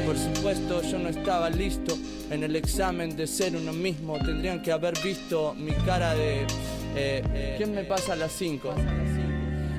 Por 0.06 0.16
supuesto, 0.16 0.84
yo 0.84 1.00
no 1.00 1.10
estaba 1.10 1.50
listo 1.50 1.98
en 2.30 2.44
el 2.44 2.56
examen 2.56 3.18
de 3.18 3.26
ser 3.26 3.56
uno 3.56 3.74
mismo. 3.74 4.20
Tendrían 4.20 4.62
que 4.62 4.72
haber 4.72 4.94
visto 5.02 5.56
mi 5.56 5.72
cara 5.84 6.14
de. 6.14 6.46
Eh, 6.96 7.56
¿Quién 7.58 7.74
me 7.74 7.84
pasa 7.84 8.14
a 8.14 8.16
las 8.16 8.32
5? 8.34 8.74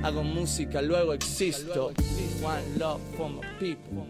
Hago 0.02 0.22
música, 0.22 0.82
luego 0.82 1.12
existo. 1.12 1.92
One 2.42 2.78
love 2.78 3.00
for 3.16 3.28
my 3.28 3.46
people. 3.58 4.06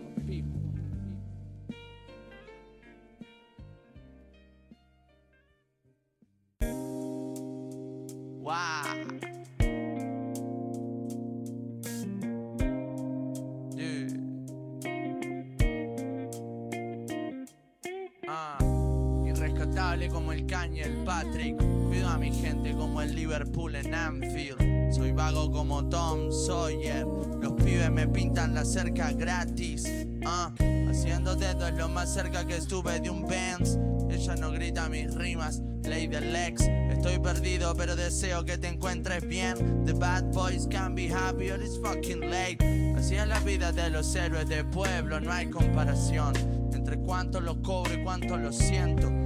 Wow. 8.43 9.32
Liverpool 23.33 23.75
en 23.77 23.95
Anfield. 23.95 24.93
Soy 24.93 25.11
vago 25.13 25.51
como 25.51 25.89
Tom 25.89 26.31
Sawyer. 26.31 27.07
Los 27.41 27.55
pibes 27.55 27.91
me 27.91 28.07
pintan 28.07 28.53
la 28.53 28.63
cerca 28.63 29.11
gratis. 29.13 29.91
Ah, 30.27 30.53
haciendo 30.91 31.35
dedo 31.35 31.67
es 31.67 31.75
lo 31.75 31.89
más 31.89 32.13
cerca 32.13 32.47
que 32.47 32.59
estuve 32.59 33.01
de 33.01 33.09
un 33.09 33.27
Benz. 33.27 33.79
Ella 34.11 34.37
no 34.37 34.53
grita 34.53 34.91
mis 34.91 35.15
rimas, 35.15 35.63
Lady 35.85 36.09
Lex. 36.09 36.61
Estoy 36.91 37.19
perdido, 37.21 37.75
pero 37.75 37.97
deseo 37.97 38.45
que 38.45 38.59
te 38.59 38.69
encuentres 38.69 39.27
bien. 39.27 39.87
The 39.87 39.95
bad 39.95 40.25
boys 40.35 40.69
can 40.71 40.95
be 40.95 41.11
happy, 41.11 41.51
or 41.51 41.63
it's 41.63 41.79
fucking 41.79 42.29
late. 42.29 42.59
Así 42.99 43.17
es 43.17 43.27
la 43.27 43.41
vida 43.41 43.73
de 43.73 43.89
los 43.89 44.15
héroes 44.15 44.47
de 44.47 44.63
pueblo, 44.63 45.19
no 45.21 45.33
hay 45.33 45.49
comparación 45.49 46.35
entre 46.75 46.99
cuánto 46.99 47.41
lo 47.41 47.63
cobro 47.63 47.95
y 47.95 48.05
cuánto 48.05 48.37
lo 48.37 48.53
siento. 48.53 49.22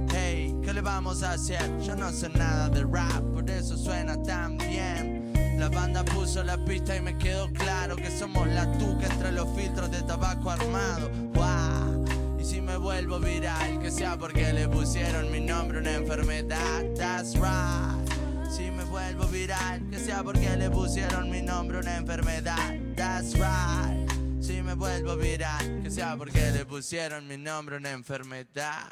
¿Qué 0.67 0.73
le 0.73 0.81
vamos 0.81 1.23
a 1.23 1.31
hacer? 1.31 1.79
Yo 1.79 1.95
no 1.95 2.11
sé 2.11 2.27
nada 2.27 2.67
de 2.67 2.83
rap, 2.83 3.23
por 3.33 3.49
eso 3.49 3.77
suena 3.77 4.21
tan 4.21 4.57
bien. 4.57 5.31
La 5.57 5.69
banda 5.69 6.03
puso 6.03 6.43
la 6.43 6.57
pista 6.57 6.93
y 6.97 6.99
me 6.99 7.17
quedó 7.17 7.49
claro 7.53 7.95
que 7.95 8.11
somos 8.11 8.45
la 8.49 8.69
tuca 8.77 9.07
entre 9.07 9.31
los 9.31 9.47
filtros 9.55 9.89
de 9.89 10.01
tabaco 10.01 10.51
armado. 10.51 11.09
Wow. 11.33 12.37
Y 12.37 12.43
si 12.43 12.59
me 12.59 12.75
vuelvo 12.75 13.17
viral, 13.17 13.79
que 13.79 13.89
sea 13.89 14.17
porque 14.17 14.51
le 14.51 14.67
pusieron 14.67 15.31
mi 15.31 15.39
nombre 15.39 15.77
a 15.77 15.81
una 15.81 15.93
enfermedad. 15.93 16.83
That's 16.97 17.35
right. 17.35 18.51
Si 18.51 18.69
me 18.69 18.83
vuelvo 18.83 19.25
viral, 19.27 19.89
que 19.89 19.99
sea 19.99 20.21
porque 20.21 20.57
le 20.57 20.69
pusieron 20.69 21.29
mi 21.29 21.41
nombre 21.41 21.77
a 21.77 21.79
una 21.79 21.95
enfermedad. 21.95 22.75
That's 22.97 23.35
right. 23.35 24.43
Si 24.43 24.61
me 24.61 24.73
vuelvo 24.73 25.15
viral, 25.15 25.81
que 25.81 25.89
sea 25.89 26.17
porque 26.17 26.51
le 26.51 26.65
pusieron 26.65 27.25
mi 27.25 27.37
nombre 27.37 27.77
a 27.77 27.79
una 27.79 27.91
enfermedad. 27.91 28.91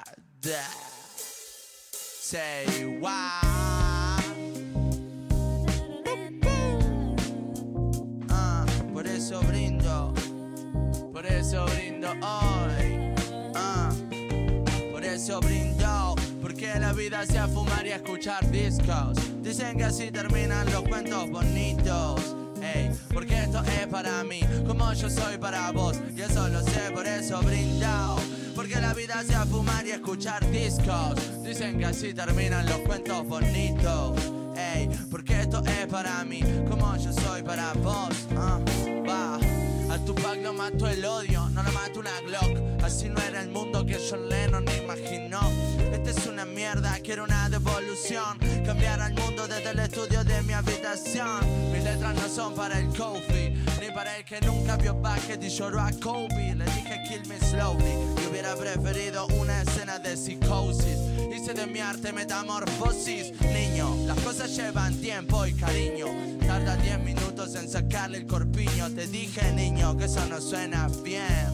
Say 2.28 2.98
why. 3.00 3.40
Ah, 8.32 8.66
por 8.92 9.06
eso 9.06 9.40
brindo, 9.42 10.12
por 11.14 11.24
eso 11.24 11.68
brindo 11.68 12.10
hoy. 12.10 13.14
Ah, 13.54 13.92
por 14.92 15.04
eso 15.04 15.40
brindo, 15.40 16.16
porque 16.42 16.74
la 16.80 16.94
vida 16.94 17.28
sea 17.28 17.48
fumar 17.48 17.86
y 17.86 17.92
escuchar 17.92 18.50
discos. 18.50 19.20
Dicen 19.44 19.78
que 19.78 19.84
así 19.84 20.10
terminan 20.10 20.66
los 20.72 20.82
cuentos 20.82 21.30
bonitos. 21.30 22.36
Ey, 22.60 22.90
porque 23.14 23.44
esto 23.44 23.62
es 23.80 23.86
para 23.86 24.24
mí, 24.24 24.40
como 24.66 24.92
yo 24.94 25.12
soy 25.12 25.38
para 25.38 25.72
vos. 25.72 26.02
Y 26.18 26.22
eso 26.22 26.50
lo 26.50 26.64
sé, 26.64 26.90
por 26.92 27.06
eso 27.06 27.40
brindo. 27.44 28.16
Porque 28.56 28.80
la 28.80 28.94
vida 28.94 29.22
sea 29.24 29.46
fumar 29.46 29.86
y 29.86 29.92
escuchar 29.92 30.50
discos. 30.50 31.44
Dicen 31.44 31.78
que 31.78 31.86
así 31.86 32.14
terminan 32.14 32.66
los 32.66 32.80
cuentos 32.80 33.28
bonitos. 33.28 34.18
Ey, 34.56 34.90
porque 35.12 35.42
esto 35.42 35.62
es 35.66 35.86
para 35.88 36.24
mí, 36.24 36.42
como 36.70 36.96
yo 36.96 37.12
soy 37.12 37.44
para 37.44 37.74
vos. 37.74 38.16
Ah, 38.38 38.60
va. 39.08 39.38
A 39.94 40.00
Tupac 40.00 40.42
lo 40.42 40.54
mató 40.54 40.88
el 40.88 41.06
odio, 41.06 41.50
no 41.50 41.62
lo 41.62 41.72
mató 41.72 42.00
una 42.00 42.20
Glock. 42.22 42.84
Así 42.84 43.10
no 43.10 43.22
era 43.22 43.42
el 43.42 43.50
mundo 43.50 43.86
que 43.86 43.98
John 44.10 44.30
Lennon 44.30 44.66
imaginó. 44.84 45.42
Esta 45.92 46.10
es 46.10 46.28
una 46.28 46.46
mierda, 46.46 46.98
quiero 47.04 47.24
una 47.24 47.50
devolución. 47.50 48.38
Cambiar 48.66 49.02
al 49.02 49.14
mundo 49.14 49.48
desde 49.48 49.72
el 49.72 49.80
estudio 49.80 50.24
de 50.24 50.42
mi 50.44 50.54
habitación. 50.54 51.40
Mis 51.72 51.84
letras 51.84 52.16
no 52.16 52.28
son 52.30 52.56
para 52.56 52.80
el 52.80 52.88
coffee, 52.88 53.35
para 53.96 54.18
el 54.18 54.26
que 54.26 54.42
nunca 54.42 54.76
vio 54.76 54.94
Bucket 54.94 55.42
y 55.42 55.50
lloró 55.50 55.80
a 55.80 55.90
Kobe. 56.04 56.54
Le 56.54 56.66
dije 56.66 57.02
kill 57.08 57.26
me 57.28 57.40
slowly, 57.40 57.94
y 58.22 58.28
hubiera 58.30 58.54
preferido 58.56 59.26
una 59.40 59.62
escena 59.62 59.98
de 60.00 60.18
psicosis. 60.18 60.98
Hice 61.34 61.54
de 61.54 61.66
mi 61.66 61.80
arte 61.80 62.12
metamorfosis. 62.12 63.32
Niño, 63.42 63.96
las 64.06 64.20
cosas 64.20 64.56
llevan 64.56 64.94
tiempo 64.96 65.46
y 65.46 65.54
cariño. 65.54 66.08
Tarda 66.46 66.76
10 66.76 67.00
minutos 67.00 67.56
en 67.56 67.70
sacarle 67.70 68.18
el 68.18 68.28
corpiño. 68.28 68.90
Te 68.92 69.08
dije, 69.08 69.54
niño, 69.54 69.96
que 69.96 70.06
eso 70.06 70.26
no 70.26 70.42
suena 70.42 70.90
bien. 71.02 71.48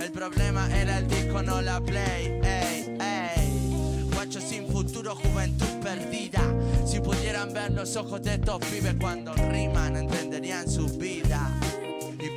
El 0.00 0.12
problema 0.12 0.68
era 0.74 0.98
el 0.98 1.08
disco, 1.08 1.42
no 1.42 1.60
la 1.60 1.80
play. 1.80 2.40
Ey, 2.44 2.96
ey. 3.00 4.10
Guacho 4.14 4.40
sin 4.40 4.68
futuro, 4.68 5.16
juventud 5.16 5.80
perdida. 5.82 6.40
Si 6.86 7.00
pudieran 7.00 7.52
ver 7.52 7.72
los 7.72 7.96
ojos 7.96 8.22
de 8.22 8.34
estos 8.34 8.64
pibes 8.66 8.94
cuando 9.00 9.34
riman, 9.34 9.96
entenderían 9.96 10.70
su 10.70 10.86
vida. 10.86 11.50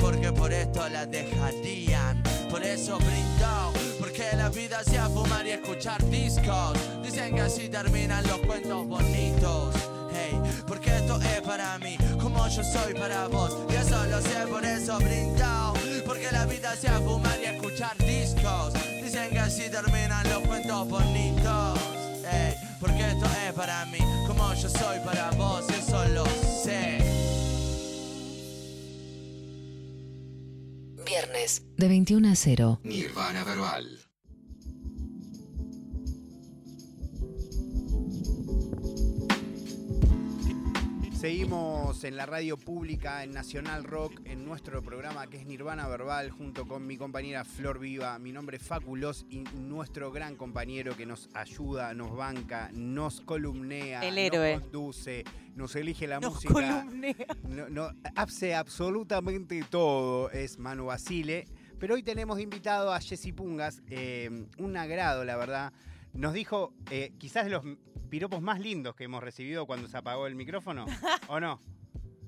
Porque 0.03 0.33
por 0.33 0.51
esto 0.51 0.89
la 0.89 1.05
dejarían. 1.05 2.21
Por 2.49 2.61
eso 2.61 2.97
brindo, 2.97 3.71
porque 3.99 4.25
la 4.35 4.49
vida 4.49 4.83
sea 4.83 5.07
fumar 5.07 5.47
y 5.47 5.51
escuchar 5.51 6.03
discos. 6.09 6.77
Dicen 7.01 7.33
que 7.33 7.41
así 7.41 7.69
terminan 7.69 8.21
los 8.27 8.39
cuentos 8.39 8.85
bonitos. 8.85 9.73
Hey, 10.13 10.37
porque 10.67 10.93
esto 10.97 11.19
es 11.21 11.41
para 11.41 11.79
mí, 11.79 11.97
como 12.21 12.45
yo 12.49 12.63
soy 12.65 12.93
para 12.93 13.29
vos. 13.29 13.57
Y 13.69 13.75
eso 13.75 14.05
lo 14.07 14.21
sé, 14.21 14.45
por 14.51 14.65
eso 14.65 14.97
brindo. 14.97 15.73
Porque 16.05 16.27
la 16.33 16.45
vida 16.47 16.75
sea 16.75 16.99
fumar 16.99 17.39
y 17.41 17.45
escuchar 17.45 17.95
discos. 17.99 18.73
Dicen 19.01 19.29
que 19.29 19.39
así 19.39 19.69
terminan 19.69 20.29
los 20.29 20.39
cuentos 20.39 20.89
bonitos. 20.89 21.79
Hey, 22.29 22.55
porque 22.77 23.09
esto 23.09 23.25
es 23.47 23.53
para 23.53 23.85
mí, 23.85 23.99
como 24.27 24.53
yo 24.53 24.67
soy 24.67 24.99
para 25.05 25.31
vos. 25.31 25.63
Y 25.69 25.73
eso 25.79 26.05
lo 26.09 26.25
sé. 26.25 26.42
Viernes, 31.13 31.61
de 31.77 31.87
21 31.87 32.27
a 32.27 32.35
0. 32.35 32.79
Nirvana 32.83 33.43
Verbal. 33.43 33.99
Seguimos 41.23 42.03
en 42.03 42.17
la 42.17 42.25
radio 42.25 42.57
pública, 42.57 43.23
en 43.23 43.31
Nacional 43.31 43.85
Rock, 43.85 44.19
en 44.25 44.43
nuestro 44.43 44.81
programa 44.81 45.27
que 45.27 45.37
es 45.37 45.45
Nirvana 45.45 45.87
Verbal, 45.87 46.31
junto 46.31 46.67
con 46.67 46.85
mi 46.85 46.97
compañera 46.97 47.45
Flor 47.45 47.79
Viva. 47.79 48.19
Mi 48.19 48.33
nombre 48.33 48.57
es 48.57 48.63
Faculos 48.63 49.25
y 49.29 49.45
nuestro 49.57 50.11
gran 50.11 50.35
compañero 50.35 50.97
que 50.97 51.05
nos 51.05 51.29
ayuda, 51.33 51.93
nos 51.93 52.13
banca, 52.13 52.69
nos 52.73 53.21
columnea, 53.21 54.01
El 54.01 54.17
héroe. 54.17 54.55
nos 54.55 54.63
conduce, 54.63 55.23
nos 55.55 55.73
elige 55.77 56.07
la 56.07 56.19
Nos 56.19 56.33
música. 56.33 56.53
columnea. 56.55 57.15
No, 57.47 57.69
no, 57.69 57.89
hace 58.17 58.53
absolutamente 58.53 59.63
todo, 59.69 60.29
es 60.29 60.59
Manu 60.59 60.87
Basile. 60.87 61.45
Pero 61.79 61.95
hoy 61.95 62.03
tenemos 62.03 62.37
invitado 62.41 62.91
a 62.91 62.99
Jessy 62.99 63.31
Pungas, 63.31 63.81
eh, 63.87 64.29
un 64.57 64.75
agrado, 64.75 65.23
la 65.23 65.37
verdad. 65.37 65.71
Nos 66.11 66.33
dijo 66.33 66.73
eh, 66.91 67.13
quizás 67.17 67.45
de 67.45 67.51
los 67.51 67.63
piropos 68.13 68.43
más 68.43 68.59
lindos 68.59 68.95
que 68.95 69.05
hemos 69.05 69.23
recibido 69.23 69.65
cuando 69.65 69.87
se 69.87 69.97
apagó 69.97 70.27
el 70.27 70.35
micrófono, 70.35 70.85
¿o 71.29 71.39
no? 71.39 71.59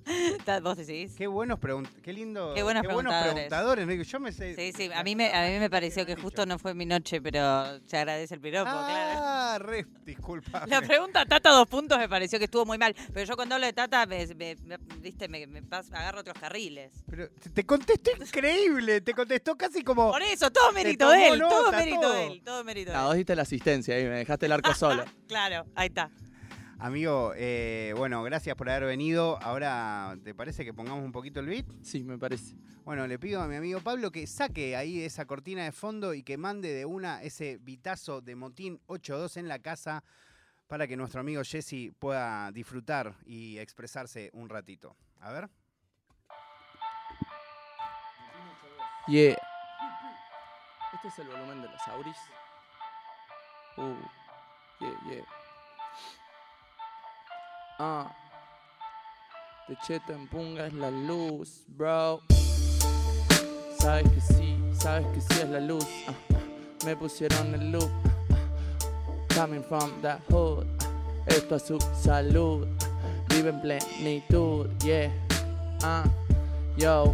¿Vos 0.64 0.78
decís? 0.78 1.14
Qué 1.18 1.28
buenos 1.28 1.60
pregun- 1.60 1.88
qué 2.02 2.14
lindo, 2.14 2.54
Qué 2.54 2.64
buenos 2.64 2.84
preguntadores. 2.86 3.34
preguntadores. 3.48 4.08
Yo 4.08 4.20
me 4.20 4.32
sé. 4.32 4.56
Sí, 4.56 4.72
sí, 4.76 4.90
a 4.94 5.04
mí 5.04 5.16
me, 5.16 5.34
a 5.34 5.48
mí 5.50 5.60
me 5.60 5.70
pareció 5.70 6.06
que 6.06 6.16
justo 6.16 6.46
no 6.46 6.60
fue 6.60 6.74
mi 6.74 6.86
noche, 6.86 7.22
pero 7.22 7.80
se 7.86 7.98
agradece 7.98 8.36
el 8.36 8.42
piropo, 8.42 8.70
claro. 8.70 9.20
Ah, 9.24 9.58
re, 9.60 9.86
disculpa. 10.06 10.66
La 10.68 10.82
pregunta 10.82 11.26
Tata 11.26 11.50
dos 11.52 11.68
puntos 11.68 11.98
me 11.98 12.08
pareció 12.08 12.38
que 12.40 12.46
estuvo 12.46 12.66
muy 12.66 12.78
mal, 12.78 12.96
pero 13.14 13.26
yo 13.26 13.36
cuando 13.36 13.56
hablo 13.56 13.68
de 13.68 13.74
Tata, 13.74 14.06
me, 14.06 14.26
me- 14.36 14.56
me- 14.64 14.78
viste, 15.00 15.28
me, 15.28 15.48
me 15.48 15.64
pas- 15.64 15.92
agarro 15.92 16.20
otros 16.22 16.38
carriles. 16.40 16.92
Pero 17.10 17.30
te- 17.30 17.50
te 17.50 17.66
contestó 17.66 18.12
increíble, 18.20 19.02
te 19.02 19.14
contestó 19.14 19.56
casi 19.58 19.84
como. 19.84 20.12
Por 20.12 20.22
eso, 20.22 20.52
todo 20.52 20.72
mérito 20.72 21.10
de 21.10 21.28
él, 21.30 21.40
todo 21.40 21.72
mérito 21.72 22.02
todo. 22.02 22.14
de 22.14 22.28
él, 22.28 22.42
todo 22.44 22.64
mérito 22.64 22.92
de 22.92 22.98
Ah, 22.98 23.02
él. 23.02 23.06
vos 23.08 23.16
diste 23.16 23.36
la 23.36 23.42
asistencia 23.42 23.96
ahí, 23.96 24.04
me 24.04 24.18
dejaste 24.18 24.46
el 24.46 24.52
arco 24.52 24.74
solo. 24.76 25.04
Claro, 25.28 25.66
ahí 25.76 25.88
está. 25.88 26.10
Amigo, 26.78 27.32
eh, 27.36 27.94
bueno, 27.96 28.22
gracias 28.24 28.56
por 28.56 28.70
haber 28.70 28.84
venido. 28.84 29.42
Ahora, 29.42 30.18
¿te 30.24 30.36
parece 30.36 30.66
que 30.66 30.74
pongamos 30.74 31.06
un 31.06 31.12
poquito 31.14 31.40
el 31.40 31.46
beat? 31.48 31.66
Sí, 31.82 32.04
me 32.04 32.18
parece. 32.18 32.56
Bueno, 32.84 33.08
le 33.08 33.18
pido 33.18 33.42
a 33.42 33.48
mi 33.48 33.56
amigo 33.56 33.80
Pablo 33.80 34.12
que 34.12 34.28
saque 34.28 34.76
ahí 34.76 35.02
esa 35.02 35.26
cortina 35.26 35.64
de 35.64 35.72
fondo 35.72 36.14
y 36.14 36.22
que 36.22 36.38
mande 36.38 36.74
de 36.74 36.86
una 36.86 37.24
ese 37.24 37.58
bitazo 37.62 38.22
de 38.22 38.36
Motín 38.36 38.82
8.2 38.88 39.38
en 39.38 39.48
la 39.48 39.60
casa 39.60 40.04
para 40.68 40.86
que 40.86 40.98
nuestro 40.98 41.22
amigo 41.22 41.44
Jesse 41.44 41.94
pueda 41.98 42.52
disfrutar 42.52 43.16
y 43.26 43.58
expresarse 43.58 44.30
un 44.34 44.50
ratito. 44.50 44.98
A 45.22 45.32
ver. 45.32 45.50
Yeah. 49.08 49.38
Este 50.94 51.08
es 51.08 51.20
el 51.20 51.28
volumen 51.28 51.62
de 51.62 51.70
los 51.70 51.88
Auris. 51.88 52.18
Uh. 53.78 53.96
Yeah, 54.82 55.00
yeah. 55.10 55.45
Ah. 57.78 58.10
De 59.68 59.76
cheto 59.86 60.14
en 60.14 60.28
punga 60.30 60.70
la 60.70 60.90
luz, 60.90 61.66
bro. 61.68 62.22
Sabes 63.78 64.10
que 64.12 64.22
sí, 64.22 64.58
sabes 64.74 65.06
que 65.08 65.20
sí 65.20 65.42
es 65.42 65.50
la 65.50 65.60
luz. 65.60 65.86
Ah, 66.08 66.14
ah. 66.36 66.86
Me 66.86 66.96
pusieron 66.96 67.54
el 67.54 67.72
loop. 67.72 67.92
Ah. 68.32 69.36
Coming 69.36 69.64
from 69.64 69.92
the 70.02 70.14
hood. 70.32 70.66
Esto 71.26 71.56
es 71.58 71.64
su 71.64 71.78
salud. 72.02 72.66
Vive 73.28 73.50
en 73.50 73.62
plenitud, 73.62 74.70
yeah. 74.80 75.12
Ah, 75.84 76.06
yo. 76.78 77.14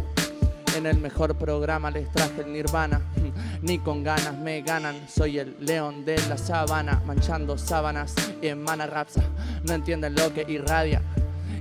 En 0.76 0.86
el 0.86 0.98
mejor 0.98 1.36
programa 1.36 1.90
les 1.90 2.10
traje 2.10 2.40
el 2.42 2.52
Nirvana. 2.52 3.00
Ni 3.62 3.78
con 3.78 4.02
ganas 4.02 4.36
me 4.38 4.62
ganan. 4.62 4.96
Soy 5.08 5.38
el 5.38 5.56
león 5.60 6.04
de 6.04 6.16
la 6.28 6.38
sabana. 6.38 7.02
Manchando 7.04 7.58
sábanas 7.58 8.14
y 8.40 8.48
en 8.48 8.62
mana 8.62 8.86
rapsa. 8.86 9.22
No 9.64 9.74
entienden 9.74 10.14
lo 10.14 10.32
que 10.32 10.44
irradia. 10.48 11.02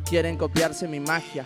Quieren 0.08 0.38
copiarse 0.38 0.88
mi 0.88 1.00
magia. 1.00 1.46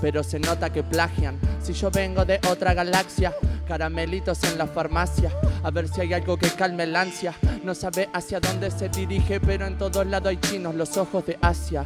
Pero 0.00 0.24
se 0.24 0.40
nota 0.40 0.70
que 0.70 0.82
plagian. 0.82 1.38
Si 1.62 1.72
yo 1.72 1.90
vengo 1.90 2.24
de 2.24 2.40
otra 2.50 2.74
galaxia. 2.74 3.32
Caramelitos 3.68 4.42
en 4.44 4.58
la 4.58 4.66
farmacia. 4.66 5.30
A 5.62 5.70
ver 5.70 5.88
si 5.88 6.00
hay 6.00 6.12
algo 6.14 6.36
que 6.36 6.50
calme 6.50 6.86
la 6.86 7.02
ansia. 7.02 7.34
No 7.62 7.74
sabe 7.74 8.08
hacia 8.12 8.40
dónde 8.40 8.70
se 8.72 8.88
dirige. 8.88 9.40
Pero 9.40 9.66
en 9.66 9.78
todos 9.78 10.04
lados 10.04 10.30
hay 10.30 10.38
chinos. 10.38 10.74
Los 10.74 10.96
ojos 10.96 11.24
de 11.26 11.38
Asia. 11.40 11.84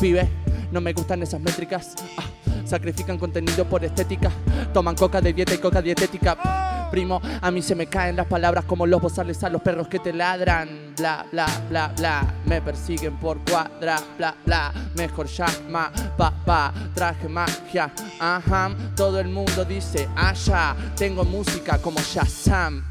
Pibe, 0.00 0.28
no 0.72 0.80
me 0.80 0.92
gustan 0.92 1.22
esas 1.22 1.40
métricas. 1.40 1.94
Ah, 2.18 2.24
sacrifican 2.72 3.18
contenido 3.18 3.66
por 3.66 3.84
estética. 3.84 4.30
Toman 4.72 4.94
coca 4.94 5.20
de 5.20 5.34
dieta 5.34 5.52
y 5.52 5.58
coca 5.58 5.82
dietética. 5.82 6.71
Primo, 6.92 7.22
a 7.40 7.50
mí 7.50 7.62
se 7.62 7.74
me 7.74 7.86
caen 7.86 8.16
las 8.16 8.26
palabras 8.26 8.66
como 8.66 8.86
los 8.86 9.00
bozales 9.00 9.42
a 9.42 9.48
los 9.48 9.62
perros 9.62 9.88
que 9.88 9.98
te 9.98 10.12
ladran. 10.12 10.92
Bla, 10.98 11.24
bla, 11.32 11.46
bla, 11.70 11.90
bla. 11.96 12.34
Me 12.44 12.60
persiguen 12.60 13.16
por 13.16 13.38
cuadra, 13.50 13.98
bla, 14.18 14.34
bla. 14.44 14.70
Mejor 14.94 15.26
llama, 15.26 15.90
pa, 16.18 16.30
pa. 16.44 16.70
Traje 16.94 17.30
magia, 17.30 17.90
ajá. 18.20 18.72
Todo 18.94 19.20
el 19.20 19.28
mundo 19.28 19.64
dice, 19.64 20.06
allá. 20.14 20.76
Tengo 20.94 21.24
música 21.24 21.78
como 21.78 21.98
Shazam. 21.98 22.84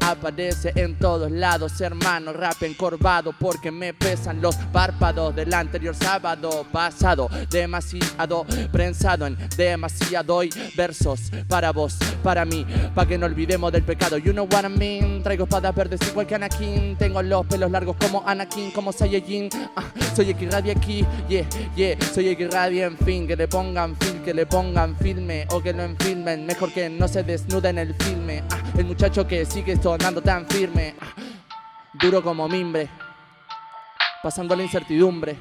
Aparece 0.00 0.72
en 0.74 0.98
todos 0.98 1.30
lados, 1.30 1.80
hermano, 1.80 2.32
rap 2.32 2.62
encorvado 2.62 3.32
porque 3.32 3.70
me 3.70 3.94
pesan 3.94 4.40
los 4.40 4.56
párpados 4.72 5.34
del 5.34 5.52
anterior 5.54 5.94
sábado 5.94 6.66
pasado. 6.70 7.28
Demasiado 7.50 8.44
prensado 8.72 9.26
en 9.26 9.36
demasiado 9.56 10.42
y 10.42 10.50
versos 10.76 11.30
para 11.48 11.72
vos, 11.72 11.96
para 12.22 12.44
mí, 12.44 12.66
para 12.94 13.08
que 13.08 13.18
no 13.18 13.26
olvidemos 13.36 13.70
del 13.70 13.82
pecado. 13.82 14.16
You 14.16 14.32
know 14.32 14.48
what 14.50 14.64
I 14.64 14.68
mean? 14.68 15.22
Traigo 15.22 15.44
espadas 15.44 15.74
verdes 15.74 16.00
igual 16.08 16.26
que 16.26 16.34
Anakin. 16.34 16.96
Tengo 16.96 17.22
los 17.22 17.46
pelos 17.46 17.70
largos 17.70 17.94
como 17.96 18.22
Anakin, 18.26 18.70
como 18.70 18.92
Saiyajin. 18.92 19.50
Ah, 19.76 19.84
soy 20.14 20.30
el 20.30 20.36
que 20.36 20.46
irradia 20.46 20.72
aquí, 20.72 21.04
yeah, 21.28 21.46
yeah. 21.76 21.96
Soy 22.14 22.28
el 22.28 22.36
que 22.36 22.44
en 22.44 22.96
fin. 22.96 23.26
Que 23.26 23.36
le 23.36 23.46
pongan 23.46 23.94
film, 23.96 24.22
que 24.24 24.32
le 24.32 24.46
pongan 24.46 24.96
filme 24.96 25.46
o 25.50 25.62
que 25.62 25.74
lo 25.74 25.82
enfilmen. 25.82 26.46
Mejor 26.46 26.72
que 26.72 26.88
no 26.88 27.06
se 27.08 27.22
desnude 27.24 27.68
en 27.68 27.78
el 27.78 27.94
filme. 27.94 28.42
Ah, 28.50 28.58
el 28.78 28.86
muchacho 28.86 29.26
que 29.26 29.44
sigue 29.44 29.76
sonando 29.76 30.22
tan 30.22 30.46
firme. 30.46 30.94
Ah, 30.98 31.20
duro 31.92 32.22
como 32.22 32.48
mimbre. 32.48 32.88
Pasando 34.22 34.56
la 34.56 34.62
incertidumbre. 34.62 35.36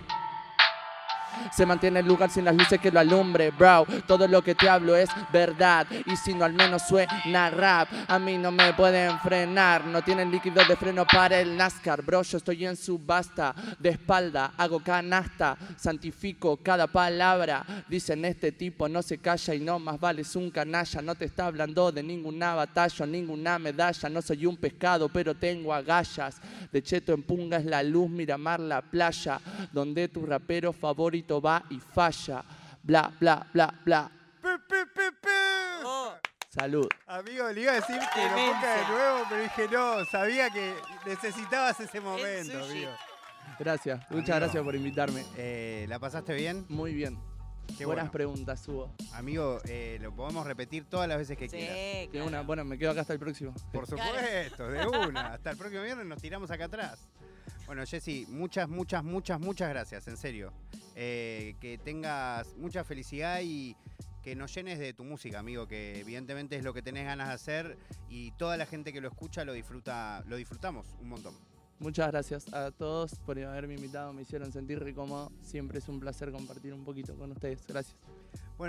Se 1.52 1.66
mantiene 1.66 2.00
el 2.00 2.06
lugar 2.06 2.30
sin 2.30 2.46
las 2.46 2.56
luces 2.56 2.80
que 2.80 2.92
lo 2.92 3.00
alumbre, 3.00 3.52
bro. 3.52 3.86
Todo 4.08 4.28
lo 4.28 4.44
que 4.44 4.56
te 4.56 4.70
hablo 4.70 4.96
es 4.96 5.10
verdad. 5.32 5.88
Y 6.06 6.16
si 6.16 6.34
no, 6.34 6.46
al 6.46 6.54
menos 6.54 6.84
suena 6.88 7.50
rap. 7.50 7.90
A 8.08 8.20
mí 8.20 8.38
no 8.38 8.52
me 8.52 8.74
pueden 8.74 9.18
frenar. 9.20 9.86
No 9.86 10.02
tienen 10.04 10.32
líquido 10.32 10.64
de 10.66 10.76
freno 10.76 11.06
para 11.06 11.40
el 11.40 11.58
NASCAR, 11.58 12.02
bro. 12.02 12.22
Yo 12.22 12.38
estoy 12.38 12.66
en 12.66 12.76
subasta. 12.76 13.56
De 13.80 13.90
espalda, 13.90 14.54
hago 14.58 14.80
canasta. 14.80 15.58
Santifico 15.78 16.58
cada 16.58 16.88
palabra. 16.88 17.66
Dicen 17.88 18.26
este 18.26 18.52
tipo 18.52 18.88
no 18.88 19.02
se 19.02 19.18
calla 19.18 19.54
y 19.54 19.60
no 19.60 19.80
más 19.80 20.00
vale 20.00 20.24
un 20.36 20.52
canalla. 20.52 21.02
No 21.02 21.16
te 21.16 21.26
está 21.26 21.48
hablando 21.48 21.92
de 21.92 22.04
ninguna 22.04 22.56
batalla, 22.56 23.06
ninguna 23.06 23.60
medalla. 23.60 24.10
No 24.10 24.22
soy 24.22 24.46
un 24.46 24.58
pescado, 24.58 25.10
pero 25.10 25.36
tengo 25.36 25.74
agallas. 25.74 26.42
De 26.72 26.82
cheto 26.82 27.14
en 27.14 27.24
punga 27.24 27.58
es 27.58 27.66
la 27.66 27.82
luz, 27.84 28.10
Miramar 28.10 28.60
la 28.60 28.82
playa. 28.82 29.40
Donde 29.72 30.08
tu 30.08 30.26
rapero 30.26 30.74
favorito 30.74 31.25
va 31.34 31.64
y 31.70 31.80
falla. 31.80 32.44
Bla, 32.84 33.12
bla, 33.20 33.46
bla, 33.54 33.74
bla. 33.84 34.12
Pi, 34.42 34.50
pi, 34.68 34.76
pi, 34.94 35.02
pi. 35.22 35.30
Oh, 35.84 36.14
Salud. 36.50 36.88
Amigo, 37.08 37.52
le 37.52 37.62
iba 37.62 37.72
a 37.74 37.76
decir 37.76 38.00
que 38.14 38.24
lo 38.24 38.36
ponga 38.36 38.76
de 38.78 38.88
nuevo, 38.88 39.24
pero 39.30 39.44
dije 39.44 39.68
no, 39.72 40.06
sabía 40.06 40.50
que 40.50 40.74
necesitabas 41.06 41.80
ese 41.80 42.00
momento, 42.00 42.64
amigo. 42.64 42.92
Gracias. 43.60 44.00
Muchas 44.10 44.38
gracias 44.38 44.64
por 44.64 44.76
invitarme. 44.76 45.26
Eh, 45.38 45.86
¿La 45.90 46.00
pasaste 46.00 46.34
bien? 46.34 46.66
Muy 46.70 46.94
bien. 46.94 47.18
Qué 47.78 47.86
Buenas 47.86 48.06
bueno. 48.06 48.12
preguntas 48.12 48.68
hubo. 48.68 48.94
Amigo, 49.14 49.60
eh, 49.66 49.98
lo 50.02 50.16
podemos 50.16 50.46
repetir 50.46 50.86
todas 50.86 51.10
las 51.10 51.18
veces 51.18 51.38
que 51.38 51.50
quieras. 51.50 51.76
sí, 51.76 52.10
claro. 52.12 52.28
una, 52.28 52.42
bueno, 52.42 52.64
me 52.64 52.78
quedo 52.78 52.92
acá 52.92 53.02
hasta 53.02 53.14
el 53.14 53.20
próximo. 53.20 53.54
Por 53.74 53.86
supuesto, 53.88 54.70
de 54.70 54.88
una. 54.88 55.34
Hasta 55.34 55.52
el 55.52 55.58
próximo 55.58 55.84
viernes 55.84 56.06
nos 56.06 56.22
tiramos 56.22 56.50
acá 56.52 56.66
atrás. 56.66 57.08
Bueno, 57.66 57.84
Jessy, 57.86 58.28
muchas, 58.30 58.70
muchas, 58.70 59.04
muchas, 59.04 59.40
muchas 59.40 59.70
gracias, 59.70 60.08
en 60.08 60.18
serio. 60.18 60.54
Eh, 60.96 61.56
que 61.60 61.78
tengas 61.78 62.56
mucha 62.58 62.84
felicidad 62.84 63.42
y 63.44 63.76
que 64.22 64.36
nos 64.36 64.54
llenes 64.54 64.80
de 64.80 64.94
tu 64.94 65.04
música, 65.04 65.40
amigo, 65.40 65.68
que 65.68 66.00
evidentemente 66.00 66.56
es 66.56 66.64
lo 66.64 66.74
que 66.74 66.82
tenés 66.82 67.06
ganas 67.06 67.28
de 67.28 67.34
hacer 67.34 67.78
y 68.10 68.32
toda 68.32 68.58
la 68.58 68.66
gente 68.66 68.94
que 68.94 69.02
lo 69.02 69.08
escucha 69.08 69.46
lo 69.46 69.54
disfruta, 69.54 70.24
lo 70.28 70.36
disfrutamos 70.36 70.88
un 71.02 71.10
montón. 71.10 71.34
Muchas 71.80 72.08
gracias 72.08 72.54
a 72.54 72.72
todos 72.72 73.16
por 73.20 73.38
haberme 73.38 73.76
invitado, 73.76 74.14
me 74.14 74.22
hicieron 74.22 74.52
sentir 74.52 74.80
re 74.80 74.94
cómodo. 74.94 75.32
Siempre 75.42 75.80
es 75.80 75.90
un 75.90 76.00
placer 76.00 76.32
compartir 76.32 76.74
un 76.74 76.86
poquito 76.86 77.16
con 77.16 77.32
ustedes. 77.32 77.66
Gracias. 77.68 77.98